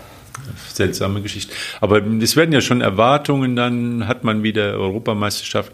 Seltsame 0.72 1.20
Geschichte. 1.20 1.52
Aber 1.80 2.00
es 2.22 2.34
werden 2.36 2.52
ja 2.52 2.60
schon 2.60 2.80
Erwartungen, 2.80 3.54
dann 3.54 4.08
hat 4.08 4.24
man 4.24 4.42
wieder 4.42 4.74
Europameisterschaft. 4.74 5.72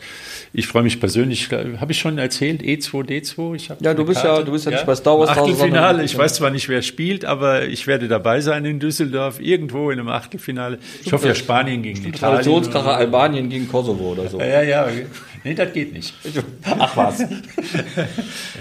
Ich 0.53 0.67
freue 0.67 0.83
mich 0.83 0.99
persönlich, 0.99 1.49
habe 1.53 1.93
ich 1.93 1.99
schon 1.99 2.19
erzählt, 2.19 2.63
E 2.63 2.75
E2, 2.77 3.05
D2? 3.05 3.55
Ich 3.55 3.71
Ja, 3.81 3.95
du 3.95 4.05
bist 4.05 4.25
ja- 4.25 4.43
du 4.43 4.51
bist 4.53 4.65
ja 4.65 4.73
nicht 4.73 4.87
bei 4.87 4.95
Star 4.95 5.19
Wars 5.19 5.31
Achtelfinale, 5.31 6.03
ich 6.05 6.17
weiß 6.17 6.35
zwar 6.35 6.51
nicht, 6.51 6.69
wer 6.69 6.83
spielt, 6.83 7.25
aber 7.25 7.67
ich 7.67 7.87
werde 7.87 8.09
dabei 8.09 8.41
sein 8.41 8.65
in 8.65 8.81
Düsseldorf, 8.81 9.41
irgendwo 9.41 9.91
in 9.91 10.01
einem 10.01 10.09
Achtelfinale. 10.09 10.79
Ich 11.05 11.13
hoffe 11.13 11.29
ja 11.29 11.35
Spanien 11.35 11.83
gegen 11.83 11.99
Italien. 11.99 12.19
Traditionskracher 12.19 12.97
Albanien 12.97 13.49
gegen 13.51 13.69
Kosovo 13.69 14.13
oder 14.13 14.29
so. 14.29 14.41
Ja, 14.41 14.63
ja, 14.63 14.89
nee, 15.45 15.55
das 15.55 15.73
geht 15.73 15.93
nicht. 15.93 16.15
Ach 16.65 16.97
was. 16.97 17.23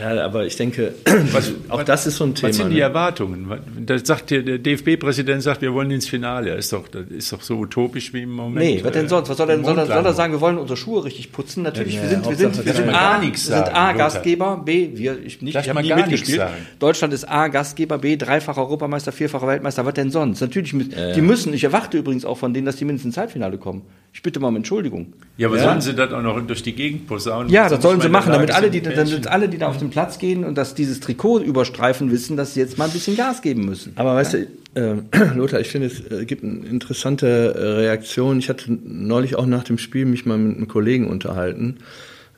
Ja, 0.01 0.25
aber 0.25 0.45
ich 0.45 0.55
denke, 0.55 0.93
auch 1.69 1.83
das 1.83 2.07
ist 2.07 2.17
so 2.17 2.25
ein 2.25 2.35
Thema. 2.35 2.49
Was 2.49 2.57
sind 2.57 2.69
die 2.69 2.77
ne? 2.77 2.81
Erwartungen? 2.81 3.51
Da 3.85 3.97
sagt 3.97 4.31
der, 4.31 4.41
der 4.41 4.57
DFB-Präsident 4.57 5.43
sagt, 5.43 5.61
wir 5.61 5.73
wollen 5.73 5.91
ins 5.91 6.07
Finale. 6.07 6.55
Das 6.55 6.65
ist 6.65 6.73
doch, 6.73 6.87
das 6.87 7.07
ist 7.09 7.31
doch 7.31 7.41
so 7.41 7.57
utopisch 7.57 8.13
wie 8.13 8.23
im 8.23 8.31
Moment. 8.31 8.65
Nee, 8.65 8.83
was 8.83 8.91
denn 8.91 9.05
äh, 9.05 9.09
sonst? 9.09 9.29
Was 9.29 9.37
soll, 9.37 9.47
denn, 9.47 9.63
soll, 9.63 9.77
er, 9.77 9.85
soll 9.85 10.05
er 10.05 10.13
sagen, 10.13 10.33
wir 10.33 10.41
wollen 10.41 10.57
unsere 10.57 10.77
Schuhe 10.77 11.05
richtig 11.05 11.31
putzen? 11.31 11.63
Natürlich, 11.63 12.01
wir 12.01 12.09
sind, 12.09 12.27
wir 12.27 12.35
sind, 12.35 12.65
wir 12.65 12.73
sind 12.73 12.89
A, 12.89 13.21
sind 13.33 13.53
A. 13.53 13.93
Gastgeber, 13.93 14.61
B, 14.65 14.89
wir, 14.95 15.17
ich, 15.23 15.41
nicht, 15.41 15.55
ich 15.55 15.69
habe 15.69 15.75
mal 15.75 15.83
nie 15.83 15.93
mitgespielt. 15.93 16.41
Deutschland 16.79 17.13
ist 17.13 17.25
A 17.25 17.47
Gastgeber, 17.47 17.99
B, 17.99 18.17
dreifacher 18.17 18.61
Europameister, 18.61 19.11
vierfacher 19.11 19.47
Weltmeister, 19.47 19.85
was 19.85 19.93
denn 19.93 20.11
sonst? 20.11 20.41
Natürlich, 20.41 20.73
mit, 20.73 20.95
die 21.15 21.21
müssen, 21.21 21.53
ich 21.53 21.63
erwarte 21.63 21.97
übrigens 21.97 22.25
auch 22.25 22.37
von 22.37 22.53
denen, 22.53 22.65
dass 22.65 22.77
die 22.77 22.85
mindestens 22.85 23.13
ins 23.13 23.17
Halbfinale 23.17 23.57
kommen. 23.57 23.83
Ich 24.13 24.21
bitte 24.21 24.39
mal 24.39 24.49
um 24.49 24.55
Entschuldigung. 24.55 25.13
Ja, 25.37 25.47
aber 25.47 25.59
sollen 25.59 25.81
sie 25.81 25.93
das 25.93 26.11
auch 26.11 26.21
noch 26.21 26.39
durch 26.45 26.61
die 26.61 26.72
Gegend 26.73 27.07
posaunen? 27.07 27.49
Ja, 27.51 27.69
das 27.69 27.81
sollen 27.81 28.01
sie 28.01 28.09
machen, 28.09 28.31
damit 28.31 28.51
alle, 28.51 28.69
die, 28.69 28.81
die 28.81 28.89
damit 28.93 29.27
alle, 29.27 29.47
die 29.49 29.57
da 29.57 29.67
auf 29.67 29.77
den 29.77 29.89
Platz 29.89 30.19
gehen 30.19 30.43
und 30.43 30.55
dass 30.57 30.75
dieses 30.75 30.99
Trikot 30.99 31.39
überstreifen, 31.39 32.11
wissen, 32.11 32.37
dass 32.37 32.53
sie 32.53 32.59
jetzt 32.59 32.77
mal 32.77 32.85
ein 32.85 32.91
bisschen 32.91 33.15
Gas 33.15 33.41
geben 33.41 33.65
müssen. 33.65 33.93
Aber 33.95 34.15
weißt 34.15 34.33
du, 34.33 34.37
äh, 34.75 34.95
Lothar, 35.35 35.59
ich 35.59 35.69
finde, 35.69 35.87
es 35.87 35.99
äh, 36.11 36.25
gibt 36.25 36.43
eine 36.43 36.65
interessante 36.65 37.27
äh, 37.27 37.59
Reaktion. 37.81 38.39
Ich 38.39 38.49
hatte 38.49 38.71
neulich 38.83 39.35
auch 39.35 39.45
nach 39.45 39.63
dem 39.63 39.77
Spiel 39.77 40.05
mich 40.05 40.25
mal 40.25 40.37
mit 40.37 40.57
einem 40.57 40.67
Kollegen 40.67 41.07
unterhalten. 41.09 41.77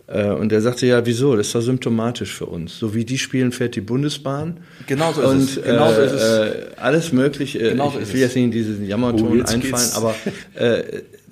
Äh, 0.07 0.29
und 0.29 0.51
der 0.51 0.61
sagte, 0.61 0.85
ja, 0.85 1.03
wieso? 1.05 1.35
Das 1.35 1.47
ist 1.47 1.55
doch 1.55 1.61
symptomatisch 1.61 2.31
für 2.35 2.45
uns. 2.45 2.77
So 2.77 2.93
wie 2.93 3.05
die 3.05 3.17
spielen, 3.17 3.51
fährt 3.51 3.75
die 3.75 3.81
Bundesbahn. 3.81 4.57
Genau 4.85 5.11
so 5.13 5.21
ist 5.21 5.27
und, 5.29 5.41
es. 5.41 5.63
Genau 5.63 5.91
so 5.91 6.01
ist 6.01 6.11
es. 6.11 6.21
Äh, 6.21 6.51
alles 6.77 7.11
mögliche. 7.11 7.57
Äh, 7.59 7.71
Genau 7.71 7.89
so 7.89 7.97
ich 7.97 8.03
ist 8.03 8.09
will 8.13 8.21
es. 8.21 8.21
jetzt 8.27 8.35
nicht 8.35 8.45
in 8.45 8.51
diesen 8.51 8.83
Oh, 8.83 8.87
Jammerton 8.87 9.37
jetzt 9.39 9.53
einfallen, 9.53 9.71
geht's. 9.71 9.95
aber 9.95 10.13
äh, 10.53 10.83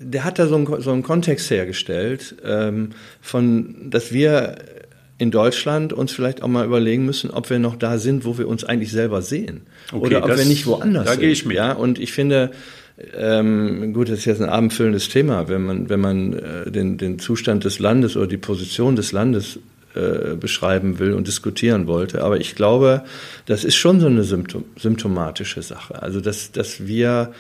der 0.03 0.23
hat 0.23 0.39
da 0.39 0.47
so 0.47 0.55
einen, 0.55 0.81
so 0.81 0.91
einen 0.91 1.03
Kontext 1.03 1.49
hergestellt, 1.49 2.35
ähm, 2.45 2.89
von, 3.21 3.89
dass 3.89 4.11
wir 4.13 4.55
in 5.17 5.31
Deutschland 5.31 5.93
uns 5.93 6.11
vielleicht 6.11 6.41
auch 6.43 6.47
mal 6.47 6.65
überlegen 6.65 7.05
müssen, 7.05 7.29
ob 7.31 7.49
wir 7.49 7.59
noch 7.59 7.75
da 7.75 7.97
sind, 7.97 8.25
wo 8.25 8.37
wir 8.37 8.47
uns 8.47 8.63
eigentlich 8.63 8.91
selber 8.91 9.21
sehen. 9.21 9.61
Okay, 9.91 10.05
Oder 10.07 10.23
ob 10.23 10.27
das- 10.29 10.39
wir 10.39 10.45
nicht 10.45 10.65
woanders 10.65 11.05
da 11.05 11.11
sind. 11.11 11.21
gehe 11.21 11.31
ich 11.31 11.45
mit. 11.45 11.55
Ja, 11.55 11.73
und 11.73 11.99
ich 11.99 12.11
finde, 12.13 12.51
ähm, 13.17 13.93
gut, 13.93 14.09
das 14.09 14.19
ist 14.19 14.25
jetzt 14.25 14.41
ein 14.41 14.49
abendfüllendes 14.49 15.09
Thema, 15.09 15.47
wenn 15.49 15.63
man, 15.65 15.89
wenn 15.89 15.99
man 15.99 16.33
äh, 16.33 16.71
den, 16.71 16.97
den 16.97 17.19
Zustand 17.19 17.63
des 17.63 17.79
Landes 17.79 18.15
oder 18.17 18.27
die 18.27 18.37
Position 18.37 18.95
des 18.95 19.11
Landes 19.11 19.59
äh, 19.95 20.35
beschreiben 20.35 20.99
will 20.99 21.13
und 21.13 21.27
diskutieren 21.27 21.87
wollte. 21.87 22.23
Aber 22.23 22.39
ich 22.39 22.55
glaube, 22.55 23.03
das 23.45 23.63
ist 23.63 23.75
schon 23.75 23.99
so 23.99 24.07
eine 24.07 24.23
Symptom 24.23 24.65
symptomatische 24.77 25.61
Sache. 25.61 26.01
Also, 26.01 26.19
dass, 26.21 26.51
dass 26.51 26.87
wir, 26.87 27.31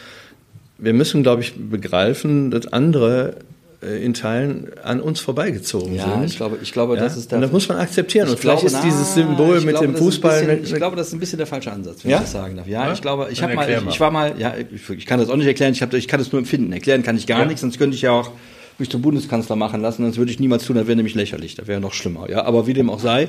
wir 0.83 0.93
müssen, 0.93 1.23
glaube 1.23 1.41
ich, 1.41 1.53
begreifen, 1.55 2.51
dass 2.51 2.67
andere 2.71 3.35
äh, 3.81 4.03
in 4.03 4.13
Teilen 4.13 4.67
an 4.83 4.99
uns 5.01 5.19
vorbeigezogen 5.19 5.95
Ja, 5.95 6.11
sind. 6.13 6.25
ich 6.25 6.35
glaube, 6.37 6.57
ich 6.61 6.71
glaube, 6.73 6.95
Ja? 6.95 7.01
das 7.03 7.17
ist 7.17 7.31
der. 7.31 7.37
und 7.37 7.41
das 7.43 7.51
muss 7.51 7.67
man 7.69 7.77
akzeptieren. 7.77 8.27
Und 8.27 8.35
Ich 8.35 8.39
vielleicht 8.41 8.61
glaube, 8.67 8.75
ist 8.75 8.83
dieses 8.83 9.13
Symbol 9.13 9.61
mit 9.61 9.69
glaube, 9.69 9.87
dem 9.87 9.95
Fußball. 9.95 10.39
Bisschen, 10.41 10.55
mit, 10.61 10.67
ich 10.69 10.75
glaube, 10.75 10.95
das 10.95 11.07
ist 11.07 11.13
ein 11.13 11.19
bisschen 11.19 11.37
der 11.37 11.47
falsche 11.47 11.71
Ansatz, 11.71 12.03
wenn 12.03 12.11
Ja? 12.11 12.17
ich 12.17 12.23
das 12.23 12.31
sagen 12.31 12.55
darf. 12.57 12.67
Ja, 12.67 12.85
Ja? 12.87 12.93
ich 12.93 13.01
glaube, 13.01 13.27
ich 13.31 13.41
habe 13.43 13.53
mal, 13.55 13.69
ich, 13.69 13.87
ich 13.87 13.99
war 13.99 14.11
mal, 14.11 14.33
ja, 14.37 14.53
ich, 14.57 14.89
ich 14.89 15.05
kann 15.05 15.19
das 15.19 15.29
auch 15.29 15.35
nicht 15.37 15.47
erklären. 15.47 15.73
Ich, 15.73 15.81
hab, 15.81 15.93
ich 15.93 16.07
kann 16.07 16.19
das 16.19 16.31
nur 16.31 16.39
empfinden. 16.39 16.71
Erklären 16.73 17.03
kann 17.03 17.17
ich 17.17 17.27
gar 17.27 17.45
nichts, 17.45 17.61
sonst 17.61 17.77
könnte 17.77 17.95
ich 17.95 18.01
ja 18.01 18.11
auch 18.11 18.31
mich 18.79 18.89
zum 18.89 19.01
Bundeskanzler 19.01 19.55
machen 19.55 19.81
lassen. 19.81 20.03
Das 20.05 20.17
würde 20.17 20.31
ich 20.31 20.39
niemals 20.39 20.65
tun. 20.65 20.75
Das 20.75 20.87
wäre 20.87 20.95
nämlich 20.95 21.15
lächerlich. 21.15 21.55
Das 21.55 21.67
wäre 21.67 21.79
noch 21.79 21.93
schlimmer. 21.93 22.29
Ja, 22.29 22.43
aber 22.45 22.65
wie 22.67 22.73
dem 22.73 22.89
auch 22.89 22.99
sei. 22.99 23.27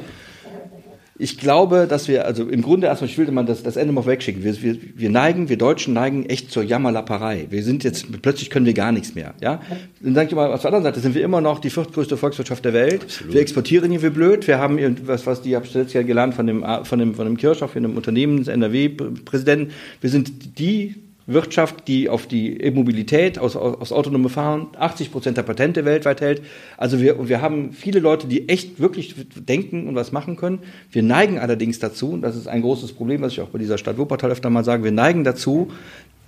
Ich 1.17 1.39
glaube, 1.39 1.87
dass 1.89 2.09
wir, 2.09 2.27
also 2.27 2.49
im 2.49 2.61
Grunde 2.61 2.89
erstmal, 2.89 3.09
ich 3.09 3.17
will 3.17 3.31
mal 3.31 3.45
das, 3.45 3.62
das 3.62 3.77
Ende 3.77 3.93
mal 3.93 4.05
wegschicken. 4.05 4.43
Wir, 4.43 4.61
wir, 4.61 4.77
wir 4.97 5.11
neigen, 5.11 5.49
wir 5.49 5.57
Deutschen 5.57 5.95
neigen 5.95 6.27
echt 6.27 6.51
zur 6.51 6.65
Jammerlapperei. 6.65 7.47
Wir 7.51 7.62
sind 7.62 7.85
jetzt, 7.85 8.21
plötzlich 8.21 8.51
können 8.51 8.67
wir 8.67 8.75
gar 8.75 8.91
nichts 8.91 9.15
mehr, 9.15 9.33
ja. 9.41 9.61
Dann 10.01 10.15
sag 10.17 10.27
ich 10.27 10.35
mal, 10.35 10.53
auf 10.53 10.62
der 10.62 10.71
anderen 10.71 10.83
Seite 10.83 10.99
sind 10.99 11.15
wir 11.15 11.23
immer 11.23 11.41
noch 11.41 11.61
die 11.61 11.71
viertgrößte 11.71 12.17
Volkswirtschaft 12.17 12.65
der 12.65 12.73
Welt. 12.73 13.25
Wir 13.29 13.41
exportieren 13.41 13.93
hier 13.93 14.03
wie 14.03 14.11
blöd. 14.11 14.49
Wir 14.49 14.59
haben 14.59 14.77
hier, 14.77 14.93
was, 15.07 15.25
was 15.25 15.41
die, 15.41 15.55
hab 15.55 15.65
ich 15.65 15.75
letztes 15.75 15.93
Jahr 15.93 16.03
gelernt 16.03 16.35
von 16.35 16.49
dem, 16.49 16.65
von 16.83 16.99
dem, 16.99 17.15
von 17.15 17.27
dem 17.27 17.37
Kirchhoff, 17.37 17.71
von 17.71 17.83
dem 17.85 17.97
Unternehmens 17.97 18.49
NRW-Präsidenten. 18.49 19.71
Wir 20.01 20.11
sind 20.11 20.59
die 20.59 20.97
Wirtschaft, 21.27 21.89
die 21.89 22.09
auf 22.09 22.27
die 22.27 22.61
E-Mobilität, 22.61 23.39
aus, 23.39 23.57
aus, 23.57 23.81
aus 23.81 23.93
autonome 23.93 24.29
Fahren 24.29 24.68
80 24.79 25.11
Prozent 25.11 25.37
der 25.37 25.43
Patente 25.43 25.85
weltweit 25.85 26.20
hält. 26.20 26.43
Also 26.77 27.01
wir, 27.01 27.29
wir 27.29 27.41
haben 27.41 27.72
viele 27.72 28.01
Leute, 28.01 28.27
die 28.27 28.49
echt 28.49 28.79
wirklich 28.79 29.14
denken 29.35 29.89
und 29.89 29.95
was 29.95 30.12
machen 30.12 30.37
können. 30.37 30.59
Wir 30.91 31.03
neigen 31.03 31.39
allerdings 31.39 31.79
dazu, 31.79 32.11
und 32.11 32.22
das 32.22 32.37
ist 32.37 32.47
ein 32.47 32.61
großes 32.62 32.93
Problem, 32.93 33.22
was 33.22 33.33
ich 33.33 33.41
auch 33.41 33.49
bei 33.49 33.59
dieser 33.59 33.79
Stadt 33.79 33.97
Wuppertal 33.97 34.31
öfter 34.31 34.51
mal 34.51 34.64
sage, 34.64 34.85
wir 34.85 34.93
neigen 34.93 35.25
dazu, 35.25 35.70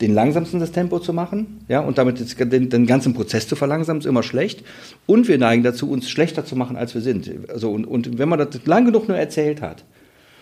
den 0.01 0.14
langsamsten 0.14 0.61
das 0.61 0.72
Tempo 0.72 0.99
zu 0.99 1.12
machen, 1.12 1.64
ja, 1.68 1.80
und 1.80 1.97
damit 1.97 2.38
den, 2.53 2.68
den 2.68 2.86
ganzen 2.86 3.14
Prozess 3.14 3.49
zu 3.49 3.57
verlangsamen, 3.57 4.01
ist 4.01 4.07
immer 4.07 4.22
schlecht. 4.22 4.62
Und 5.07 5.26
wir 5.28 5.38
neigen 5.38 5.62
dazu, 5.62 5.90
uns 5.90 6.11
schlechter 6.11 6.44
zu 6.44 6.55
machen, 6.55 6.76
als 6.76 6.94
wir 6.94 7.01
sind. 7.01 7.30
Also, 7.49 7.70
und, 7.70 7.86
und 7.86 8.18
wenn 8.18 8.28
man 8.28 8.38
das 8.38 8.66
lang 8.66 8.84
genug 8.84 9.09
nur 9.09 9.16
erzählt 9.16 9.62
hat, 9.62 9.84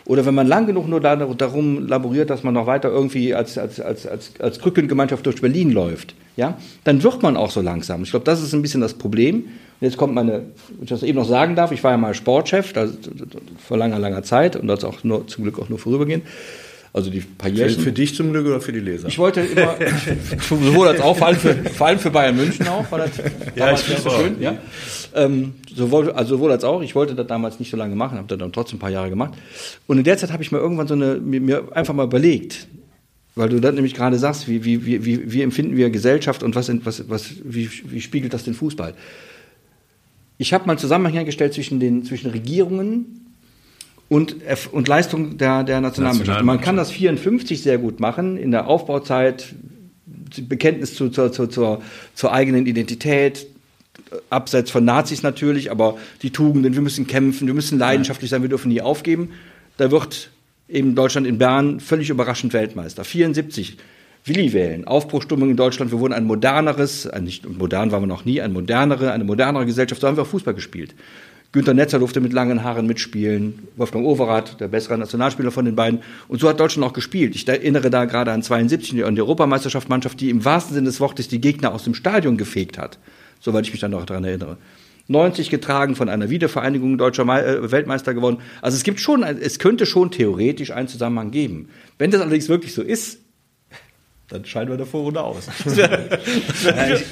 oder 0.06 0.26
wenn 0.26 0.34
man 0.34 0.46
lang 0.46 0.66
genug 0.66 0.88
nur 0.88 1.00
da, 1.00 1.16
darum 1.16 1.86
laboriert, 1.86 2.28
dass 2.30 2.42
man 2.42 2.54
noch 2.54 2.66
weiter 2.66 2.90
irgendwie 2.90 3.34
als, 3.34 3.56
als, 3.56 3.80
als, 3.80 4.06
als, 4.06 4.32
als 4.38 4.58
Krückengemeinschaft 4.60 5.24
durch 5.24 5.40
Berlin 5.40 5.70
läuft, 5.70 6.14
ja, 6.36 6.58
dann 6.84 7.02
wird 7.02 7.22
man 7.22 7.36
auch 7.36 7.50
so 7.50 7.60
langsam. 7.60 8.02
Ich 8.02 8.10
glaube, 8.10 8.24
das 8.24 8.42
ist 8.42 8.52
ein 8.52 8.62
bisschen 8.62 8.80
das 8.80 8.94
Problem. 8.94 9.36
Und 9.36 9.46
jetzt 9.80 9.96
kommt 9.96 10.14
meine, 10.14 10.32
wenn 10.32 10.82
ich 10.82 10.88
das 10.88 11.02
eben 11.02 11.18
noch 11.18 11.28
sagen 11.28 11.56
darf, 11.56 11.72
ich 11.72 11.82
war 11.82 11.92
ja 11.92 11.96
mal 11.96 12.14
Sportchef, 12.14 12.76
also 12.76 12.94
vor 13.66 13.78
langer, 13.78 13.98
langer 13.98 14.22
Zeit 14.22 14.56
und 14.56 14.66
das 14.66 14.84
auch 14.84 15.04
nur, 15.04 15.26
zum 15.26 15.44
Glück 15.44 15.58
auch 15.58 15.68
nur 15.68 15.78
vorübergehend. 15.78 16.24
Also 16.92 17.10
die 17.10 17.20
paar 17.20 17.50
für, 17.50 17.56
Jährchen. 17.56 17.82
für 17.82 17.90
dich 17.90 18.14
zum 18.14 18.30
Glück 18.30 18.46
oder 18.46 18.60
für 18.60 18.72
die 18.72 18.78
Leser? 18.78 19.08
Ich 19.08 19.18
wollte 19.18 19.40
immer, 19.40 19.74
sowohl 20.48 20.86
als 20.86 21.00
auch, 21.00 21.16
vor 21.16 21.26
allem 21.26 21.36
für, 21.36 21.54
vor 21.54 21.88
allem 21.88 21.98
für 21.98 22.10
Bayern 22.10 22.36
München 22.36 22.68
auch, 22.68 22.88
war 22.92 23.00
das 23.00 23.10
damals 23.56 23.88
nicht 23.88 24.00
so 24.00 24.10
schön. 24.10 24.40
Ja. 24.40 24.58
Ähm, 25.12 25.54
sowohl, 25.74 26.10
also 26.12 26.36
sowohl 26.36 26.52
als 26.52 26.64
auch, 26.64 26.82
ich 26.82 26.94
wollte 26.94 27.14
das 27.14 27.26
damals 27.26 27.58
nicht 27.58 27.70
so 27.70 27.76
lange 27.76 27.96
machen, 27.96 28.18
habe 28.18 28.28
das 28.28 28.38
dann 28.38 28.52
trotzdem 28.52 28.76
ein 28.76 28.80
paar 28.80 28.90
Jahre 28.90 29.10
gemacht. 29.10 29.34
Und 29.86 29.98
in 29.98 30.04
der 30.04 30.16
Zeit 30.16 30.32
habe 30.32 30.42
ich 30.42 30.52
mir 30.52 30.58
irgendwann 30.58 30.86
so 30.86 30.94
eine, 30.94 31.16
mir, 31.16 31.64
einfach 31.72 31.94
mal 31.94 32.04
überlegt, 32.04 32.68
weil 33.34 33.48
du 33.48 33.60
das 33.60 33.74
nämlich 33.74 33.94
gerade 33.94 34.18
sagst, 34.18 34.48
wie, 34.48 34.64
wie, 34.64 34.86
wie, 34.86 35.32
wie, 35.32 35.42
empfinden 35.42 35.76
wir 35.76 35.90
Gesellschaft 35.90 36.42
und 36.42 36.54
was, 36.54 36.70
was, 36.84 37.08
was, 37.08 37.32
wie, 37.42 37.68
wie 37.86 38.00
spiegelt 38.00 38.32
das 38.32 38.44
den 38.44 38.54
Fußball? 38.54 38.94
Ich 40.38 40.52
habe 40.52 40.66
mal 40.66 40.72
einen 40.72 40.78
Zusammenhang 40.78 41.14
hergestellt 41.14 41.54
zwischen 41.54 41.80
den 41.80 42.04
zwischen 42.04 42.30
Regierungen 42.30 43.24
und, 44.08 44.36
und 44.72 44.88
Leistung 44.88 45.38
der, 45.38 45.64
der 45.64 45.80
Nationalmannschaft. 45.80 46.44
Man 46.44 46.60
kann 46.60 46.76
das 46.76 46.90
54 46.90 47.62
sehr 47.62 47.78
gut 47.78 48.00
machen, 48.00 48.36
in 48.36 48.50
der 48.50 48.66
Aufbauzeit, 48.68 49.54
Bekenntnis 50.42 50.94
zu, 50.94 51.10
zur, 51.10 51.32
zur, 51.32 51.50
zur, 51.50 51.82
zur 52.14 52.32
eigenen 52.32 52.66
Identität, 52.66 53.46
abseits 54.30 54.70
von 54.70 54.84
Nazis 54.84 55.22
natürlich, 55.22 55.70
aber 55.70 55.96
die 56.22 56.30
Tugenden, 56.30 56.74
wir 56.74 56.82
müssen 56.82 57.06
kämpfen, 57.06 57.46
wir 57.46 57.54
müssen 57.54 57.78
leidenschaftlich 57.78 58.30
sein, 58.30 58.42
wir 58.42 58.48
dürfen 58.48 58.68
nie 58.68 58.80
aufgeben. 58.80 59.30
Da 59.76 59.90
wird 59.90 60.30
eben 60.68 60.94
Deutschland 60.94 61.26
in 61.26 61.38
Bern 61.38 61.80
völlig 61.80 62.10
überraschend 62.10 62.52
Weltmeister. 62.52 63.04
74, 63.04 63.76
Willi 64.24 64.52
wählen, 64.52 64.86
Aufbruchstimmung 64.86 65.50
in 65.50 65.56
Deutschland, 65.56 65.90
wir 65.90 65.98
wurden 65.98 66.14
ein 66.14 66.24
moderneres, 66.24 67.06
ein 67.06 67.24
nicht 67.24 67.48
modern 67.48 67.92
waren 67.92 68.02
wir 68.02 68.06
noch 68.06 68.24
nie, 68.24 68.40
ein 68.40 68.52
modernere, 68.52 69.12
eine 69.12 69.24
modernere 69.24 69.66
Gesellschaft, 69.66 70.00
so 70.00 70.08
haben 70.08 70.16
wir 70.16 70.22
auch 70.22 70.28
Fußball 70.28 70.54
gespielt. 70.54 70.94
Günter 71.54 71.72
Netzer 71.72 72.00
durfte 72.00 72.20
mit 72.20 72.32
langen 72.32 72.64
Haaren 72.64 72.84
mitspielen, 72.84 73.68
Wolfgang 73.76 74.04
Overath, 74.04 74.60
der 74.60 74.66
bessere 74.66 74.98
Nationalspieler 74.98 75.52
von 75.52 75.64
den 75.64 75.76
beiden. 75.76 76.00
Und 76.26 76.40
so 76.40 76.48
hat 76.48 76.58
Deutschland 76.58 76.84
auch 76.84 76.92
gespielt. 76.92 77.36
Ich 77.36 77.46
erinnere 77.46 77.90
da 77.90 78.06
gerade 78.06 78.32
an 78.32 78.42
72, 78.42 79.04
an 79.04 79.14
die 79.14 79.20
Europameisterschaftsmannschaft, 79.20 80.18
die 80.20 80.30
im 80.30 80.44
wahrsten 80.44 80.74
Sinne 80.74 80.86
des 80.86 80.98
Wortes 80.98 81.28
die 81.28 81.40
Gegner 81.40 81.72
aus 81.72 81.84
dem 81.84 81.94
Stadion 81.94 82.36
gefegt 82.36 82.76
hat. 82.76 82.98
Soweit 83.44 83.66
ich 83.66 83.72
mich 83.72 83.80
dann 83.80 83.90
noch 83.90 84.06
daran 84.06 84.24
erinnere. 84.24 84.56
90 85.08 85.50
getragen, 85.50 85.96
von 85.96 86.08
einer 86.08 86.30
Wiedervereinigung 86.30 86.96
deutscher 86.96 87.24
äh, 87.24 87.70
Weltmeister 87.70 88.14
gewonnen. 88.14 88.38
Also 88.62 88.76
es 88.76 88.84
gibt 88.84 89.00
schon, 89.00 89.22
es 89.22 89.58
könnte 89.58 89.84
schon 89.84 90.10
theoretisch 90.10 90.70
einen 90.70 90.88
Zusammenhang 90.88 91.30
geben. 91.30 91.68
Wenn 91.98 92.10
das 92.10 92.22
allerdings 92.22 92.48
wirklich 92.48 92.72
so 92.72 92.80
ist, 92.80 93.18
dann 94.28 94.46
scheiden 94.46 94.70
wir 94.70 94.78
der 94.78 94.86
Vorrunde 94.86 95.20
aus. 95.20 95.48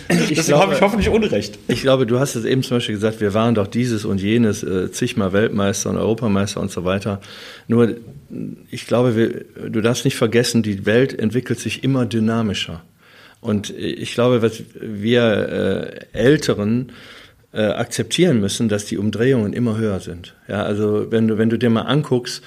ich, 0.09 0.31
ich 0.31 0.47
glaube, 0.47 0.73
ich 0.73 0.81
hoffentlich 0.81 1.11
Unrecht. 1.11 1.59
Ich 1.69 1.83
glaube, 1.83 2.07
du 2.07 2.19
hast 2.19 2.35
es 2.35 2.47
eben 2.47 2.63
zum 2.63 2.79
Beispiel 2.79 2.95
gesagt, 2.95 3.21
wir 3.21 3.35
waren 3.35 3.55
doch 3.55 3.67
dieses 3.67 4.07
und 4.07 4.23
jenes, 4.23 4.63
äh, 4.63 4.91
zigmal 4.91 5.35
Weltmeister 5.35 5.91
und 5.91 5.99
Europameister 5.99 6.61
und 6.61 6.71
so 6.71 6.87
weiter. 6.87 7.21
Nur, 7.69 7.97
ich 8.71 8.87
glaube, 8.87 9.15
wir, 9.15 9.45
du 9.69 9.83
darfst 9.83 10.07
nicht 10.07 10.17
vergessen, 10.17 10.63
die 10.63 10.87
Welt 10.87 11.19
entwickelt 11.19 11.61
sich 11.61 11.85
immer 11.85 12.07
dynamischer. 12.07 12.83
Und 13.43 13.71
ich 13.71 14.15
glaube, 14.15 14.41
was 14.41 14.63
wir 14.81 16.07
äh, 16.15 16.19
Älteren 16.19 16.93
äh, 17.53 17.63
akzeptieren 17.63 18.41
müssen, 18.41 18.69
dass 18.69 18.87
die 18.87 18.97
Umdrehungen 18.97 19.53
immer 19.53 19.77
höher 19.77 20.01
sind. 20.01 20.35
Ja, 20.49 20.63
also 20.63 21.11
wenn 21.11 21.29
du, 21.29 21.39
wenn 21.39 21.51
du 21.51 21.59
dir 21.59 21.69
mal 21.69 21.83
anguckst, 21.83 22.43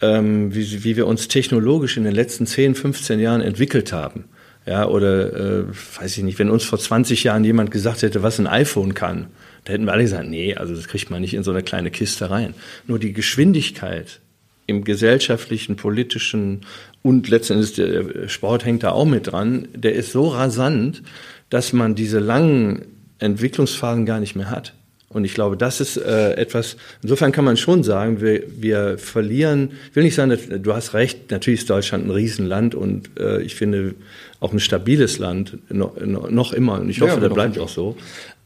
ähm, 0.00 0.54
wie, 0.54 0.84
wie 0.84 0.96
wir 0.96 1.06
uns 1.06 1.28
technologisch 1.28 1.98
in 1.98 2.04
den 2.04 2.14
letzten 2.14 2.46
10, 2.46 2.74
15 2.74 3.20
Jahren 3.20 3.42
entwickelt 3.42 3.92
haben. 3.92 4.24
Ja, 4.66 4.86
oder 4.86 5.34
äh, 5.34 5.64
weiß 6.00 6.16
ich 6.16 6.24
nicht, 6.24 6.38
wenn 6.38 6.50
uns 6.50 6.64
vor 6.64 6.78
20 6.78 7.24
Jahren 7.24 7.44
jemand 7.44 7.70
gesagt 7.70 8.02
hätte, 8.02 8.22
was 8.22 8.38
ein 8.38 8.46
iPhone 8.46 8.94
kann, 8.94 9.28
da 9.64 9.74
hätten 9.74 9.84
wir 9.84 9.92
alle 9.92 10.02
gesagt, 10.02 10.28
nee, 10.28 10.54
also 10.54 10.74
das 10.74 10.88
kriegt 10.88 11.10
man 11.10 11.20
nicht 11.20 11.34
in 11.34 11.42
so 11.42 11.50
eine 11.50 11.62
kleine 11.62 11.90
Kiste 11.90 12.30
rein. 12.30 12.54
Nur 12.86 12.98
die 12.98 13.12
Geschwindigkeit 13.12 14.20
im 14.66 14.84
gesellschaftlichen, 14.84 15.76
politischen 15.76 16.62
und 17.08 17.26
letztendlich 17.30 17.72
der 17.72 18.28
Sport 18.28 18.66
hängt 18.66 18.82
da 18.82 18.90
auch 18.90 19.06
mit 19.06 19.32
dran, 19.32 19.66
der 19.74 19.94
ist 19.94 20.12
so 20.12 20.28
rasant, 20.28 21.02
dass 21.48 21.72
man 21.72 21.94
diese 21.94 22.18
langen 22.18 22.82
Entwicklungsphasen 23.18 24.04
gar 24.04 24.20
nicht 24.20 24.36
mehr 24.36 24.50
hat. 24.50 24.74
Und 25.08 25.24
ich 25.24 25.32
glaube, 25.32 25.56
das 25.56 25.80
ist 25.80 25.96
äh, 25.96 26.34
etwas, 26.34 26.76
insofern 27.02 27.32
kann 27.32 27.46
man 27.46 27.56
schon 27.56 27.82
sagen, 27.82 28.20
wir, 28.20 28.42
wir 28.60 28.98
verlieren, 28.98 29.70
ich 29.88 29.96
will 29.96 30.02
nicht 30.02 30.16
sagen, 30.16 30.28
dass, 30.28 30.40
du 30.50 30.74
hast 30.74 30.92
recht, 30.92 31.30
natürlich 31.30 31.60
ist 31.60 31.70
Deutschland 31.70 32.04
ein 32.04 32.10
Riesenland 32.10 32.74
und 32.74 33.18
äh, 33.18 33.40
ich 33.40 33.54
finde 33.54 33.94
auch 34.40 34.52
ein 34.52 34.60
stabiles 34.60 35.18
Land, 35.18 35.56
noch, 35.72 35.98
noch 35.98 36.52
immer. 36.52 36.78
Und 36.78 36.90
ich 36.90 37.00
hoffe, 37.00 37.14
ja, 37.14 37.20
das 37.20 37.32
bleibt 37.32 37.58
auch 37.58 37.70
so. 37.70 37.96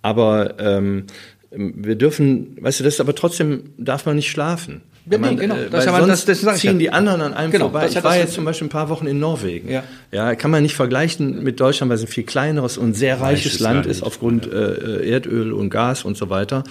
Aber 0.02 0.54
ähm, 0.60 1.06
wir 1.50 1.96
dürfen, 1.96 2.56
weißt 2.60 2.78
du, 2.78 2.84
das 2.84 2.94
ist 2.94 3.00
aber 3.00 3.16
trotzdem, 3.16 3.70
darf 3.76 4.06
man 4.06 4.14
nicht 4.14 4.30
schlafen. 4.30 4.82
Ja, 5.10 5.18
man, 5.18 5.36
genau. 5.36 5.56
Äh, 5.56 5.68
das, 5.68 5.84
sonst 5.84 6.28
das, 6.28 6.40
das 6.42 6.60
ziehen 6.60 6.78
die 6.78 6.90
anderen 6.90 7.20
an 7.22 7.34
einem 7.34 7.50
genau, 7.50 7.70
vorbei. 7.70 7.88
Ich 7.88 8.02
war 8.04 8.16
jetzt 8.16 8.34
zum 8.34 8.44
Beispiel 8.44 8.66
ein 8.68 8.70
paar 8.70 8.88
Wochen 8.88 9.06
in 9.06 9.18
Norwegen. 9.18 9.68
Ja. 9.68 9.82
ja, 10.12 10.34
kann 10.36 10.50
man 10.50 10.62
nicht 10.62 10.76
vergleichen 10.76 11.42
mit 11.42 11.58
Deutschland, 11.58 11.90
weil 11.90 11.96
es 11.96 12.02
ein 12.02 12.08
viel 12.08 12.24
kleineres 12.24 12.78
und 12.78 12.94
sehr 12.94 13.20
reiches, 13.20 13.46
reiches 13.46 13.60
Land, 13.60 13.86
ist 13.86 14.02
aufgrund 14.02 14.46
ja. 14.46 14.52
äh, 14.52 15.10
Erdöl 15.10 15.52
und 15.52 15.70
Gas 15.70 16.04
und 16.04 16.16
so 16.16 16.30
weiter. 16.30 16.62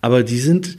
Aber 0.00 0.24
die 0.24 0.38
sind, 0.38 0.78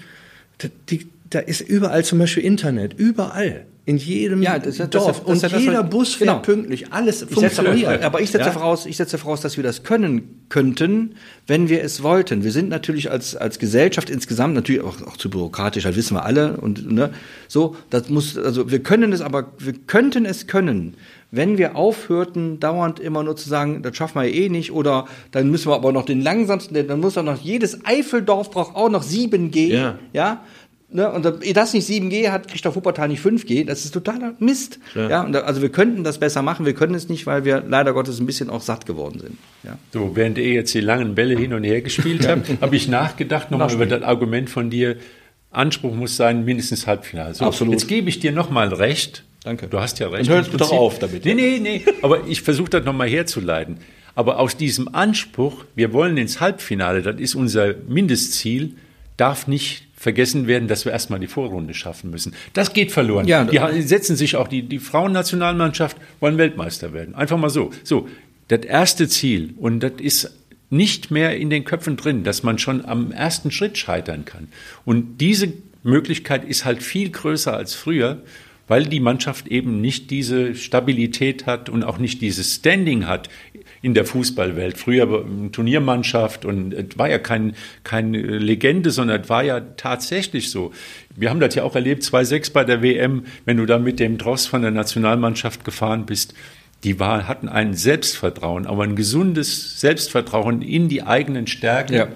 die, 0.89 1.07
da 1.29 1.39
ist 1.39 1.61
überall 1.61 2.03
zum 2.03 2.19
Beispiel 2.19 2.43
Internet, 2.43 2.93
überall 2.93 3.65
in 3.87 3.95
jedem 3.95 4.41
ja, 4.41 4.59
das, 4.59 4.75
das, 4.75 4.89
Dorf. 4.89 5.23
Das, 5.25 5.43
und 5.43 5.61
jeder 5.61 5.81
Bus 5.81 6.13
fährt 6.13 6.29
genau. 6.29 6.41
pünktlich. 6.41 6.91
Alles 6.91 7.21
ich 7.21 7.29
funktioniert. 7.29 8.03
aber 8.03 8.19
ich 8.19 8.31
setze, 8.31 8.47
ja? 8.47 8.51
voraus, 8.51 8.85
ich 8.85 8.97
setze 8.97 9.17
voraus, 9.17 9.39
dass 9.39 9.55
wir 9.55 9.63
das 9.63 9.83
können 9.83 10.43
könnten, 10.49 11.15
wenn 11.47 11.69
wir 11.69 11.81
es 11.81 12.03
wollten. 12.03 12.43
Wir 12.43 12.51
sind 12.51 12.67
natürlich 12.67 13.09
als, 13.09 13.37
als 13.37 13.59
Gesellschaft 13.59 14.09
insgesamt 14.09 14.55
natürlich 14.55 14.81
auch, 14.81 15.01
auch 15.03 15.15
zu 15.15 15.29
bürokratisch, 15.29 15.83
das 15.83 15.95
wissen 15.95 16.15
wir 16.15 16.25
alle. 16.25 16.57
Und 16.57 16.91
ne, 16.91 17.11
so, 17.47 17.77
das 17.89 18.09
muss, 18.09 18.37
also 18.37 18.69
wir 18.69 18.79
können 18.79 19.13
es, 19.13 19.21
aber 19.21 19.53
wir 19.57 19.73
könnten 19.73 20.25
es 20.25 20.47
können, 20.47 20.95
wenn 21.31 21.57
wir 21.57 21.77
aufhörten, 21.77 22.59
dauernd 22.59 22.99
immer 22.99 23.23
nur 23.23 23.37
zu 23.37 23.47
sagen, 23.47 23.83
das 23.83 23.95
schaffen 23.95 24.21
wir 24.21 24.33
eh 24.33 24.49
nicht, 24.49 24.73
oder 24.73 25.07
dann 25.31 25.49
müssen 25.49 25.69
wir 25.69 25.75
aber 25.75 25.93
noch 25.93 26.05
den 26.05 26.21
langsamsten, 26.21 26.87
dann 26.87 26.99
muss 26.99 27.13
doch 27.13 27.23
noch 27.23 27.39
jedes 27.39 27.85
Eifeldorf 27.85 28.51
braucht 28.51 28.75
auch 28.75 28.89
noch 28.89 29.03
7G, 29.03 29.67
ja, 29.67 29.99
ja 30.11 30.41
Ne, 30.89 31.11
und 31.11 31.43
ehe 31.43 31.53
das 31.53 31.73
nicht 31.73 31.89
7G 31.89 32.31
hat, 32.31 32.47
kriegt 32.47 32.65
auch 32.65 32.75
Wuppertal 32.75 33.09
nicht 33.09 33.21
5G. 33.21 33.65
Das 33.65 33.83
ist 33.83 33.91
totaler 33.91 34.35
Mist. 34.39 34.79
Ja. 34.95 35.09
ja 35.09 35.29
da, 35.29 35.41
also 35.41 35.61
wir 35.61 35.67
könnten 35.69 36.05
das 36.05 36.17
besser 36.17 36.41
machen, 36.41 36.65
wir 36.65 36.73
können 36.73 36.95
es 36.95 37.09
nicht, 37.09 37.27
weil 37.27 37.43
wir 37.43 37.61
leider 37.67 37.91
Gottes 37.91 38.21
ein 38.21 38.25
bisschen 38.25 38.49
auch 38.49 38.61
satt 38.61 38.85
geworden 38.85 39.19
sind. 39.19 39.37
Ja. 39.63 39.77
So, 39.91 40.15
während 40.15 40.37
ihr 40.37 40.53
jetzt 40.53 40.73
die 40.73 40.79
langen 40.79 41.13
Bälle 41.13 41.37
hin 41.37 41.53
und 41.53 41.65
her 41.65 41.81
gespielt 41.81 42.25
habt, 42.25 42.61
habe 42.61 42.75
ich 42.77 42.87
nachgedacht 42.87 43.51
nochmal 43.51 43.73
über 43.73 43.85
das 43.85 44.01
Argument 44.01 44.49
von 44.49 44.69
dir, 44.69 44.95
Anspruch 45.51 45.93
muss 45.93 46.15
sein, 46.15 46.45
mindestens 46.45 46.87
Halbfinale. 46.87 47.33
So, 47.33 47.45
Absolut. 47.45 47.73
Jetzt 47.73 47.87
gebe 47.87 48.07
ich 48.07 48.19
dir 48.19 48.31
nochmal 48.31 48.73
recht. 48.73 49.23
Danke. 49.43 49.67
Du 49.67 49.79
hast 49.79 49.99
ja 49.99 50.07
recht. 50.07 50.29
Hörst 50.29 50.53
du 50.53 50.57
doch 50.57 50.71
auf 50.71 50.99
damit. 50.99 51.25
Nee, 51.25 51.33
nee, 51.33 51.59
nee. 51.59 51.85
Aber 52.01 52.27
ich 52.27 52.41
versuche 52.41 52.69
das 52.69 52.85
nochmal 52.85 53.09
herzuleiten. 53.09 53.77
Aber 54.15 54.39
aus 54.39 54.55
diesem 54.55 54.93
Anspruch, 54.93 55.65
wir 55.75 55.93
wollen 55.93 56.17
ins 56.17 56.39
Halbfinale, 56.39 57.01
das 57.01 57.19
ist 57.19 57.35
unser 57.35 57.75
Mindestziel, 57.87 58.75
darf 59.15 59.47
nicht 59.47 59.86
vergessen 60.07 60.47
werden, 60.47 60.69
dass 60.69 60.85
wir 60.85 60.93
erstmal 60.93 61.19
die 61.19 61.27
Vorrunde 61.27 61.73
schaffen 61.73 62.11
müssen. 62.11 62.33
Das 62.53 62.71
geht 62.71 62.93
verloren. 62.93 63.27
Ja, 63.27 63.43
die 63.43 63.81
setzen 63.81 64.15
sich 64.15 64.37
auch, 64.37 64.47
die, 64.47 64.61
die 64.61 64.79
Frauennationalmannschaft 64.79 65.97
wollen 66.21 66.37
Weltmeister 66.37 66.93
werden. 66.93 67.13
Einfach 67.13 67.37
mal 67.37 67.49
so. 67.49 67.71
So, 67.83 68.07
das 68.47 68.61
erste 68.61 69.09
Ziel, 69.09 69.53
und 69.57 69.81
das 69.81 69.91
ist 69.99 70.31
nicht 70.69 71.11
mehr 71.11 71.35
in 71.35 71.49
den 71.49 71.65
Köpfen 71.65 71.97
drin, 71.97 72.23
dass 72.23 72.41
man 72.41 72.57
schon 72.57 72.85
am 72.85 73.11
ersten 73.11 73.51
Schritt 73.51 73.77
scheitern 73.77 74.23
kann. 74.23 74.47
Und 74.85 75.17
diese 75.17 75.51
Möglichkeit 75.83 76.45
ist 76.45 76.63
halt 76.63 76.81
viel 76.81 77.09
größer 77.09 77.53
als 77.53 77.75
früher 77.75 78.21
weil 78.69 78.85
die 78.85 78.99
Mannschaft 78.99 79.47
eben 79.47 79.79
nicht 79.79 80.11
diese 80.11 80.53
Stabilität 80.53 81.45
hat 81.45 81.69
und 81.69 81.83
auch 81.83 81.97
nicht 81.97 82.21
dieses 82.21 82.55
Standing 82.55 83.07
hat 83.07 83.29
in 83.87 83.93
der 83.93 84.03
Fußballwelt. 84.03 84.77
Früher 84.77 85.25
Turniermannschaft 85.53 86.43
und 86.43 86.73
es 86.73 86.97
war 86.97 87.09
ja 87.09 87.19
kein, 87.19 87.55
keine 87.85 88.17
Legende, 88.19 88.91
sondern 88.91 89.21
es 89.21 89.29
war 89.29 89.43
ja 89.43 89.61
tatsächlich 89.61 90.51
so. 90.51 90.73
Wir 91.15 91.29
haben 91.29 91.39
das 91.39 91.55
ja 91.55 91.63
auch 91.63 91.73
erlebt, 91.73 92.03
2-6 92.03 92.51
bei 92.51 92.65
der 92.65 92.81
WM, 92.81 93.23
wenn 93.45 93.55
du 93.55 93.65
da 93.65 93.79
mit 93.79 94.01
dem 94.01 94.17
Dross 94.17 94.45
von 94.45 94.61
der 94.61 94.71
Nationalmannschaft 94.71 95.63
gefahren 95.63 96.05
bist. 96.05 96.33
Die 96.83 96.99
war, 96.99 97.29
hatten 97.29 97.47
ein 97.47 97.75
Selbstvertrauen, 97.75 98.67
aber 98.67 98.83
ein 98.83 98.97
gesundes 98.97 99.79
Selbstvertrauen 99.79 100.61
in 100.61 100.89
die 100.89 101.03
eigenen 101.03 101.47
Stärken. 101.47 101.93
Ja. 101.93 102.09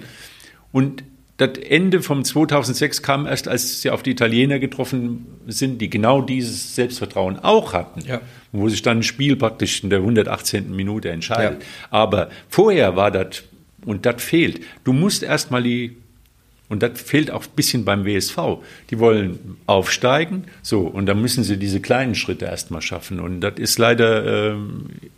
Und 0.72 1.04
das 1.46 1.58
Ende 1.58 2.02
vom 2.02 2.24
2006 2.24 3.02
kam 3.02 3.26
erst, 3.26 3.48
als 3.48 3.82
sie 3.82 3.90
auf 3.90 4.02
die 4.02 4.12
Italiener 4.12 4.58
getroffen 4.58 5.26
sind, 5.46 5.80
die 5.80 5.90
genau 5.90 6.22
dieses 6.22 6.74
Selbstvertrauen 6.74 7.38
auch 7.38 7.72
hatten, 7.72 8.02
ja. 8.06 8.20
wo 8.52 8.68
sich 8.68 8.82
dann 8.82 8.98
ein 8.98 9.02
Spiel 9.02 9.36
praktisch 9.36 9.82
in 9.82 9.90
der 9.90 10.00
118. 10.00 10.74
Minute 10.74 11.10
entscheidet. 11.10 11.60
Ja. 11.60 11.66
Aber 11.90 12.30
vorher 12.48 12.96
war 12.96 13.10
das, 13.10 13.42
und 13.84 14.06
das 14.06 14.22
fehlt. 14.22 14.60
Du 14.84 14.92
musst 14.92 15.22
erstmal 15.22 15.62
die, 15.62 15.96
und 16.68 16.82
das 16.82 17.00
fehlt 17.00 17.30
auch 17.30 17.44
ein 17.44 17.56
bisschen 17.56 17.84
beim 17.84 18.04
WSV. 18.04 18.38
Die 18.90 18.98
wollen 18.98 19.56
aufsteigen, 19.66 20.44
so, 20.62 20.80
und 20.82 21.06
dann 21.06 21.20
müssen 21.20 21.44
sie 21.44 21.56
diese 21.56 21.80
kleinen 21.80 22.14
Schritte 22.14 22.44
erstmal 22.44 22.82
schaffen. 22.82 23.20
Und 23.20 23.40
das 23.40 23.54
ist 23.56 23.78
leider 23.78 24.52
äh, 24.52 24.56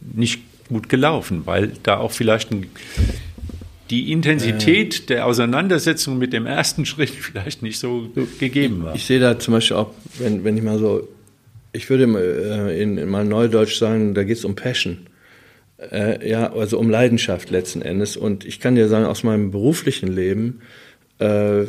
nicht 0.01 0.41
gut 0.69 0.89
gelaufen, 0.89 1.43
weil 1.45 1.73
da 1.83 1.99
auch 1.99 2.13
vielleicht 2.13 2.51
ein 2.51 2.67
die 3.91 4.13
Intensität 4.13 5.03
äh, 5.03 5.07
der 5.07 5.27
Auseinandersetzung 5.27 6.19
mit 6.19 6.33
dem 6.33 6.47
ersten 6.47 6.87
Schritt 6.87 7.11
vielleicht 7.11 7.63
nicht 7.63 7.79
so 7.79 8.09
gegeben 8.39 8.85
war. 8.85 8.95
Ich 8.95 9.05
sehe 9.05 9.21
da 9.21 9.39
zum 9.39 9.55
Beispiel 9.55 9.77
auch, 9.77 9.91
wenn, 10.19 10.45
wenn 10.45 10.57
ich 10.57 10.63
mal 10.63 10.79
so, 10.79 11.09
ich 11.73 11.91
würde 11.91 12.05
äh, 12.05 12.83
in, 12.83 12.99
in 12.99 13.09
mal 13.09 13.25
Neudeutsch 13.25 13.79
sagen, 13.79 14.15
da 14.15 14.25
geht 14.25 14.39
es 14.39 14.45
um 14.45 14.55
Passion. 14.55 15.07
Äh, 15.91 16.29
ja, 16.29 16.53
also 16.53 16.79
um 16.79 16.89
Leidenschaft 16.89 17.51
letzten 17.51 17.83
Endes. 17.83 18.17
Und 18.17 18.45
ich 18.45 18.61
kann 18.61 18.75
dir 18.75 18.89
sagen, 18.89 19.07
aus 19.07 19.23
meinem 19.23 19.51
beruflichen 19.51 20.09
Leben, 20.09 20.61
äh, 21.19 21.65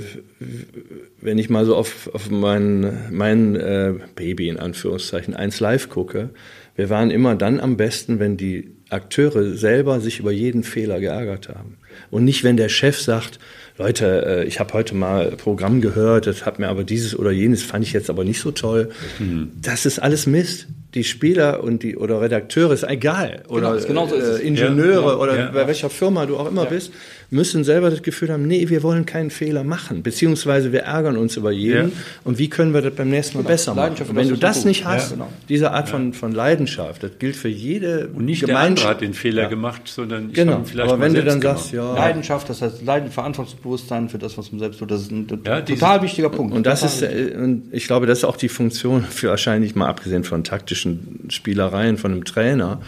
wenn 1.21 1.37
ich 1.37 1.49
mal 1.49 1.65
so 1.65 1.75
auf, 1.75 2.09
auf 2.13 2.29
mein, 2.29 3.09
mein 3.11 3.55
äh, 3.55 3.93
Baby 4.15 4.49
in 4.49 4.57
Anführungszeichen 4.57 5.35
1 5.35 5.59
Live 5.59 5.89
gucke, 5.89 6.29
wir 6.75 6.89
waren 6.89 7.09
immer 7.09 7.35
dann 7.35 7.59
am 7.59 7.77
besten, 7.77 8.19
wenn 8.19 8.37
die 8.37 8.71
Akteure 8.89 9.55
selber 9.55 9.99
sich 9.99 10.19
über 10.19 10.31
jeden 10.31 10.63
Fehler 10.63 10.99
geärgert 10.99 11.49
haben. 11.49 11.77
Und 12.11 12.25
nicht, 12.25 12.43
wenn 12.43 12.57
der 12.57 12.69
Chef 12.69 12.99
sagt, 12.99 13.39
Leute, 13.77 14.25
äh, 14.25 14.45
ich 14.45 14.59
habe 14.59 14.73
heute 14.73 14.95
mal 14.95 15.31
Programm 15.31 15.81
gehört, 15.81 16.27
das 16.27 16.45
hat 16.45 16.59
mir 16.59 16.69
aber 16.69 16.83
dieses 16.83 17.17
oder 17.17 17.31
jenes 17.31 17.61
fand 17.61 17.85
ich 17.85 17.93
jetzt 17.93 18.09
aber 18.09 18.23
nicht 18.23 18.39
so 18.39 18.51
toll. 18.51 18.89
Mhm. 19.19 19.51
Das 19.61 19.85
ist 19.85 19.99
alles 19.99 20.27
Mist. 20.27 20.67
Die 20.93 21.03
Spieler 21.03 21.61
und 21.61 21.83
die 21.83 21.97
oder 21.97 22.21
Redakteure 22.21 22.71
ist 22.71 22.83
egal 22.83 23.43
oder 23.49 23.75
genau, 23.81 24.07
so 24.07 24.15
äh, 24.15 24.37
Ingenieure 24.41 25.11
ja, 25.11 25.17
oder 25.17 25.37
ja, 25.37 25.51
bei 25.51 25.67
welcher 25.67 25.89
Firma 25.89 26.25
du 26.25 26.37
auch 26.37 26.47
immer 26.47 26.65
bist 26.67 26.93
müssen 27.29 27.63
selber 27.63 27.89
das 27.89 28.01
Gefühl 28.01 28.31
haben, 28.31 28.47
nee, 28.47 28.69
wir 28.69 28.83
wollen 28.83 29.05
keinen 29.05 29.29
Fehler 29.29 29.63
machen, 29.63 30.03
beziehungsweise 30.03 30.71
wir 30.71 30.81
ärgern 30.81 31.17
uns 31.17 31.37
über 31.37 31.51
jeden 31.51 31.89
ja. 31.89 31.95
und 32.23 32.37
wie 32.37 32.49
können 32.49 32.73
wir 32.73 32.81
das 32.81 32.93
beim 32.93 33.09
nächsten 33.09 33.37
Mal 33.37 33.41
genau. 33.43 33.51
besser 33.51 33.73
machen. 33.73 33.95
Und 34.07 34.15
wenn 34.15 34.29
du 34.29 34.37
das 34.37 34.57
gut. 34.57 34.65
nicht 34.65 34.85
hast, 34.85 35.11
ja, 35.11 35.15
genau. 35.17 35.29
diese 35.49 35.71
Art 35.71 35.89
von, 35.89 36.13
von 36.13 36.31
Leidenschaft, 36.31 37.03
das 37.03 37.11
gilt 37.19 37.35
für 37.35 37.47
jede 37.47 38.09
Und 38.13 38.25
nicht 38.25 38.47
der 38.47 38.59
andere 38.59 38.87
hat 38.87 39.01
den 39.01 39.13
Fehler 39.13 39.43
ja. 39.43 39.49
gemacht, 39.49 39.81
sondern 39.85 40.29
ich 40.29 40.35
genau. 40.35 40.63
vielleicht 40.65 40.89
Aber 40.89 41.01
wenn 41.01 41.13
du 41.13 41.23
dann 41.23 41.41
sagst, 41.41 41.71
ja. 41.71 41.93
Leidenschaft, 41.93 42.49
das 42.49 42.61
heißt 42.61 42.83
Leiden, 42.83 43.11
Verantwortungsbewusstsein 43.11 44.09
für 44.09 44.17
das, 44.17 44.37
was 44.37 44.51
man 44.51 44.59
selbst 44.59 44.79
tut, 44.79 44.91
das 44.91 45.01
ist 45.01 45.11
ein 45.11 45.27
total 45.27 46.01
wichtiger 46.01 46.29
Punkt. 46.29 46.53
Und 46.53 46.65
das 46.65 46.83
ist, 46.83 47.01
äh, 47.01 47.35
und 47.35 47.73
ich 47.73 47.87
glaube, 47.87 48.05
das 48.05 48.19
ist 48.19 48.23
auch 48.25 48.37
die 48.37 48.49
Funktion 48.49 49.03
für 49.03 49.29
wahrscheinlich 49.29 49.75
mal 49.75 49.87
abgesehen 49.87 50.23
von 50.23 50.43
taktischen 50.43 51.25
Spielereien 51.29 51.97
von 51.97 52.11
einem 52.11 52.25
Trainer, 52.25 52.81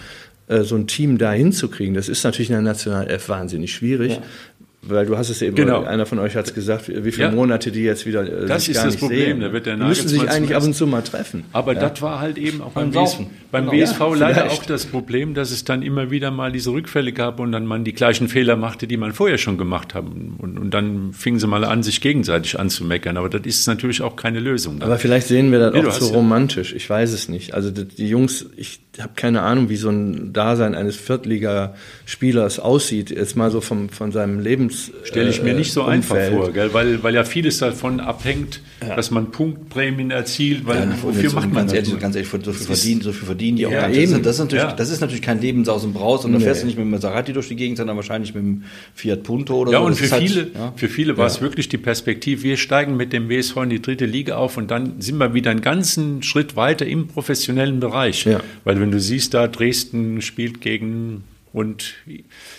so 0.64 0.76
ein 0.76 0.88
Team 0.88 1.18
da 1.18 1.32
hinzukriegen, 1.32 1.94
das 1.94 2.08
ist 2.10 2.24
natürlich 2.24 2.50
in 2.50 2.54
der 2.56 2.62
National 2.64 3.10
F 3.10 3.30
wahnsinnig 3.30 3.74
schwierig. 3.74 4.14
Ja. 4.14 4.22
weil 4.90 5.06
du 5.06 5.18
hast 5.18 5.30
es 5.30 5.42
eben, 5.42 5.56
Genau. 5.56 5.84
einer 5.84 6.06
von 6.06 6.18
euch 6.18 6.38
hat 6.38 6.46
es 6.48 6.54
gesagt, 6.54 6.88
wie 6.88 7.12
viele 7.12 7.28
Ja. 7.28 7.32
Monate 7.34 7.72
die 7.74 7.82
jetzt 7.82 8.06
wieder 8.06 8.22
äh, 8.22 8.46
Das 8.46 8.70
ist 8.70 8.82
das 8.82 8.96
Problem, 8.96 9.20
sehen. 9.20 9.40
da 9.42 9.52
wird 9.52 9.66
der 9.66 9.76
die 9.76 9.84
müssen 9.84 10.08
sich 10.08 10.20
Nagelsmann 10.20 10.38
eigentlich 10.44 10.56
ab 10.56 10.64
und 10.64 10.74
zu 10.76 10.88
mal 10.88 11.02
treffen. 11.02 11.44
Aber 11.52 11.76
das 11.76 12.02
war 12.02 12.22
halt 12.22 12.38
eben 12.38 12.62
auch 12.62 12.72
beim, 12.72 12.94
WS, 12.94 13.18
beim 13.52 13.66
Genau. 13.70 13.74
WSV 13.84 14.00
Ja, 14.00 14.16
leider 14.16 14.34
vielleicht. 14.44 14.62
auch 14.62 14.66
das 14.66 14.86
Problem, 14.86 15.34
dass 15.34 15.52
es 15.52 15.66
dann 15.66 15.82
immer 15.82 16.10
wieder 16.10 16.32
mal 16.32 16.54
diese 16.54 16.70
Rückfälle 16.70 17.12
gab 17.12 17.42
und 17.42 17.52
dann 17.52 17.66
man 17.66 17.84
die 17.84 17.92
gleichen 17.92 18.30
Fehler 18.30 18.56
machte, 18.56 18.88
die 18.88 18.96
man 18.96 19.12
vorher 19.12 19.38
schon 19.40 19.58
gemacht 19.58 19.94
hat. 19.94 20.06
Und, 20.06 20.58
und 20.58 20.70
dann 20.74 21.12
fingen 21.12 21.40
sie 21.40 21.48
mal 21.48 21.66
an, 21.66 21.84
sich 21.84 22.00
gegenseitig 22.00 22.58
anzumeckern. 22.58 23.18
Aber 23.18 23.28
das 23.28 23.42
ist 23.46 23.68
natürlich 23.68 24.02
auch 24.02 24.16
keine 24.16 24.40
Lösung. 24.40 24.82
Aber 24.82 24.98
vielleicht 25.00 25.28
sehen 25.28 25.52
wir 25.52 25.60
das 25.60 25.74
Nee, 25.74 25.86
auch 25.86 26.00
zu 26.00 26.06
ja- 26.06 26.12
romantisch. 26.16 26.74
Ich 26.74 26.90
weiß 26.90 27.12
es 27.12 27.28
nicht. 27.28 27.54
Also 27.56 27.72
die, 27.72 27.84
die 27.84 28.08
Jungs, 28.08 28.46
ich 28.56 28.80
habe 29.02 29.14
keine 29.16 29.42
Ahnung, 29.44 29.70
wie 29.70 29.76
so 29.76 29.90
ein 29.90 30.34
Dasein 30.34 30.74
eines 30.76 30.96
Viertligaspielers 30.96 32.60
aussieht. 32.60 33.10
Jetzt 33.12 33.36
mal 33.36 33.52
so 33.52 33.62
vom, 33.62 33.90
von 33.90 34.12
seinem 34.12 34.40
Lebens. 34.40 34.92
Stelle 35.04 35.30
ich 35.30 35.42
mir 35.42 35.54
nicht 35.54 35.72
so 35.72 35.84
einfach 35.84 36.16
Umfeld. 36.16 36.34
vor, 36.34 36.52
gell? 36.52 36.74
Weil, 36.74 37.04
weil 37.04 37.14
ja 37.14 37.24
vieles 37.24 37.58
davon 37.60 38.00
abhängt, 38.00 38.62
dass 38.96 39.12
man 39.12 39.32
Punktprämien 39.32 40.12
erzielt, 40.12 40.66
weil 40.66 40.78
Ja, 40.80 40.88
wofür 41.02 41.32
macht 41.34 41.46
man 41.48 41.54
ganz 41.68 41.72
das? 41.74 41.88
ehrlich, 41.88 42.00
ganz 42.02 42.16
ehrlich, 42.16 42.30
so 42.30 42.38
viel 42.54 42.66
verdienen, 42.66 43.02
so 43.02 43.12
viel 43.12 43.26
verdienen 43.26 43.58
die 43.58 43.68
auch 43.68 43.72
Ja, 43.72 43.82
gar 43.82 43.88
nicht. 43.90 44.02
Das, 44.04 44.12
ist, 44.12 44.26
das, 44.26 44.36
ist 44.36 44.40
natürlich, 44.40 44.64
Ja. 44.64 44.72
das 44.74 44.90
ist 44.90 45.02
natürlich 45.02 45.22
kein 45.22 45.42
Lebensaus 45.42 45.84
und 45.84 45.94
Braus 45.94 46.26
und 46.26 46.32
Nee. 46.32 46.40
fährst 46.40 46.62
du 46.62 46.66
nicht 46.68 46.78
mit 46.78 46.86
dem 46.86 46.92
Maserati 46.92 47.34
durch 47.34 47.48
die 47.48 47.56
Gegend, 47.56 47.78
sondern 47.78 47.96
wahrscheinlich 47.96 48.34
mit 48.34 48.44
dem 48.44 48.64
Fiat 48.94 49.24
Punto 49.24 49.56
oder 49.58 49.72
Ja, 49.72 49.80
so. 49.80 49.86
und 49.86 49.96
für 49.96 50.10
halt- 50.12 50.24
viele, 50.30 50.48
ja. 50.54 50.74
für 50.76 50.88
viele 50.90 51.18
war 51.18 51.26
es 51.28 51.42
wirklich 51.42 51.70
die 51.70 51.78
Perspektive, 51.78 52.44
wir 52.44 52.58
steigen 52.58 52.96
mit 52.98 53.14
dem 53.14 53.30
WSV 53.30 53.58
in 53.64 53.70
die 53.70 53.82
dritte 53.82 54.06
Liga 54.06 54.36
auf 54.38 54.58
und 54.58 54.72
dann 54.72 55.02
sind 55.02 55.18
wir 55.18 55.34
wieder 55.34 55.52
einen 55.52 55.62
ganzen 55.62 56.24
Schritt 56.24 56.56
weiter 56.56 56.86
im 56.86 57.08
professionellen 57.08 57.80
Bereich. 57.80 58.26
Ja. 58.26 58.40
Weil 58.64 58.80
wenn 58.80 58.87
du 58.92 59.00
siehst, 59.00 59.34
da 59.34 59.48
Dresden 59.48 60.22
spielt 60.22 60.62
gegen 60.62 61.24
und 61.54 61.96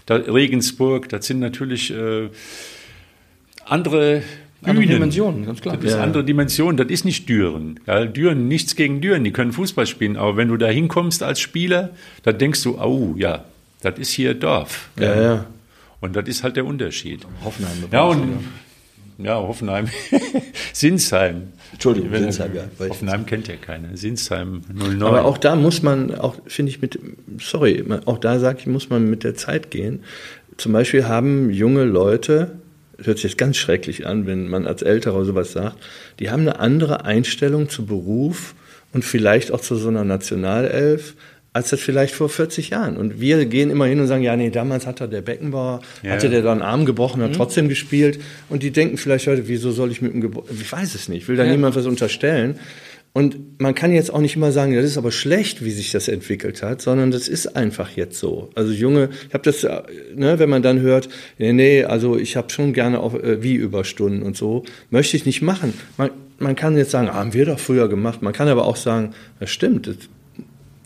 da 0.06 0.16
Regensburg, 0.16 1.08
das 1.08 1.26
sind 1.26 1.40
natürlich 1.40 1.90
äh, 1.92 2.28
andere 3.64 4.22
Andere 4.60 4.80
Bühnen. 4.80 4.94
Dimensionen, 4.96 5.46
ganz 5.46 5.60
klar. 5.60 5.76
Das 5.76 5.84
ist 5.84 5.92
Ja. 5.96 6.02
andere 6.02 6.24
Dimension, 6.24 6.76
das 6.76 6.88
ist 6.88 7.04
nicht 7.04 7.28
Düren. 7.28 7.78
Ja, 7.86 8.04
Düren, 8.06 8.48
nichts 8.48 8.74
gegen 8.74 9.00
Düren, 9.00 9.22
die 9.22 9.30
können 9.30 9.52
Fußball 9.52 9.86
spielen, 9.86 10.16
aber 10.16 10.36
wenn 10.36 10.48
du 10.48 10.56
da 10.56 10.66
hinkommst 10.66 11.22
als 11.22 11.38
Spieler, 11.38 11.90
dann 12.24 12.38
denkst 12.38 12.64
du, 12.64 12.76
oh 12.76 13.14
ja, 13.16 13.44
das 13.82 14.00
ist 14.00 14.10
hier 14.10 14.34
Dorf. 14.34 14.88
Ja, 14.98 15.20
ja. 15.22 15.46
Und 16.00 16.16
das 16.16 16.26
ist 16.28 16.42
halt 16.42 16.56
der 16.56 16.64
Unterschied. 16.66 17.24
Hoffenheim. 17.44 17.84
Ja, 17.92 18.02
und 18.02 18.40
ja, 19.18 19.36
Hoffenheim. 19.36 19.88
Sinsheim. 20.72 21.52
Entschuldigung, 21.72 22.10
Wenn- 22.12 22.22
Sinsheim, 22.24 22.54
ja. 22.54 22.64
Hoffenheim 22.88 23.26
kennt 23.26 23.48
ja 23.48 23.56
keiner. 23.56 23.96
Sinsheim 23.96 24.62
09. 24.72 25.02
Aber 25.02 25.24
auch 25.24 25.38
da 25.38 25.54
muss 25.56 25.82
man, 25.82 26.14
auch 26.14 26.36
finde 26.46 26.70
ich 26.70 26.80
mit, 26.80 26.98
sorry, 27.40 27.84
auch 28.06 28.18
da 28.18 28.38
sage 28.38 28.58
ich, 28.60 28.66
muss 28.66 28.90
man 28.90 29.08
mit 29.08 29.24
der 29.24 29.34
Zeit 29.34 29.70
gehen. 29.70 30.00
Zum 30.56 30.72
Beispiel 30.72 31.06
haben 31.06 31.50
junge 31.50 31.84
Leute, 31.84 32.52
hört 33.02 33.18
sich 33.18 33.30
jetzt 33.30 33.38
ganz 33.38 33.56
schrecklich 33.56 34.06
an, 34.06 34.26
wenn 34.26 34.48
man 34.48 34.66
als 34.66 34.82
Älterer 34.82 35.24
sowas 35.24 35.52
sagt, 35.52 35.76
die 36.18 36.30
haben 36.30 36.40
eine 36.42 36.58
andere 36.58 37.04
Einstellung 37.04 37.68
zu 37.68 37.86
Beruf 37.86 38.54
und 38.92 39.04
vielleicht 39.04 39.52
auch 39.52 39.60
zu 39.60 39.76
so 39.76 39.88
einer 39.88 40.04
Nationalelf, 40.04 41.14
als 41.58 41.70
das 41.70 41.80
vielleicht 41.80 42.14
vor 42.14 42.28
40 42.28 42.70
Jahren. 42.70 42.96
Und 42.96 43.20
wir 43.20 43.44
gehen 43.46 43.70
immer 43.70 43.86
hin 43.86 43.98
und 43.98 44.06
sagen, 44.06 44.22
ja, 44.22 44.36
nee, 44.36 44.50
damals 44.50 44.86
hat 44.86 45.00
er 45.00 45.08
der 45.08 45.22
Beckenbauer, 45.22 45.80
Ja. 46.04 46.12
hatte 46.12 46.30
der 46.30 46.42
da 46.42 46.52
einen 46.52 46.62
Arm 46.62 46.86
gebrochen, 46.86 47.20
hat 47.20 47.34
trotzdem 47.34 47.68
gespielt. 47.68 48.20
Und 48.48 48.62
die 48.62 48.70
denken 48.70 48.96
vielleicht 48.96 49.26
heute, 49.26 49.48
wieso 49.48 49.72
soll 49.72 49.90
ich 49.90 50.00
mit 50.00 50.14
dem 50.14 50.20
Gebro 50.20 50.44
ich 50.48 50.70
weiß 50.70 50.94
es 50.94 51.08
nicht, 51.08 51.22
ich 51.22 51.28
will 51.28 51.36
da 51.36 51.44
niemand 51.44 51.74
was 51.74 51.86
unterstellen. 51.86 52.60
Und 53.12 53.60
man 53.60 53.74
kann 53.74 53.92
jetzt 53.92 54.12
auch 54.14 54.20
nicht 54.20 54.36
immer 54.36 54.52
sagen, 54.52 54.76
das 54.76 54.84
ist 54.84 54.98
aber 54.98 55.10
schlecht, 55.10 55.64
wie 55.64 55.72
sich 55.72 55.90
das 55.90 56.06
entwickelt 56.06 56.62
hat, 56.62 56.80
sondern 56.80 57.10
das 57.10 57.26
ist 57.26 57.56
einfach 57.56 57.90
jetzt 57.96 58.20
so. 58.20 58.50
Also 58.54 58.72
Junge, 58.72 59.08
ich 59.26 59.34
habe 59.34 59.42
das, 59.42 59.64
äh, 59.64 59.82
ne, 60.14 60.38
wenn 60.38 60.48
man 60.48 60.62
dann 60.62 60.78
hört, 60.80 61.08
nee, 61.38 61.52
nee 61.52 61.82
also 61.82 62.16
ich 62.16 62.36
habe 62.36 62.50
schon 62.50 62.72
gerne 62.72 63.00
auch 63.00 63.14
äh, 63.14 63.42
wie 63.42 63.54
Überstunden 63.54 64.22
und 64.22 64.36
so, 64.36 64.64
möchte 64.90 65.16
ich 65.16 65.26
nicht 65.26 65.42
machen. 65.42 65.74
Man, 65.96 66.10
man 66.38 66.54
kann 66.54 66.76
jetzt 66.76 66.92
sagen, 66.92 67.08
ah, 67.08 67.14
haben 67.14 67.34
wir 67.34 67.46
doch 67.46 67.58
früher 67.58 67.88
gemacht. 67.88 68.22
Man 68.22 68.32
kann 68.32 68.46
aber 68.46 68.64
auch 68.64 68.76
sagen, 68.76 69.14
das 69.40 69.50
stimmt, 69.50 69.88
das 69.88 69.96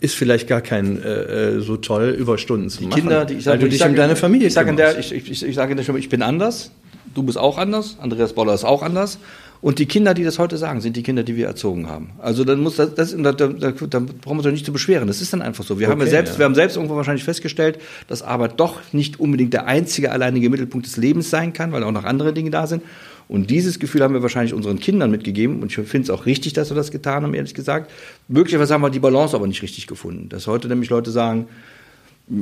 ist 0.03 0.15
vielleicht 0.15 0.49
gar 0.49 0.59
kein 0.59 1.01
äh, 1.01 1.55
äh, 1.55 1.59
so 1.61 1.77
toll, 1.77 2.09
Überstunden 2.09 2.69
zu 2.69 2.79
Die 2.79 2.87
machen. 2.87 2.99
Kinder, 2.99 3.23
die 3.23 3.35
ich 3.35 3.45
weil 3.45 3.53
sage, 3.53 3.59
du 3.59 3.69
dich 3.69 3.83
um 3.85 3.95
deine 3.95 4.17
Familie 4.17 4.47
ich 4.47 4.53
sage 4.53 4.69
in 4.69 4.75
der, 4.75 4.99
ich, 4.99 5.13
ich, 5.13 5.43
ich 5.43 5.55
sage 5.55 5.71
in 5.71 5.77
der 5.77 5.83
Stimme, 5.83 5.99
ich 5.99 6.09
bin 6.09 6.21
anders, 6.21 6.71
du 7.15 7.23
bist 7.23 7.37
auch 7.37 7.57
anders, 7.57 7.97
Andreas 8.01 8.33
Boller 8.33 8.53
ist 8.53 8.65
auch 8.65 8.83
anders. 8.83 9.17
Und 9.61 9.79
die 9.79 9.85
Kinder, 9.85 10.13
die 10.13 10.25
das 10.25 10.39
heute 10.39 10.57
sagen, 10.57 10.81
sind 10.81 10.97
die 10.97 11.03
Kinder, 11.03 11.23
die 11.23 11.37
wir 11.37 11.47
erzogen 11.47 11.87
haben. 11.87 12.09
Also 12.19 12.43
dann 12.43 12.59
muss 12.59 12.75
das, 12.75 12.95
das 12.95 13.15
da, 13.17 13.31
da, 13.31 13.47
da, 13.47 13.71
da 13.71 13.99
brauchen 13.99 14.11
wir 14.25 14.31
uns 14.31 14.43
doch 14.43 14.51
nicht 14.51 14.65
zu 14.65 14.73
beschweren. 14.73 15.07
Das 15.07 15.21
ist 15.21 15.31
dann 15.31 15.41
einfach 15.41 15.63
so. 15.63 15.79
Wir 15.79 15.87
haben 15.87 15.99
ja 15.99 16.03
Okay, 16.03 16.11
selbst, 16.11 16.33
ja. 16.33 16.39
wir 16.39 16.45
haben 16.45 16.55
selbst 16.55 16.75
irgendwo 16.75 16.97
wahrscheinlich 16.97 17.23
festgestellt, 17.23 17.79
dass 18.09 18.23
Arbeit 18.23 18.59
doch 18.59 18.81
nicht 18.91 19.21
unbedingt 19.21 19.53
der 19.53 19.65
einzige 19.65 20.11
alleinige 20.11 20.49
Mittelpunkt 20.49 20.85
des 20.85 20.97
Lebens 20.97 21.29
sein 21.29 21.53
kann, 21.53 21.71
weil 21.71 21.81
auch 21.83 21.93
noch 21.93 22.03
andere 22.03 22.33
Dinge 22.33 22.49
da 22.49 22.67
sind. 22.67 22.83
Und 23.27 23.49
dieses 23.49 23.79
Gefühl 23.79 24.03
haben 24.03 24.13
wir 24.13 24.21
wahrscheinlich 24.21 24.53
unseren 24.53 24.79
Kindern 24.79 25.11
mitgegeben. 25.11 25.61
Und 25.61 25.71
ich 25.71 25.87
finde 25.87 26.05
es 26.05 26.09
auch 26.09 26.25
richtig, 26.25 26.53
dass 26.53 26.69
wir 26.69 26.75
das 26.75 26.91
getan 26.91 27.23
haben, 27.23 27.33
ehrlich 27.33 27.53
gesagt. 27.53 27.91
Möglicherweise 28.27 28.73
haben 28.73 28.81
wir 28.81 28.89
die 28.89 28.99
Balance 28.99 29.35
aber 29.35 29.47
nicht 29.47 29.61
richtig 29.61 29.87
gefunden. 29.87 30.29
Dass 30.29 30.47
heute 30.47 30.67
nämlich 30.67 30.89
Leute 30.89 31.11
sagen, 31.11 31.47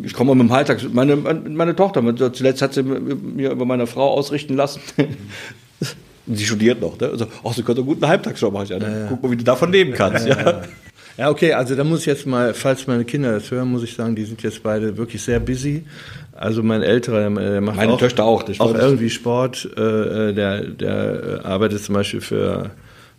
ich 0.03 0.13
komme 0.13 0.35
mit 0.35 0.47
dem 0.47 0.51
Alltag, 0.51 0.81
meine, 0.93 1.15
meine 1.15 1.75
Tochter, 1.75 2.03
zuletzt 2.33 2.61
hat 2.61 2.73
sie 2.73 2.83
mir 2.83 3.51
über 3.51 3.65
meine 3.65 3.87
Frau 3.87 4.11
ausrichten 4.11 4.55
lassen. 4.55 4.81
sie 6.27 6.45
studiert 6.45 6.81
noch, 6.81 6.99
ne? 6.99 7.07
Also, 7.07 7.25
ach, 7.43 7.53
sie 7.53 7.63
könnte 7.63 7.81
einen 7.81 7.87
guten 7.87 8.07
Halbtagsjob 8.07 8.53
machen. 8.53 8.67
Ja, 8.69 8.79
dann 8.79 9.07
guck 9.09 9.23
mal, 9.23 9.31
wie 9.31 9.37
du 9.37 9.43
davon 9.43 9.71
leben 9.71 9.93
kannst. 9.93 10.27
Ja, 10.27 10.39
Ja, 10.39 10.61
okay, 11.17 11.53
also 11.53 11.75
da 11.75 11.83
muss 11.83 12.01
ich 12.01 12.05
jetzt 12.05 12.25
mal, 12.25 12.53
falls 12.53 12.87
meine 12.87 13.05
Kinder 13.05 13.33
das 13.33 13.51
hören, 13.51 13.69
muss 13.69 13.83
ich 13.83 13.93
sagen, 13.93 14.15
die 14.15 14.23
sind 14.25 14.41
jetzt 14.43 14.63
beide 14.63 14.97
wirklich 14.97 15.21
sehr 15.21 15.39
busy. 15.39 15.83
Also 16.33 16.63
mein 16.63 16.81
Älterer, 16.81 17.29
der, 17.29 17.61
macht 17.61 17.77
Meine 17.77 17.93
auch, 17.93 17.99
Töchter 17.99 18.23
auch, 18.23 18.43
auch 18.59 18.75
irgendwie 18.75 19.09
Sport. 19.09 19.65
Äh, 19.77 20.33
der, 20.33 20.61
der 20.65 21.41
äh, 21.43 21.47
arbeitet 21.47 21.83
zum 21.83 21.95
Beispiel 21.95 22.21
für 22.21 22.71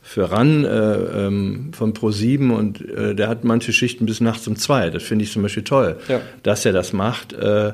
für 0.05 0.33
RAN 0.33 0.65
äh, 0.65 0.95
ähm, 1.27 1.71
von 1.73 1.95
Pro7 1.95 2.51
und 2.51 2.81
äh, 2.91 3.15
der 3.15 3.29
hat 3.29 3.45
manche 3.45 3.73
Schichten 3.73 4.05
bis 4.05 4.21
nachts 4.21 4.49
um 4.49 4.57
zwei. 4.57 4.91
Das 4.91 5.05
finde 5.05 5.25
ich 5.25 5.31
zum 5.33 5.43
Beispiel 5.43 5.63
toll, 5.63 5.97
Ja. 6.09 6.21
dass 6.43 6.67
er 6.67 6.73
das 6.73 6.93
macht. 6.93 7.33
Äh, 7.33 7.73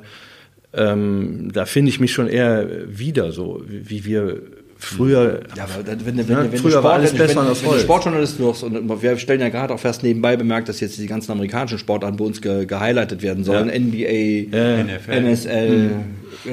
ähm, 0.75 1.51
da 1.53 1.65
finde 1.65 1.89
ich 1.89 2.01
mich 2.01 2.13
schon 2.13 2.29
eher 2.29 2.69
wieder 2.87 3.33
so, 3.33 3.63
wie 3.67 4.05
wir 4.05 4.43
früher. 4.79 5.41
Ja, 5.57 5.65
aber 5.65 5.87
wenn, 5.87 6.17
wenn, 6.17 6.29
Ja, 6.29 6.43
wenn, 6.43 6.53
wenn, 6.53 6.59
früher 6.61 6.83
war 6.85 6.95
alles 6.95 7.13
wenn, 7.13 7.19
besser 7.19 7.37
wenn, 7.37 7.47
und 7.47 7.51
aus 7.51 7.63
wenn 7.63 7.71
Holz. 7.71 7.83
Sportjournalist 7.83 8.39
wirst 8.39 8.63
und 8.63 9.03
wir 9.03 9.19
stellen 9.19 9.41
ja 9.41 9.49
gerade 9.49 9.75
auch 9.75 9.81
fast 9.81 10.03
nebenbei 10.03 10.37
bemerkt, 10.37 10.69
dass 10.69 10.81
jetzt 10.81 10.99
die 10.99 11.07
ganzen 11.07 11.33
amerikanischen 11.33 11.79
Sportarten 11.79 12.17
bei 12.17 12.25
uns 12.25 12.41
ge, 12.41 12.65
gehighlightet 12.67 13.23
werden 13.23 13.45
sollen. 13.45 13.69
Ja. 13.69 13.79
NBA, 13.79 14.57
Ja. 14.57 14.85
NFL. 14.85 15.13
NSL, 15.13 15.91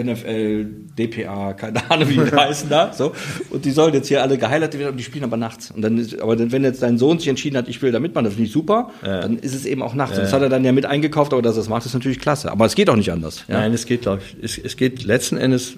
NFL, 0.03 0.65
DPA, 0.97 1.53
keine 1.53 1.89
Ahnung, 1.91 2.09
wie 2.09 2.13
die 2.15 2.21
heißen 2.35 2.69
da. 2.69 2.91
So. 2.93 3.13
Und 3.49 3.65
die 3.65 3.71
sollen 3.71 3.93
jetzt 3.93 4.07
hier 4.07 4.21
alle 4.21 4.37
gehighlightet 4.37 4.79
werden 4.79 4.91
und 4.91 4.97
die 4.97 5.03
spielen 5.03 5.23
aber 5.23 5.37
nachts. 5.37 5.71
Und 5.71 5.81
dann 5.81 5.97
ist, 5.97 6.19
aber 6.19 6.51
wenn 6.51 6.63
jetzt 6.63 6.81
dein 6.81 6.97
Sohn 6.97 7.19
sich 7.19 7.27
entschieden 7.27 7.57
hat, 7.57 7.67
ich 7.67 7.81
will 7.81 7.91
da 7.91 7.99
mitmachen, 7.99 8.25
das 8.25 8.33
finde 8.33 8.47
ich 8.47 8.51
super, 8.53 8.91
dann 9.01 9.37
ist 9.39 9.53
es 9.53 9.65
eben 9.65 9.81
auch 9.81 9.93
nachts. 9.93 10.17
Und 10.17 10.23
das 10.23 10.33
hat 10.33 10.41
er 10.41 10.49
dann 10.49 10.63
ja 10.63 10.71
mit 10.71 10.85
eingekauft, 10.85 11.33
aber 11.33 11.41
dass 11.41 11.55
er 11.55 11.59
das 11.59 11.69
macht, 11.69 11.85
ist 11.85 11.93
natürlich 11.93 12.19
klasse. 12.19 12.51
Aber 12.51 12.65
es 12.65 12.75
geht 12.75 12.89
auch 12.89 12.95
nicht 12.95 13.11
anders. 13.11 13.43
Ja? 13.47 13.59
Nein, 13.59 13.73
es 13.73 13.85
geht, 13.85 14.01
glaube 14.01 14.21
ich, 14.25 14.43
es, 14.43 14.57
es 14.57 14.77
geht 14.77 15.03
letzten 15.03 15.37
Endes, 15.37 15.75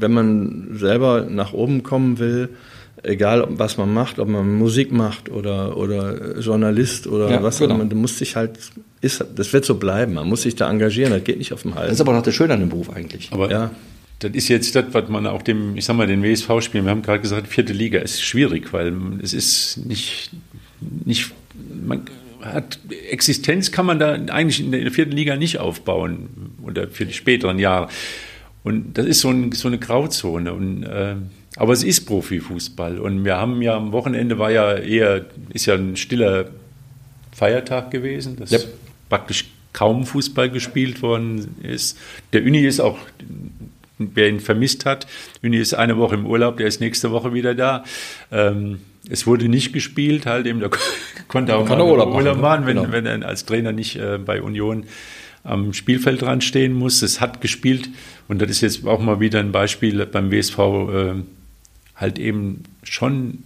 wenn 0.00 0.12
man 0.12 0.68
selber 0.74 1.26
nach 1.28 1.52
oben 1.52 1.82
kommen 1.82 2.18
will, 2.18 2.48
egal 3.02 3.42
ob- 3.42 3.58
was 3.58 3.76
man 3.76 3.92
macht, 3.92 4.18
ob 4.18 4.28
man 4.28 4.56
Musik 4.56 4.90
macht 4.92 5.30
oder, 5.30 5.76
oder 5.76 6.38
Journalist 6.40 7.06
oder 7.06 7.30
Ja, 7.30 7.42
was 7.42 7.56
auch 7.56 7.60
genau. 7.68 7.74
immer, 7.76 7.84
du 7.84 7.96
musst 7.96 8.20
dich 8.20 8.34
halt, 8.36 8.58
ist, 9.00 9.24
das 9.36 9.52
wird 9.52 9.64
so 9.64 9.76
bleiben, 9.76 10.14
man 10.14 10.28
muss 10.28 10.42
sich 10.42 10.56
da 10.56 10.68
engagieren, 10.70 11.12
das 11.12 11.22
geht 11.24 11.38
nicht 11.38 11.52
auf 11.52 11.62
dem 11.62 11.72
Das 11.72 11.80
Hals. 11.80 11.92
ist 11.94 12.00
aber 12.00 12.12
noch 12.12 12.22
das 12.22 12.34
Schöne 12.34 12.54
an 12.54 12.60
dem 12.60 12.68
Beruf 12.68 12.90
eigentlich. 12.90 13.28
Aber 13.32 13.50
Ja. 13.50 13.70
das 14.18 14.32
ist 14.32 14.48
jetzt 14.48 14.74
das, 14.74 14.86
was 14.92 15.08
man 15.08 15.26
auch 15.26 15.42
dem, 15.42 15.76
ich 15.76 15.84
sag 15.84 15.96
mal, 15.96 16.06
den 16.08 16.22
WSV 16.22 16.60
spielen. 16.60 16.84
Wir 16.84 16.90
haben 16.90 17.02
gerade 17.02 17.20
gesagt, 17.20 17.46
vierte 17.46 17.72
Liga 17.72 18.00
ist 18.00 18.20
schwierig, 18.20 18.72
weil 18.72 18.92
es 19.22 19.32
ist 19.32 19.76
nicht, 19.86 20.30
nicht, 21.04 21.30
man 21.86 22.02
hat, 22.42 22.78
Existenz 23.10 23.70
kann 23.72 23.86
man 23.86 23.98
da 23.98 24.12
eigentlich 24.14 24.60
in 24.60 24.70
der 24.72 24.90
vierten 24.90 25.12
Liga 25.12 25.36
nicht 25.36 25.58
aufbauen 25.58 26.28
oder 26.62 26.88
für 26.88 27.04
die 27.06 27.12
späteren 27.12 27.58
Jahre. 27.58 27.88
Und 28.68 28.98
das 28.98 29.06
ist 29.06 29.20
so, 29.20 29.30
ein, 29.30 29.52
so 29.52 29.68
eine 29.68 29.78
Grauzone. 29.78 30.52
Und, 30.52 30.82
äh, 30.84 31.14
aber 31.56 31.72
es 31.72 31.82
ist 31.82 32.04
Profifußball. 32.06 32.98
Und 32.98 33.24
wir 33.24 33.36
haben 33.36 33.62
ja 33.62 33.74
am 33.76 33.92
Wochenende 33.92 34.38
war 34.38 34.50
ja 34.50 34.74
eher, 34.74 35.24
ist 35.54 35.66
ja 35.66 35.74
ein 35.74 35.96
stiller 35.96 36.50
Feiertag 37.32 37.90
gewesen. 37.90 38.36
Das 38.38 38.52
Yep. 38.52 38.66
praktisch 39.08 39.46
kaum 39.72 40.04
Fußball 40.06 40.50
gespielt 40.50 41.02
worden 41.02 41.56
ist. 41.62 41.98
Der 42.32 42.42
Uni 42.42 42.60
ist 42.66 42.80
auch, 42.80 42.98
wer 43.98 44.28
ihn 44.28 44.40
vermisst 44.40 44.84
hat, 44.84 45.06
Uni 45.42 45.56
ist 45.56 45.74
eine 45.74 45.96
Woche 45.96 46.14
im 46.16 46.26
Urlaub, 46.26 46.56
der 46.58 46.66
ist 46.66 46.80
nächste 46.80 47.10
Woche 47.10 47.32
wieder 47.32 47.54
da. 47.54 47.84
Ähm, 48.30 48.80
es 49.08 49.26
wurde 49.26 49.48
nicht 49.48 49.72
gespielt, 49.72 50.26
halt 50.26 50.46
eben, 50.46 50.60
da 50.60 50.68
konnte 51.28 51.56
auch 51.56 51.66
Kann 51.66 51.78
mal 51.78 51.86
Urlaub 51.86 52.12
machen, 52.12 52.24
ne? 52.24 52.34
machen, 52.34 52.66
wenn, 52.66 52.76
Genau. 52.76 52.92
wenn 52.92 53.06
er 53.06 53.26
als 53.26 53.46
Trainer 53.46 53.72
nicht 53.72 53.96
äh, 53.96 54.18
bei 54.18 54.42
Union 54.42 54.84
am 55.44 55.72
Spielfeld 55.72 56.22
dran 56.22 56.40
stehen 56.40 56.72
muss. 56.72 57.02
Es 57.02 57.20
hat 57.20 57.40
gespielt 57.40 57.88
und 58.28 58.42
das 58.42 58.50
ist 58.50 58.60
jetzt 58.60 58.86
auch 58.86 59.00
mal 59.00 59.20
wieder 59.20 59.40
ein 59.40 59.52
Beispiel 59.52 60.04
beim 60.06 60.30
WSV, 60.30 60.58
äh, 60.58 61.14
halt 61.96 62.18
eben 62.18 62.64
schon 62.82 63.44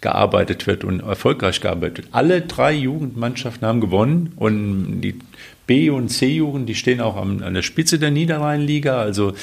gearbeitet 0.00 0.66
wird 0.66 0.84
und 0.84 1.00
erfolgreich 1.00 1.60
gearbeitet 1.60 1.98
wird. 1.98 2.08
Alle 2.12 2.42
drei 2.42 2.72
Jugendmannschaften 2.72 3.66
haben 3.66 3.80
gewonnen 3.80 4.32
und 4.36 5.00
die 5.00 5.18
B- 5.66 5.90
und 5.90 6.08
C-Jugend, 6.10 6.68
die 6.68 6.74
stehen 6.74 7.00
auch 7.00 7.16
am, 7.16 7.42
an 7.42 7.54
der 7.54 7.62
Spitze 7.62 7.98
der 7.98 8.10
Niederrheinliga. 8.10 9.00
Also 9.00 9.34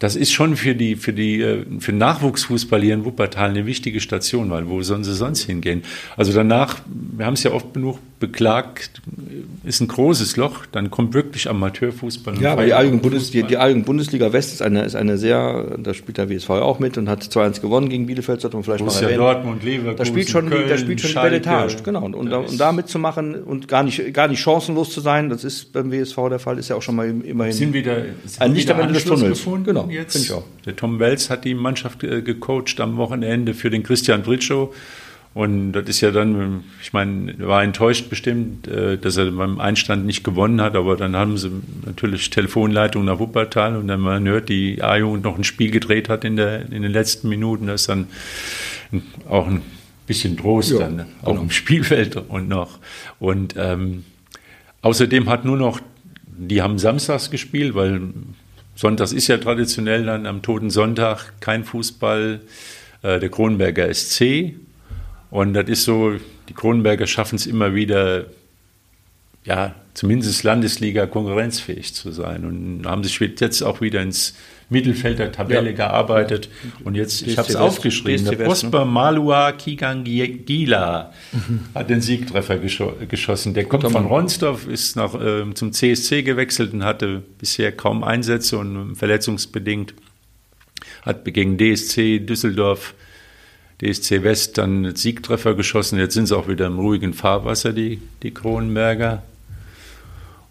das 0.00 0.16
ist 0.16 0.32
schon 0.32 0.56
für 0.56 0.74
die, 0.74 0.96
für 0.96 1.12
die, 1.12 1.40
äh, 1.40 1.64
für 1.78 1.92
Nachwuchsfußball 1.92 2.80
hier 2.80 2.94
in 2.94 3.04
Wuppertal 3.04 3.50
eine 3.50 3.66
wichtige 3.66 4.00
Station, 4.00 4.50
weil 4.50 4.68
wo 4.68 4.82
sollen 4.82 5.04
sie 5.04 5.14
sonst 5.14 5.44
hingehen? 5.44 5.82
Also 6.16 6.32
danach, 6.32 6.80
wir 6.86 7.26
haben 7.26 7.34
es 7.34 7.42
ja 7.42 7.52
oft 7.52 7.74
genug 7.74 7.98
beklagt, 8.18 9.00
ist 9.64 9.80
ein 9.80 9.88
großes 9.88 10.36
Loch, 10.36 10.66
dann 10.70 10.90
kommt 10.90 11.14
wirklich 11.14 11.48
Amateurfußball. 11.48 12.40
Ja, 12.40 12.52
aber 12.52 12.64
die 12.64 12.96
Bundesliga, 12.98 13.66
die, 13.66 13.74
die 13.74 13.80
Bundesliga 13.80 14.32
West 14.32 14.52
ist 14.52 14.62
eine, 14.62 14.84
ist 14.84 14.94
eine 14.94 15.16
sehr, 15.18 15.78
da 15.78 15.94
spielt 15.94 16.18
der 16.18 16.28
WSV 16.28 16.50
auch 16.50 16.78
mit 16.78 16.98
und 16.98 17.08
hat 17.08 17.22
2-1 17.22 17.60
gewonnen 17.62 17.88
gegen 17.88 18.06
Bielefeld, 18.06 18.42
sollte 18.42 18.56
man 18.56 18.64
vielleicht 18.64 18.80
Borussia 18.80 19.02
mal 19.02 19.12
erwähnen. 19.12 19.20
Dortmund, 19.20 19.64
Leverkusen, 19.64 19.96
da 19.96 20.04
spielt 20.04 20.28
schon, 20.28 20.50
Köln, 20.50 20.68
da 20.68 20.76
spielt 20.76 21.00
schon 21.00 21.10
Schalke, 21.10 21.30
Belletage, 21.30 21.76
genau. 21.82 22.04
Und, 22.04 22.14
und, 22.14 22.30
da, 22.30 22.38
und 22.38 22.60
da 22.60 22.72
mitzumachen 22.72 23.34
und 23.42 23.68
gar 23.68 23.82
nicht, 23.82 24.12
gar 24.12 24.28
nicht 24.28 24.40
chancenlos 24.40 24.92
zu 24.92 25.00
sein, 25.00 25.30
das 25.30 25.42
ist 25.42 25.72
beim 25.72 25.90
WSV 25.90 26.16
der 26.28 26.38
Fall, 26.38 26.58
ist 26.58 26.68
ja 26.68 26.76
auch 26.76 26.82
schon 26.82 26.96
mal 26.96 27.08
immerhin 27.08 27.52
sind 27.54 27.72
wieder, 27.72 28.02
sind 28.24 28.40
ein 28.40 28.54
Licht 28.54 28.70
am 28.70 28.80
Ende 28.80 28.94
des 28.94 29.04
Tunnels. 29.04 29.38
Gefunden 29.38 29.64
genau, 29.64 29.89
jetzt. 29.92 30.16
Ich 30.16 30.32
auch. 30.32 30.44
Der 30.66 30.76
Tom 30.76 30.98
Wells 30.98 31.30
hat 31.30 31.44
die 31.44 31.54
Mannschaft 31.54 32.02
äh, 32.04 32.22
gecoacht 32.22 32.80
am 32.80 32.96
Wochenende 32.96 33.54
für 33.54 33.70
den 33.70 33.82
Christian 33.82 34.22
Britschow. 34.22 34.74
Und 35.32 35.72
das 35.72 35.88
ist 35.88 36.00
ja 36.00 36.10
dann, 36.10 36.64
ich 36.82 36.92
meine, 36.92 37.38
war 37.38 37.62
enttäuscht 37.62 38.10
bestimmt, 38.10 38.66
äh, 38.66 38.98
dass 38.98 39.16
er 39.16 39.30
beim 39.30 39.60
Einstand 39.60 40.04
nicht 40.04 40.24
gewonnen 40.24 40.60
hat, 40.60 40.74
aber 40.74 40.96
dann 40.96 41.14
haben 41.14 41.38
sie 41.38 41.52
natürlich 41.86 42.30
Telefonleitung 42.30 43.04
nach 43.04 43.20
Wuppertal 43.20 43.76
und 43.76 43.86
dann 43.86 44.00
man 44.00 44.26
hört, 44.26 44.48
die 44.48 44.82
A-Jugend 44.82 45.22
noch 45.22 45.38
ein 45.38 45.44
Spiel 45.44 45.70
gedreht 45.70 46.08
hat 46.08 46.24
in, 46.24 46.34
der, 46.34 46.72
in 46.72 46.82
den 46.82 46.90
letzten 46.90 47.28
Minuten, 47.28 47.68
das 47.68 47.82
ist 47.82 47.88
dann 47.88 48.08
auch 49.28 49.46
ein 49.46 49.62
bisschen 50.08 50.36
Trost 50.36 50.72
ja, 50.72 50.78
dann, 50.80 51.06
auch 51.22 51.28
genau. 51.28 51.42
im 51.42 51.50
Spielfeld 51.52 52.16
und 52.16 52.48
noch. 52.48 52.80
Und 53.20 53.54
ähm, 53.56 54.04
außerdem 54.82 55.28
hat 55.28 55.44
nur 55.44 55.56
noch, 55.56 55.78
die 56.26 56.60
haben 56.60 56.80
samstags 56.80 57.30
gespielt, 57.30 57.76
weil 57.76 58.00
Sonntags 58.74 59.12
ist 59.12 59.28
ja 59.28 59.38
traditionell 59.38 60.04
dann 60.04 60.26
am 60.26 60.42
Toten 60.42 60.70
Sonntag 60.70 61.40
kein 61.40 61.64
Fußball, 61.64 62.40
äh, 63.02 63.20
der 63.20 63.28
Kronberger 63.28 63.92
SC 63.92 64.54
und 65.30 65.54
das 65.54 65.68
ist 65.68 65.84
so, 65.84 66.14
die 66.48 66.54
Kronenberger 66.54 67.06
schaffen 67.06 67.36
es 67.36 67.46
immer 67.46 67.74
wieder, 67.74 68.26
ja, 69.44 69.74
zumindest 69.94 70.42
Landesliga 70.42 71.06
konkurrenzfähig 71.06 71.94
zu 71.94 72.10
sein. 72.10 72.44
Und 72.44 72.86
haben 72.86 73.04
sich 73.04 73.18
jetzt 73.20 73.62
auch 73.62 73.80
wieder 73.80 74.02
ins 74.02 74.34
Mittelfeld 74.70 75.18
der 75.18 75.32
Tabelle 75.32 75.70
ja. 75.70 75.76
gearbeitet. 75.76 76.48
Und 76.84 76.94
jetzt, 76.94 77.22
ich 77.22 77.36
habe 77.36 77.48
es 77.48 77.56
aufgeschrieben, 77.56 78.24
der 78.24 78.44
Prosper 78.44 78.84
ne? 78.84 78.90
Malua 78.90 79.52
Kigangila 79.52 81.12
mhm. 81.32 81.60
hat 81.74 81.90
den 81.90 82.00
Siegtreffer 82.00 82.58
geschossen. 82.58 83.52
Der 83.52 83.64
kommt 83.64 83.90
von 83.90 84.06
Ronsdorf, 84.06 84.66
ist 84.66 84.96
nach, 84.96 85.14
äh, 85.14 85.52
zum 85.54 85.72
CSC 85.72 86.22
gewechselt 86.22 86.72
und 86.72 86.84
hatte 86.84 87.22
bisher 87.38 87.72
kaum 87.72 88.04
Einsätze 88.04 88.56
und 88.56 88.96
verletzungsbedingt 88.96 89.94
hat 91.02 91.24
gegen 91.24 91.58
DSC 91.58 92.20
Düsseldorf 92.20 92.94
DSC 93.80 94.22
West 94.22 94.58
dann 94.58 94.94
Siegtreffer 94.94 95.54
geschossen. 95.54 95.98
Jetzt 95.98 96.14
sind 96.14 96.26
sie 96.26 96.36
auch 96.36 96.48
wieder 96.48 96.66
im 96.66 96.78
ruhigen 96.78 97.14
Fahrwasser, 97.14 97.72
die, 97.72 98.00
die 98.22 98.32
Kronenberger. 98.32 99.22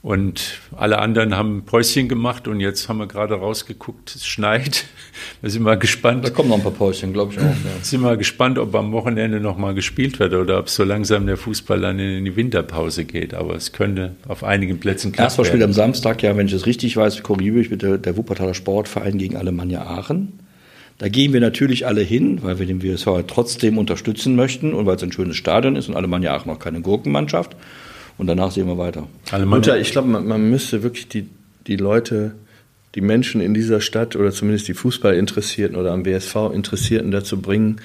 Und 0.01 0.59
alle 0.77 0.99
anderen 0.99 1.35
haben 1.35 1.63
Päuschen 1.65 2.07
gemacht 2.07 2.47
und 2.47 2.61
jetzt 2.61 2.87
haben 2.87 2.99
wir 2.99 3.07
gerade 3.07 3.33
rausgeguckt, 3.33 4.15
es 4.15 4.25
schneit. 4.25 4.85
Wir 5.41 5.49
sind 5.49 5.63
mal 5.63 5.77
gespannt. 5.77 6.23
Da 6.23 6.29
kommen 6.29 6.47
noch 6.47 6.55
ein 6.55 6.63
paar 6.63 6.71
Päuschen, 6.71 7.11
glaube 7.11 7.33
ich 7.33 7.39
auch. 7.39 7.43
Ja. 7.49 7.83
Sind 7.83 8.01
mal 8.01 8.17
gespannt, 8.17 8.57
ob 8.57 8.73
am 8.75 8.93
Wochenende 8.93 9.41
noch 9.41 9.57
mal 9.57 9.73
gespielt 9.73 10.19
wird 10.19 10.33
oder 10.33 10.59
ob 10.59 10.69
so 10.69 10.85
langsam 10.85 11.25
der 11.25 11.35
Fußball 11.35 11.81
dann 11.81 11.99
in 11.99 12.23
die 12.23 12.35
Winterpause 12.37 13.03
geht. 13.03 13.33
Aber 13.33 13.55
es 13.55 13.73
könnte 13.73 14.15
auf 14.27 14.45
einigen 14.45 14.79
Plätzen 14.79 15.11
klappen. 15.11 15.25
Erstmal 15.25 15.45
spielt 15.45 15.63
am 15.63 15.73
Samstag, 15.73 16.23
ja, 16.23 16.37
wenn 16.37 16.47
ich 16.47 16.53
es 16.53 16.65
richtig 16.65 16.95
weiß, 16.95 17.21
korrigiere 17.21 17.59
ich 17.59 17.69
bitte, 17.69 17.99
der 17.99 18.15
Wuppertaler 18.15 18.53
Sportverein 18.53 19.17
gegen 19.17 19.35
Alemannia 19.35 19.81
Aachen. 19.81 20.39
Da 20.97 21.09
gehen 21.09 21.33
wir 21.33 21.41
natürlich 21.41 21.85
alle 21.85 22.01
hin, 22.01 22.39
weil 22.41 22.59
wir 22.59 22.65
den 22.65 22.81
WSV 22.81 23.25
trotzdem 23.27 23.77
unterstützen 23.77 24.35
möchten 24.35 24.73
und 24.73 24.85
weil 24.85 24.95
es 24.95 25.03
ein 25.03 25.11
schönes 25.11 25.35
Stadion 25.35 25.75
ist 25.75 25.89
und 25.89 25.95
Alemannia 25.95 26.33
Aachen 26.33 26.49
noch 26.49 26.59
keine 26.59 26.79
Gurkenmannschaft. 26.81 27.57
Und 28.19 28.27
danach 28.27 28.51
sehen 28.51 28.67
wir 28.67 28.77
weiter. 28.77 29.07
Alemannia, 29.31 29.77
ich 29.77 29.91
glaube, 29.91 30.09
man, 30.09 30.27
man 30.27 30.49
müsste 30.49 30.83
wirklich 30.83 31.07
die, 31.07 31.27
die 31.65 31.77
Leute, 31.77 32.35
die 32.93 33.01
Menschen 33.01 33.39
in 33.39 33.53
dieser 33.53 33.79
Stadt 33.79 34.15
oder 34.15 34.31
zumindest 34.31 34.67
die 34.67 34.73
Fußballinteressierten 34.73 35.77
oder 35.77 35.93
am 35.93 36.05
WSV 36.05 36.53
Interessierten 36.53 37.11
dazu 37.11 37.41
bringen, 37.41 37.79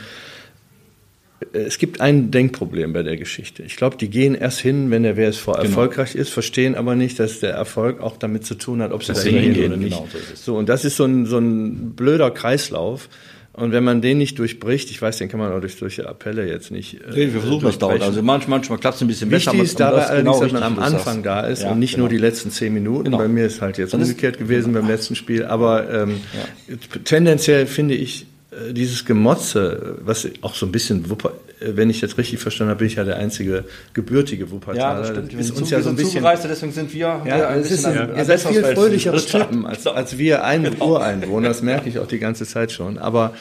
es 1.53 1.79
gibt 1.79 2.01
ein 2.01 2.31
Denkproblem 2.31 2.93
bei 2.93 3.03
der 3.03 3.17
Geschichte. 3.17 3.63
Ich 3.63 3.77
glaube, 3.77 3.97
die 3.97 4.09
gehen 4.09 4.35
erst 4.35 4.61
hin, 4.61 4.91
wenn 4.91 5.05
der 5.05 5.17
WSV 5.17 5.45
genau. 5.47 5.59
erfolgreich 5.59 6.15
ist, 6.15 6.31
verstehen 6.31 6.75
aber 6.75 6.97
nicht, 6.97 7.21
dass 7.21 7.41
der 7.41 7.53
Erfolg 7.53 8.01
auch 8.01 8.17
damit 8.17 8.45
zu 8.45 8.57
tun 8.57 8.83
hat, 8.83 8.93
ob 8.93 9.05
sie 9.05 9.13
da 9.13 9.21
hingehen 9.21 9.73
oder 9.73 9.77
nicht. 9.77 9.97
Genau, 9.97 10.09
so, 10.11 10.35
so, 10.35 10.57
und 10.57 10.69
das 10.69 10.85
ist 10.85 10.97
so 10.97 11.05
ein, 11.05 11.27
so 11.27 11.39
ein 11.39 11.95
blöder 11.95 12.31
Kreislauf. 12.31 13.09
Und 13.57 13.71
wenn 13.71 13.85
man 13.85 14.03
den 14.03 14.19
nicht 14.19 14.37
durchbricht, 14.41 14.91
ich 14.91 15.01
weiß, 15.01 15.19
den 15.19 15.29
kann 15.29 15.39
man 15.39 15.53
auch 15.53 15.61
durch 15.61 15.77
solche 15.77 16.09
Appelle 16.09 16.49
jetzt 16.49 16.73
nicht. 16.73 16.95
Äh, 16.95 17.11
nee, 17.11 17.33
wir 17.33 17.41
versuchen 17.41 17.65
das 17.65 17.79
dauert. 17.79 18.03
Also 18.03 18.21
manchmal, 18.21 18.59
manchmal 18.59 18.79
klappt 18.79 18.97
es 18.97 19.03
ein 19.03 19.07
bisschen 19.07 19.31
besser. 19.31 19.53
Wichtig 19.53 19.67
ist 19.67 19.79
dabei 19.79 20.07
allerdings, 20.07 20.39
genau 20.39 20.43
dass 20.43 20.53
man 20.53 20.63
am 20.65 20.79
Anfang 20.81 21.23
da 21.23 21.43
ist 21.43 21.63
ja, 21.63 21.71
und 21.71 21.79
nicht 21.79 21.93
genau. 21.93 22.03
nur 22.03 22.09
die 22.09 22.19
letzten 22.19 22.51
zehn 22.51 22.75
Minuten. 22.75 23.05
Genau. 23.05 23.19
Bei 23.19 23.29
mir 23.29 23.47
ist 23.47 23.63
halt 23.63 23.79
jetzt 23.79 23.95
Dann 23.95 24.03
umgekehrt 24.03 24.39
gewesen 24.39 24.73
beim 24.73 24.89
letzten 24.89 25.15
Spiel. 25.15 25.45
Aber 25.45 25.89
ähm, 25.89 26.21
ja. 26.69 26.77
tendenziell 27.05 27.67
finde 27.67 27.95
ich, 27.95 28.27
äh, 28.51 28.73
dieses 28.73 29.05
Gemotze, 29.05 29.99
was 30.01 30.29
auch 30.41 30.57
so 30.57 30.67
ein 30.67 30.73
bisschen, 30.73 31.09
Wupper, 31.09 31.35
wenn 31.67 31.91
ich 31.91 32.01
jetzt 32.01 32.19
richtig 32.19 32.39
verstanden 32.41 32.71
habe, 32.71 32.79
bin 32.79 32.87
ich 32.89 32.95
ja 32.95 33.05
der 33.05 33.17
einzige 33.17 33.65
gebürtige 33.93 34.51
Wuppertaler. 34.51 34.79
Ja, 34.79 34.99
das 34.99 35.09
stimmt. 35.09 35.35
ist 35.35 35.51
uns 35.53 35.71
ja 35.71 35.81
so 35.81 35.91
ein 35.91 35.97
bisschen, 35.97 36.25
deswegen 36.25 36.73
sind 36.73 36.93
wir 36.93 37.23
ja, 37.25 37.49
ein 37.49 37.63
bisschen, 37.63 37.95
ja. 37.95 38.15
Ihr 38.15 38.25
seid 38.25 38.41
viel 38.41 38.63
fröhlichere 38.63 39.25
Typen 39.25 39.67
als, 39.67 39.87
als 39.87 40.19
wir 40.19 40.45
ein 40.45 40.65
genau. 40.65 40.93
Ureinwohner, 40.93 41.49
das 41.49 41.63
merke 41.63 41.89
ich 41.89 41.99
auch 41.99 42.07
die 42.07 42.19
ganze 42.19 42.47
Zeit 42.47 42.73
schon. 42.73 42.99
Aber 42.99 43.35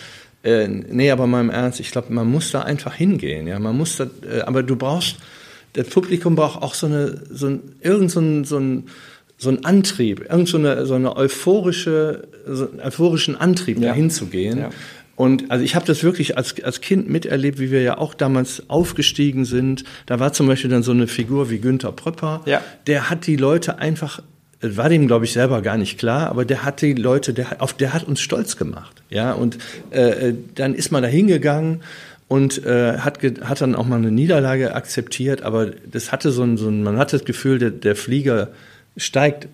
äh, 0.43 0.67
nee, 0.67 1.11
aber 1.11 1.27
mal 1.27 1.41
im 1.41 1.49
Ernst, 1.49 1.79
ich 1.79 1.91
glaube, 1.91 2.11
man 2.13 2.29
muss 2.29 2.51
da 2.51 2.61
einfach 2.61 2.95
hingehen. 2.95 3.47
Ja, 3.47 3.59
man 3.59 3.77
muss 3.77 3.97
da, 3.97 4.05
äh, 4.29 4.41
aber 4.41 4.63
du 4.63 4.75
brauchst, 4.75 5.17
das 5.73 5.87
Publikum 5.87 6.35
braucht 6.35 6.61
auch 6.61 6.73
so 6.73 6.87
eine, 6.87 7.21
so 7.31 7.47
ein, 7.47 7.61
irgend 7.81 8.11
so 8.11 8.19
ein, 8.19 8.45
so 8.45 8.59
ein 8.59 8.85
so 9.37 9.49
ein 9.49 9.65
Antrieb, 9.65 10.25
irgend 10.29 10.47
so 10.47 10.57
eine, 10.57 10.85
so 10.85 10.95
eine 10.95 11.15
euphorische, 11.15 12.27
so 12.47 12.69
einen 12.69 12.79
euphorischen 12.79 13.35
Antrieb, 13.35 13.79
ja. 13.79 13.89
dahin 13.89 14.09
zu 14.09 14.27
gehen. 14.27 14.59
Ja. 14.59 14.69
Und 15.15 15.51
also 15.51 15.63
ich 15.63 15.75
habe 15.75 15.85
das 15.85 16.03
wirklich 16.03 16.37
als, 16.37 16.61
als 16.63 16.81
Kind 16.81 17.09
miterlebt, 17.09 17.59
wie 17.59 17.69
wir 17.69 17.81
ja 17.81 17.97
auch 17.97 18.13
damals 18.13 18.69
aufgestiegen 18.69 19.45
sind. 19.45 19.83
Da 20.05 20.19
war 20.19 20.33
zum 20.33 20.47
Beispiel 20.47 20.71
dann 20.71 20.83
so 20.83 20.91
eine 20.91 21.07
Figur 21.07 21.49
wie 21.49 21.59
Günther 21.59 21.91
Pröpper. 21.91 22.41
Ja. 22.45 22.61
Der 22.87 23.09
hat 23.09 23.27
die 23.27 23.35
Leute 23.35 23.77
einfach, 23.77 24.23
war 24.61 24.89
dem 24.89 25.07
glaube 25.07 25.25
ich 25.25 25.33
selber 25.33 25.61
gar 25.61 25.77
nicht 25.77 25.99
klar, 25.99 26.29
aber 26.29 26.45
der 26.45 26.63
hat 26.63 26.81
die 26.81 26.93
Leute, 26.93 27.33
der, 27.33 27.61
auf 27.61 27.73
der 27.73 27.93
hat 27.93 28.05
uns 28.05 28.21
stolz 28.21 28.57
gemacht. 28.57 29.03
Ja, 29.09 29.33
und 29.33 29.59
äh, 29.91 30.33
dann 30.55 30.73
ist 30.73 30.91
man 30.91 31.03
da 31.03 31.09
hingegangen 31.09 31.81
und 32.27 32.65
äh, 32.65 32.97
hat, 32.97 33.19
hat 33.43 33.61
dann 33.61 33.75
auch 33.75 33.85
mal 33.85 33.97
eine 33.97 34.09
Niederlage 34.09 34.73
akzeptiert, 34.73 35.43
aber 35.43 35.67
das 35.67 36.11
hatte 36.11 36.31
so 36.31 36.41
ein, 36.41 36.57
so 36.57 36.69
ein 36.69 36.81
man 36.81 36.97
hat 36.97 37.13
das 37.13 37.25
Gefühl, 37.25 37.59
der, 37.59 37.69
der 37.69 37.95
Flieger 37.95 38.49
steigt 38.97 39.47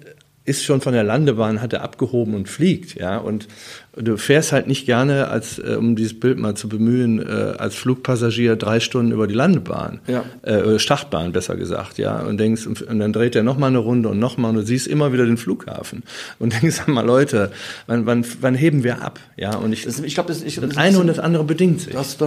ist 0.49 0.63
schon 0.63 0.81
von 0.81 0.93
der 0.93 1.03
Landebahn, 1.03 1.61
hat 1.61 1.73
er 1.73 1.83
abgehoben 1.83 2.33
und 2.33 2.49
fliegt, 2.49 2.95
ja. 2.95 3.17
Und 3.17 3.47
du 3.95 4.17
fährst 4.17 4.51
halt 4.51 4.67
nicht 4.67 4.85
gerne, 4.85 5.27
als 5.27 5.59
äh, 5.59 5.75
um 5.77 5.95
dieses 5.95 6.19
Bild 6.19 6.39
mal 6.39 6.55
zu 6.55 6.67
bemühen, 6.67 7.19
äh, 7.19 7.53
als 7.57 7.75
Flugpassagier 7.75 8.55
drei 8.55 8.79
Stunden 8.79 9.11
über 9.11 9.27
die 9.27 9.35
Landebahn, 9.35 9.99
ja. 10.07 10.23
äh, 10.41 10.79
Startbahn 10.79 11.31
besser 11.31 11.55
gesagt, 11.55 11.99
ja. 11.99 12.19
Und 12.21 12.37
denkst, 12.37 12.65
und 12.65 12.99
dann 12.99 13.13
dreht 13.13 13.35
er 13.35 13.43
noch 13.43 13.57
mal 13.57 13.67
eine 13.67 13.77
Runde 13.77 14.09
und 14.09 14.19
noch 14.19 14.37
mal 14.37 14.49
und 14.49 14.55
du 14.55 14.65
siehst 14.65 14.87
immer 14.87 15.13
wieder 15.13 15.25
den 15.25 15.37
Flughafen 15.37 16.03
und 16.39 16.53
denkst 16.61 16.87
mal, 16.87 17.05
Leute, 17.05 17.51
wann, 17.87 18.05
wann, 18.05 18.25
wann 18.41 18.55
heben 18.55 18.83
wir 18.83 19.03
ab, 19.03 19.19
ja? 19.37 19.55
Und 19.55 19.71
ich, 19.71 19.83
das, 19.83 19.99
ich 19.99 20.15
glaube, 20.15 20.29
das, 20.29 20.41
ich, 20.41 20.55
das, 20.55 20.69
das 20.69 20.77
eine 20.77 20.99
und 20.99 21.07
das 21.07 21.19
andere 21.19 21.43
bedingt 21.43 21.81
sich. 21.81 21.93
Du 21.93 21.99
hast 21.99 22.19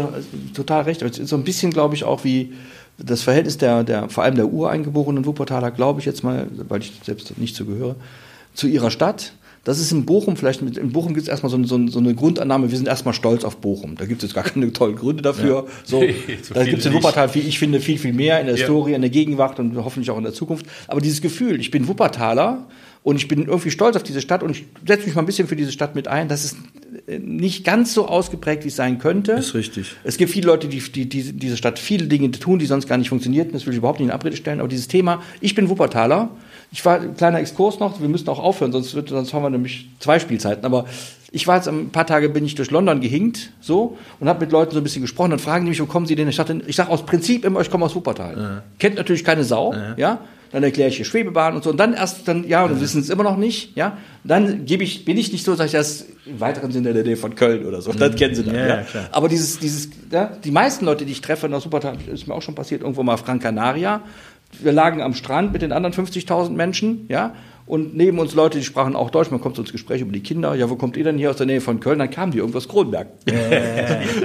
total 0.55 0.83
recht. 0.83 1.03
So 1.27 1.37
ein 1.37 1.45
bisschen 1.45 1.73
glaube 1.73 1.97
ich 1.97 2.05
auch 2.05 2.25
wie 2.25 2.53
das 3.05 3.23
Verhältnis 3.23 3.59
der, 3.59 3.85
der, 3.85 4.09
vor 4.09 4.25
allem 4.25 4.35
der 4.35 4.47
ureingeborenen 4.47 5.27
Wuppertaler, 5.27 5.71
glaube 5.71 6.01
ich 6.01 6.07
jetzt 6.07 6.23
mal, 6.23 6.47
weil 6.69 6.81
ich 6.81 6.93
selbst 7.05 7.37
nicht 7.39 7.57
so 7.57 7.65
gehöre, 7.65 7.97
zu 8.55 8.67
ihrer 8.67 8.91
Stadt. 8.91 9.33
Das 9.65 9.79
ist 9.79 9.93
in 9.93 10.05
Bochum 10.05 10.37
vielleicht, 10.37 10.61
mit, 10.61 10.77
in 10.77 10.91
Bochum 10.91 11.15
gibt 11.15 11.23
es 11.23 11.29
erstmal 11.29 11.51
so, 11.51 11.63
so, 11.63 11.87
so, 11.87 11.99
eine 12.01 12.15
Grundannahme, 12.17 12.71
wir 12.71 12.77
sind 12.77 12.89
erstmal 12.89 13.15
stolz 13.15 13.45
auf 13.45 13.59
Bochum. 13.59 13.95
Da 13.97 14.07
gibt 14.07 14.23
es 14.23 14.29
jetzt 14.29 14.35
gar 14.35 14.43
keine 14.43 14.73
tollen 14.73 14.97
Gründe 14.97 15.23
dafür. 15.23 15.67
Ja. 15.67 15.73
So, 15.85 16.01
da 16.53 16.65
gibt 16.65 16.81
es 16.81 16.87
in 16.87 16.93
Wuppertal, 16.93 17.33
wie 17.35 17.41
ich 17.41 17.61
finde, 17.61 17.79
viel, 17.79 17.99
viel 17.99 18.13
mehr 18.13 18.41
in 18.41 18.47
der 18.47 18.57
ja. 18.57 18.61
Historie, 18.61 18.95
in 18.95 19.03
der 19.03 19.11
Gegenwart 19.11 19.61
und 19.61 19.77
hoffentlich 19.77 20.11
auch 20.11 20.19
in 20.19 20.25
der 20.25 20.33
Zukunft. 20.33 20.67
Aber 20.89 21.01
dieses 21.01 21.23
Gefühl, 21.23 21.61
ich 21.61 21.71
bin 21.71 21.87
Wuppertaler 21.87 22.67
und 23.05 23.17
ich 23.17 23.27
bin 23.27 23.47
irgendwie 23.47 23.71
stolz 23.71 23.97
auf 23.97 24.05
diese 24.05 24.21
Stadt 24.21 24.43
und 24.43 24.51
ich 24.51 24.65
setze 24.87 25.07
mich 25.07 25.15
mal 25.15 25.23
ein 25.23 25.27
bisschen 25.27 25.49
für 25.49 25.57
diese 25.57 25.73
Stadt 25.73 25.95
mit 25.95 26.07
ein, 26.07 26.29
das 26.29 26.45
ist 26.45 26.57
nicht 27.09 27.65
ganz 27.65 27.95
so 27.95 28.07
ausgeprägt, 28.07 28.65
wie 28.65 28.69
es 28.69 28.77
sein 28.77 28.99
könnte. 28.99 29.33
Ist 29.33 29.55
richtig. 29.55 29.97
Es 30.05 30.19
gibt 30.19 30.31
viele 30.31 30.47
Leute, 30.47 30.69
die, 30.69 30.79
die, 30.79 31.09
die 31.09 31.33
diese 31.33 31.57
Stadt 31.57 31.81
viele 31.81 32.07
Dinge 32.07 32.31
tun, 32.31 32.61
die 32.61 32.67
sonst 32.67 32.87
gar 32.87 32.99
nicht 32.99 33.09
funktionierten. 33.09 33.53
Das 33.55 33.67
will 33.67 33.73
ich 33.73 33.79
überhaupt 33.79 33.99
nicht 33.99 34.09
in 34.09 34.13
Abrede 34.13 34.37
stellen. 34.37 34.61
Aber 34.61 34.69
dieses 34.69 34.87
Thema, 34.87 35.21
ich 35.41 35.55
bin 35.57 35.69
Wuppertaler. 35.69 36.31
Ich 36.71 36.85
war, 36.85 37.01
kleiner 37.01 37.41
Exkurs 37.41 37.81
noch, 37.81 38.01
wir 38.01 38.09
müssen 38.09 38.29
auch 38.29 38.39
aufhören, 38.39 38.73
sonst, 38.73 38.95
wird, 38.95 39.09
sonst 39.09 39.35
haben 39.35 39.43
wir 39.43 39.51
nämlich 39.51 39.89
zwei 39.99 40.19
Spielzeiten. 40.21 40.65
Aber 40.65 40.87
ich 41.33 41.47
war 41.47 41.57
jetzt 41.57 41.67
ein 41.67 41.91
paar 41.91 42.07
Tage, 42.07 42.29
bin 42.29 42.45
ich 42.45 42.55
durch 42.55 42.71
London 42.71 43.01
gehinkt, 43.01 43.53
so, 43.61 43.99
und 44.21 44.29
habe 44.29 44.41
mit 44.41 44.53
Leuten 44.53 44.73
so 44.73 44.79
ein 44.79 44.83
bisschen 44.85 45.03
gesprochen. 45.03 45.31
Dann 45.31 45.41
fragen 45.41 45.65
die 45.65 45.71
mich, 45.71 45.81
wo 45.81 45.87
kommen 45.87 46.07
sie 46.07 46.15
denn? 46.15 46.29
Ich, 46.29 46.37
dachte, 46.37 46.63
ich 46.67 46.77
sage 46.77 46.91
aus 46.91 47.05
Prinzip 47.05 47.45
immer, 47.45 47.61
ich 47.61 47.71
komme 47.71 47.85
aus 47.85 47.95
Wuppertal. 47.95 48.39
Ja. 48.39 48.63
Kennt 48.79 48.97
natürlich 48.97 49.25
keine 49.25 49.45
Sau, 49.45 49.75
ja. 49.75 49.95
ja 49.97 50.21
dann 50.53 50.63
erkläre 50.63 50.91
ich 50.91 50.97
hier 50.97 51.05
Schwebebahn 51.05 51.57
und 51.57 51.65
so 51.65 51.71
und 51.71 51.79
dann 51.79 51.95
erst 51.95 52.29
dann 52.29 52.47
ja, 52.47 52.63
und 52.63 52.73
dann 52.73 52.81
wissen 52.81 53.01
es 53.01 53.09
immer 53.09 53.25
noch 53.25 53.37
nicht, 53.37 53.77
ja. 53.77 53.97
Dann 54.23 54.67
gebe 54.67 54.85
ich 54.85 55.05
bin 55.05 55.17
ich 55.17 55.33
nicht 55.33 55.45
so, 55.45 55.55
sag 55.55 55.67
ich 55.67 55.73
das 55.73 56.07
im 56.27 56.39
weiteren 56.41 56.71
Sinne 56.71 56.91
in 56.91 56.95
der 56.95 57.05
Nähe 57.05 57.17
von 57.17 57.35
Köln 57.35 57.65
oder 57.67 57.81
so. 57.81 57.93
Das 57.93 58.15
kennen 58.15 58.35
sie 58.35 58.45
dann, 58.45 58.55
Ja, 58.55 58.67
ja. 58.67 58.85
Aber 59.11 59.29
dieses 59.29 59.59
dieses 59.59 59.89
ja, 60.11 60.27
die 60.27 60.51
meisten 60.51 60.85
Leute, 60.85 61.07
die 61.07 61.13
ich 61.13 61.23
treffe 61.23 61.49
nach 61.49 61.61
Supertal, 61.61 61.97
ist 62.13 62.29
mir 62.29 62.35
auch 62.35 62.43
schon 62.43 62.55
passiert 62.55 62.83
irgendwo 62.83 63.03
mal 63.03 63.15
auf 63.15 63.25
Gran 63.25 63.41
Canaria. 63.41 64.03
Wir 64.61 64.73
lagen 64.73 65.01
am 65.01 65.15
Strand 65.15 65.53
mit 65.53 65.63
den 65.63 65.73
anderen 65.73 65.95
50.000 65.95 66.51
Menschen, 66.51 67.07
ja. 67.09 67.35
Und 67.65 67.95
neben 67.97 68.19
uns 68.19 68.35
Leute, 68.35 68.59
die 68.59 68.65
sprachen 68.65 68.97
auch 68.97 69.11
Deutsch. 69.11 69.31
Man 69.31 69.41
kommt 69.41 69.57
so 69.57 69.63
ins 69.63 69.73
Gespräch 69.73 70.01
über 70.01 70.13
die 70.13 70.23
Kinder. 70.23 70.55
Ja, 70.55 70.69
wo 70.69 70.77
kommt 70.77 70.97
ihr 70.97 71.05
denn 71.05 71.17
hier 71.17 71.31
aus 71.31 71.37
der 71.37 71.47
Nähe 71.47 71.61
von 71.61 71.81
Köln? 71.81 71.99
Dann 71.99 72.11
kamen 72.11 72.33
die 72.33 72.39
irgendwas 72.39 72.69
Kronberg. 72.69 73.09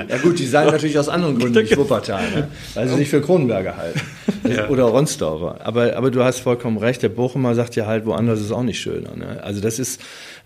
Ja 0.10 0.18
gut, 0.20 0.40
die 0.40 0.46
sagen 0.46 0.72
natürlich 0.72 0.98
aus 0.98 1.10
anderen 1.10 1.38
Gründen 1.38 1.60
nicht 1.62 1.78
Wuppertal, 1.78 2.24
ne? 2.32 2.48
weil 2.74 2.88
sie 2.88 2.96
sich 2.96 3.10
für 3.10 3.22
Kronenberger 3.22 3.76
halten. 3.76 4.00
Oder 4.70 4.84
Ronsdorfer. 4.84 5.60
Aber, 5.66 5.96
aber 5.96 6.12
du 6.12 6.24
hast 6.24 6.40
vollkommen 6.40 6.78
recht, 6.78 7.04
der 7.04 7.10
Bochumer 7.10 7.56
sagt 7.56 7.76
ja 7.76 7.86
halt, 7.86 8.06
woanders 8.06 8.40
ist 8.40 8.46
es 8.46 8.52
auch 8.52 8.64
nicht 8.64 8.80
schöner. 8.80 9.16
Ne? 9.16 9.42
Also 9.44 9.62
das 9.62 9.80
ist, 9.80 10.02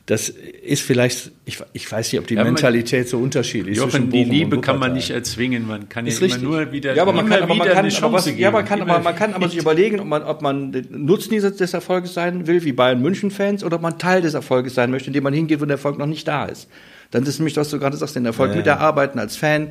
das 0.07 0.29
ist 0.29 0.81
vielleicht, 0.81 1.31
ich, 1.45 1.59
ich 1.73 1.89
weiß 1.91 2.11
nicht, 2.11 2.19
ob 2.19 2.27
die 2.27 2.33
Ja, 2.33 2.43
man- 2.43 2.53
Mentalität 2.53 3.07
so 3.07 3.17
unterschiedlich 3.19 3.77
ist. 3.77 3.83
Jochen, 3.83 4.09
die 4.09 4.23
Liebe 4.23 4.59
kann 4.59 4.79
man 4.79 4.93
nicht 4.93 5.11
erzwingen. 5.11 5.67
Man 5.67 5.87
kann 5.89 6.05
ja 6.05 6.11
Ist 6.11 6.17
immer 6.19 6.25
richtig. 6.25 6.43
nur 6.43 6.71
wieder, 6.71 6.95
Ja, 6.95 7.03
aber 7.03 7.13
man 7.13 7.25
immer 7.27 7.35
kann, 7.35 7.43
aber 7.43 7.55
man 7.55 7.67
kann, 7.67 7.77
eine 7.77 7.87
aber 7.87 7.89
Chance 7.95 8.13
was, 8.15 8.25
geben. 8.25 8.39
ja, 8.39 8.51
man 8.51 8.65
kann, 8.65 8.81
aber 8.81 8.95
Immer 8.95 9.03
man 9.03 9.15
kann 9.15 9.33
aber 9.33 9.47
sich 9.49 9.59
überlegen, 9.59 9.99
ob 9.99 10.07
man, 10.07 10.23
ob 10.23 10.41
man 10.41 10.71
Nutzen 10.89 11.31
des 11.39 11.73
Erfolges 11.73 12.13
sein 12.13 12.47
will, 12.47 12.63
wie 12.63 12.71
Bayern 12.73 13.01
München 13.01 13.31
Fans, 13.31 13.63
oder 13.63 13.75
ob 13.77 13.81
man 13.83 13.99
Teil 13.99 14.21
des 14.21 14.33
Erfolges 14.33 14.73
sein 14.73 14.89
möchte, 14.91 15.07
indem 15.07 15.23
man 15.23 15.33
hingeht, 15.33 15.61
wo 15.61 15.65
der 15.65 15.75
Erfolg 15.75 15.97
noch 15.97 16.07
nicht 16.07 16.27
da 16.27 16.45
ist. 16.45 16.67
Dann 17.11 17.23
ist 17.23 17.39
nämlich, 17.39 17.55
was 17.57 17.69
du 17.69 17.77
gerade 17.77 17.95
sagst, 17.97 18.15
den 18.15 18.25
Erfolg 18.25 18.55
mit 18.55 18.65
erarbeiten 18.67 19.19
als 19.19 19.35
Fan 19.35 19.69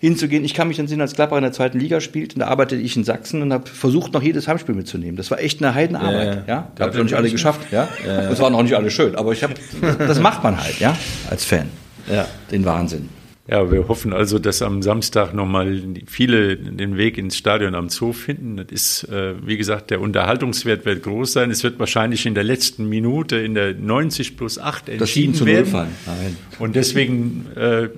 hinzugehen. 0.00 0.44
Ich 0.44 0.54
kann 0.54 0.68
mich 0.68 0.76
dann 0.76 0.88
sehen, 0.88 1.00
als 1.00 1.14
Klapper 1.14 1.36
in 1.36 1.42
der 1.42 1.52
zweiten 1.52 1.78
Liga 1.78 2.00
spielt, 2.00 2.34
und 2.34 2.40
da 2.40 2.46
arbeitete 2.48 2.80
ich 2.80 2.96
in 2.96 3.04
Sachsen 3.04 3.42
und 3.42 3.52
habe 3.52 3.66
versucht, 3.68 4.12
noch 4.12 4.22
jedes 4.22 4.48
Heimspiel 4.48 4.74
mitzunehmen. 4.74 5.16
Das 5.16 5.30
war 5.30 5.40
echt 5.40 5.62
eine 5.62 5.74
Heidenarbeit, 5.74 6.44
Ja, 6.46 6.54
ja. 6.54 6.72
Da 6.74 6.84
habe 6.84 6.92
ich 6.92 6.96
noch 6.98 7.04
nicht 7.04 7.14
alle 7.14 7.30
geschafft, 7.30 7.72
ja. 7.72 7.88
Das 8.04 8.38
waren 8.40 8.52
noch 8.52 8.62
nicht 8.62 8.74
alle 8.76 8.90
schön, 8.90 9.14
aber 9.16 9.32
ich 9.32 9.42
habe, 9.42 9.54
das 9.98 10.20
macht 10.20 10.42
man 10.44 10.60
halt, 10.62 10.78
ja, 10.80 10.96
als 11.30 11.44
Fan. 11.44 11.68
Ja. 12.12 12.26
Den 12.50 12.64
Wahnsinn. 12.64 13.08
Ja, 13.48 13.70
wir 13.70 13.86
hoffen 13.86 14.12
also, 14.12 14.40
dass 14.40 14.60
am 14.60 14.82
Samstag 14.82 15.32
nochmal 15.32 15.80
viele 16.08 16.56
den 16.56 16.96
Weg 16.96 17.16
ins 17.16 17.36
Stadion 17.36 17.76
am 17.76 17.88
Zoo 17.90 18.12
finden. 18.12 18.56
Das 18.56 18.66
ist, 18.72 19.04
äh, 19.04 19.34
wie 19.46 19.56
gesagt, 19.56 19.90
der 19.92 20.00
Unterhaltungswert 20.00 20.84
wird 20.84 21.04
groß 21.04 21.32
sein. 21.32 21.52
Es 21.52 21.62
wird 21.62 21.78
wahrscheinlich 21.78 22.26
in 22.26 22.34
der 22.34 22.42
letzten 22.42 22.88
Minute, 22.88 23.36
in 23.36 23.54
der 23.54 23.72
90 23.74 24.36
plus 24.36 24.58
8 24.58 24.88
Das 24.88 25.14
7 25.14 25.30
entschieden 25.30 25.34
zu 25.34 25.44
0 25.44 25.52
werden. 25.52 25.66
fallen. 25.66 25.94
Nein. 26.06 26.36
Und 26.58 26.74
deswegen 26.74 27.46
äh, 27.54 27.88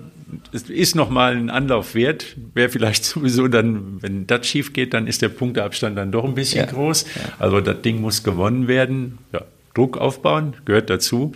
es 0.53 0.69
ist 0.71 0.95
nochmal 0.95 1.37
ein 1.37 1.51
Anlauf 1.51 1.95
wert. 1.95 2.37
Wäre 2.55 2.69
vielleicht 2.69 3.05
sowieso 3.05 3.49
dann, 3.49 4.03
wenn 4.03 4.27
das 4.27 4.47
schief 4.47 4.73
geht, 4.73 4.95
dann 4.95 5.07
ist 5.07 5.23
der 5.23 5.29
Punkteabstand 5.31 5.97
dann 5.97 6.13
doch 6.13 6.25
ein 6.25 6.35
bisschen 6.35 6.67
Ja. 6.67 6.71
groß. 6.73 7.07
Also 7.39 7.61
das 7.61 7.81
Ding 7.83 8.01
muss 8.01 8.23
gewonnen 8.23 8.69
werden. 8.69 9.19
Ja, 9.33 9.43
Druck 9.75 9.97
aufbauen 9.99 10.55
gehört 10.65 10.91
dazu. 10.91 11.33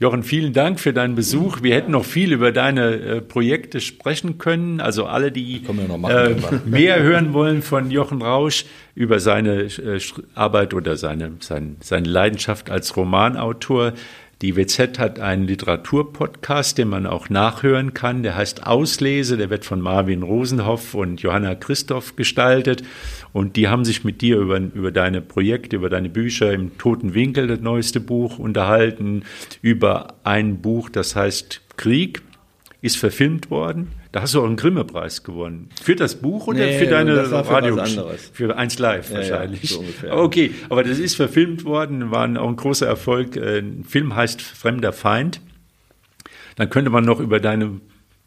Jochen, 0.00 0.24
vielen 0.24 0.52
Dank 0.52 0.80
für 0.80 0.92
deinen 0.92 1.14
Besuch. 1.14 1.62
Wir 1.62 1.76
hätten 1.76 1.92
noch 1.92 2.04
viel 2.04 2.32
über 2.32 2.50
deine 2.50 2.94
äh, 2.94 3.20
Projekte 3.20 3.80
sprechen 3.80 4.38
können. 4.38 4.80
Also 4.80 5.06
alle, 5.06 5.30
die 5.30 5.62
machen, 5.98 6.04
äh, 6.10 6.34
mehr 6.68 7.00
hören 7.00 7.32
wollen 7.32 7.62
von 7.62 7.90
Jochen 7.92 8.20
Rausch 8.20 8.64
über 8.96 9.20
seine 9.20 9.62
äh, 9.62 10.00
Arbeit 10.34 10.74
oder 10.74 10.96
seine, 10.96 11.32
sein, 11.40 11.76
seine 11.80 12.08
Leidenschaft 12.08 12.70
als 12.70 12.96
Romanautor. 12.96 13.92
Die 14.44 14.56
WZ 14.56 14.98
hat 14.98 15.20
einen 15.20 15.46
Literaturpodcast, 15.46 16.76
den 16.76 16.88
man 16.88 17.06
auch 17.06 17.30
nachhören 17.30 17.94
kann. 17.94 18.22
Der 18.22 18.36
heißt 18.36 18.66
Auslese. 18.66 19.38
Der 19.38 19.48
wird 19.48 19.64
von 19.64 19.80
Marvin 19.80 20.22
Rosenhoff 20.22 20.92
und 20.92 21.22
Johanna 21.22 21.54
Christoph 21.54 22.14
gestaltet. 22.14 22.82
Und 23.32 23.56
die 23.56 23.68
haben 23.68 23.86
sich 23.86 24.04
mit 24.04 24.20
dir 24.20 24.36
über, 24.36 24.58
über 24.58 24.92
deine 24.92 25.22
Projekte, 25.22 25.76
über 25.76 25.88
deine 25.88 26.10
Bücher 26.10 26.52
im 26.52 26.76
Toten 26.76 27.14
Winkel, 27.14 27.46
das 27.46 27.60
neueste 27.60 28.00
Buch, 28.00 28.38
unterhalten, 28.38 29.22
über 29.62 30.08
ein 30.24 30.60
Buch, 30.60 30.90
das 30.90 31.16
heißt 31.16 31.62
Krieg 31.78 32.20
ist 32.82 32.98
verfilmt 32.98 33.50
worden. 33.50 33.92
Da 34.14 34.22
hast 34.22 34.32
du 34.32 34.40
auch 34.40 34.44
einen 34.46 34.54
Grimme-Preis 34.54 35.24
gewonnen. 35.24 35.70
Für 35.82 35.96
das 35.96 36.14
Buch 36.14 36.46
oder 36.46 36.60
Nee, 36.64 36.78
für 36.78 36.86
deine 36.86 37.16
das 37.16 37.32
war 37.32 37.44
für 37.44 37.50
Radio? 37.54 37.76
was 37.76 37.90
anderes. 37.98 38.30
Für 38.32 38.56
1 38.56 38.78
Live 38.78 39.10
Ja, 39.10 39.16
wahrscheinlich. 39.16 39.62
ja, 39.64 39.68
so 39.70 39.80
ungefähr. 39.80 40.12
Aber 40.12 40.22
Okay, 40.22 40.52
aber 40.68 40.84
das 40.84 41.00
ist 41.00 41.16
verfilmt 41.16 41.64
worden, 41.64 42.12
war 42.12 42.22
ein- 42.22 42.36
auch 42.36 42.48
ein 42.48 42.54
großer 42.54 42.86
Erfolg. 42.86 43.34
Äh, 43.36 43.58
Ein 43.58 43.82
Film 43.82 44.14
heißt 44.14 44.40
Fremder 44.40 44.92
Feind. 44.92 45.40
Dann 46.54 46.70
könnte 46.70 46.90
man 46.90 47.04
noch 47.04 47.18
über 47.18 47.40
deine 47.40 47.80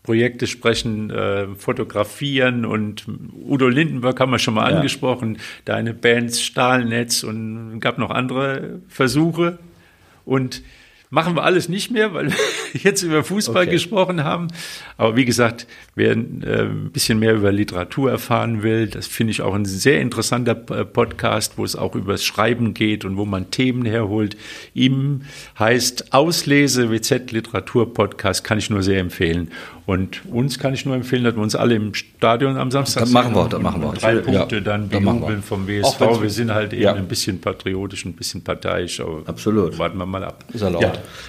Projekte 0.03 0.45
sprechen, 0.45 1.09
äh, 1.09 1.47
fotografieren 1.55 2.65
und 2.65 3.05
Udo 3.45 3.69
Lindenberg 3.69 4.19
haben 4.19 4.31
wir 4.33 4.39
schon 4.39 4.55
mal 4.55 4.69
Ja. 4.69 4.75
angesprochen, 4.75 5.37
deine 5.63 5.93
Bands 5.93 6.41
Stahlnetz 6.41 7.23
und 7.23 7.79
gab 7.79 7.97
noch 7.97 8.09
andere 8.09 8.81
Versuche. 8.89 9.57
Und 10.25 10.63
machen 11.09 11.35
wir 11.35 11.43
alles 11.43 11.69
nicht 11.69 11.91
mehr, 11.91 12.13
weil 12.13 12.27
wir 12.31 12.35
jetzt 12.81 13.01
über 13.03 13.23
Fußball 13.23 13.63
Okay. 13.63 13.71
gesprochen 13.71 14.23
haben. 14.23 14.47
Aber 14.97 15.15
wie 15.15 15.25
gesagt, 15.25 15.67
wer 15.95 16.11
äh, 16.11 16.13
ein 16.15 16.89
bisschen 16.91 17.19
mehr 17.19 17.33
über 17.33 17.51
Literatur 17.51 18.11
erfahren 18.11 18.63
will, 18.63 18.87
das 18.87 19.07
finde 19.07 19.31
ich 19.31 19.41
auch 19.41 19.53
ein 19.53 19.65
sehr 19.65 20.01
interessanter 20.01 20.51
äh, 20.71 20.83
Podcast, 20.85 21.53
wo 21.57 21.63
es 21.63 21.75
auch 21.75 21.95
übers 21.95 22.25
Schreiben 22.25 22.73
geht 22.73 23.05
und 23.05 23.17
wo 23.17 23.25
man 23.25 23.51
Themen 23.51 23.85
herholt. 23.85 24.35
Ihm 24.73 25.21
heißt 25.57 26.13
Auslese 26.13 26.91
WZ 26.91 27.31
Literatur 27.31 27.93
Podcast, 27.93 28.43
kann 28.43 28.57
ich 28.57 28.69
nur 28.69 28.83
sehr 28.83 28.99
empfehlen. 28.99 29.51
Und 29.85 30.25
uns 30.25 30.59
kann 30.59 30.73
ich 30.73 30.85
nur 30.85 30.95
empfehlen, 30.95 31.23
dass 31.23 31.35
wir 31.35 31.41
uns 31.41 31.55
alle 31.55 31.75
im 31.75 31.93
Stadion 31.93 32.57
am 32.57 32.71
Samstag 32.71 33.03
Das 33.03 33.11
machen 33.11 33.33
wir, 33.33 33.43
und 33.55 33.63
machen 33.63 33.81
wir. 33.81 33.93
Drei 33.93 34.15
Ja, 34.15 34.21
Punkte 34.21 34.61
dann 34.61 34.89
machen 34.89 34.91
wir. 35.05 35.11
bejubeln 35.13 35.41
vom 35.43 35.65
WSV. 35.65 36.21
Wir 36.21 36.29
sind 36.29 36.53
halt 36.53 36.73
eben 36.73 36.81
Ja. 36.81 36.93
ein 36.93 37.07
bisschen 37.07 37.39
patriotisch, 37.39 38.03
ein 38.03 38.11
bisschen 38.11 38.43
parteiisch, 38.43 38.99
aber 38.99 39.21
Absolut. 39.25 39.79
warten 39.79 39.97
wir 39.97 40.05
mal 40.05 40.25
ab. 40.25 40.43
Ist 40.51 40.61
er 40.61 40.71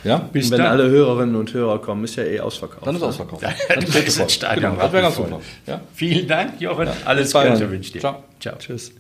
Ja? 0.05 0.19
Bis 0.33 0.47
Und 0.47 0.53
wenn 0.53 0.59
dann. 0.59 0.69
alle 0.73 0.89
Hörerinnen 0.89 1.37
und 1.37 1.53
Hörer 1.53 1.81
kommen, 1.81 2.05
ist 2.05 2.17
ja 2.17 2.25
eh 2.25 2.41
ausverkauft. 2.41 2.87
Dann 2.87 2.97
ist 2.97 3.03
ausverkauft. 3.03 3.43
Dann 3.43 3.83
ist 3.83 4.21
das 4.21 4.33
Stadion 4.33 4.73
Genau, 4.73 4.83
das 4.83 4.93
wäre 4.93 5.03
ganz 5.03 5.17
super. 5.17 5.41
Ja? 5.67 5.81
Vielen 5.95 6.27
Dank, 6.29 6.61
Jochen. 6.61 6.89
Alles 7.05 7.25
bis 7.25 7.33
bald. 7.33 7.53
Gute 7.55 7.71
wünsche 7.71 7.87
ich 7.89 7.93
dir. 7.93 8.01
Ciao. 8.01 8.23
Ciao. 8.41 8.57
Tschüss. 8.59 8.93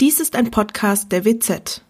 Dies 0.00 0.20
ist 0.20 0.36
ein 0.36 0.50
Podcast 0.50 1.12
der 1.12 1.24
WZ. 1.24 1.82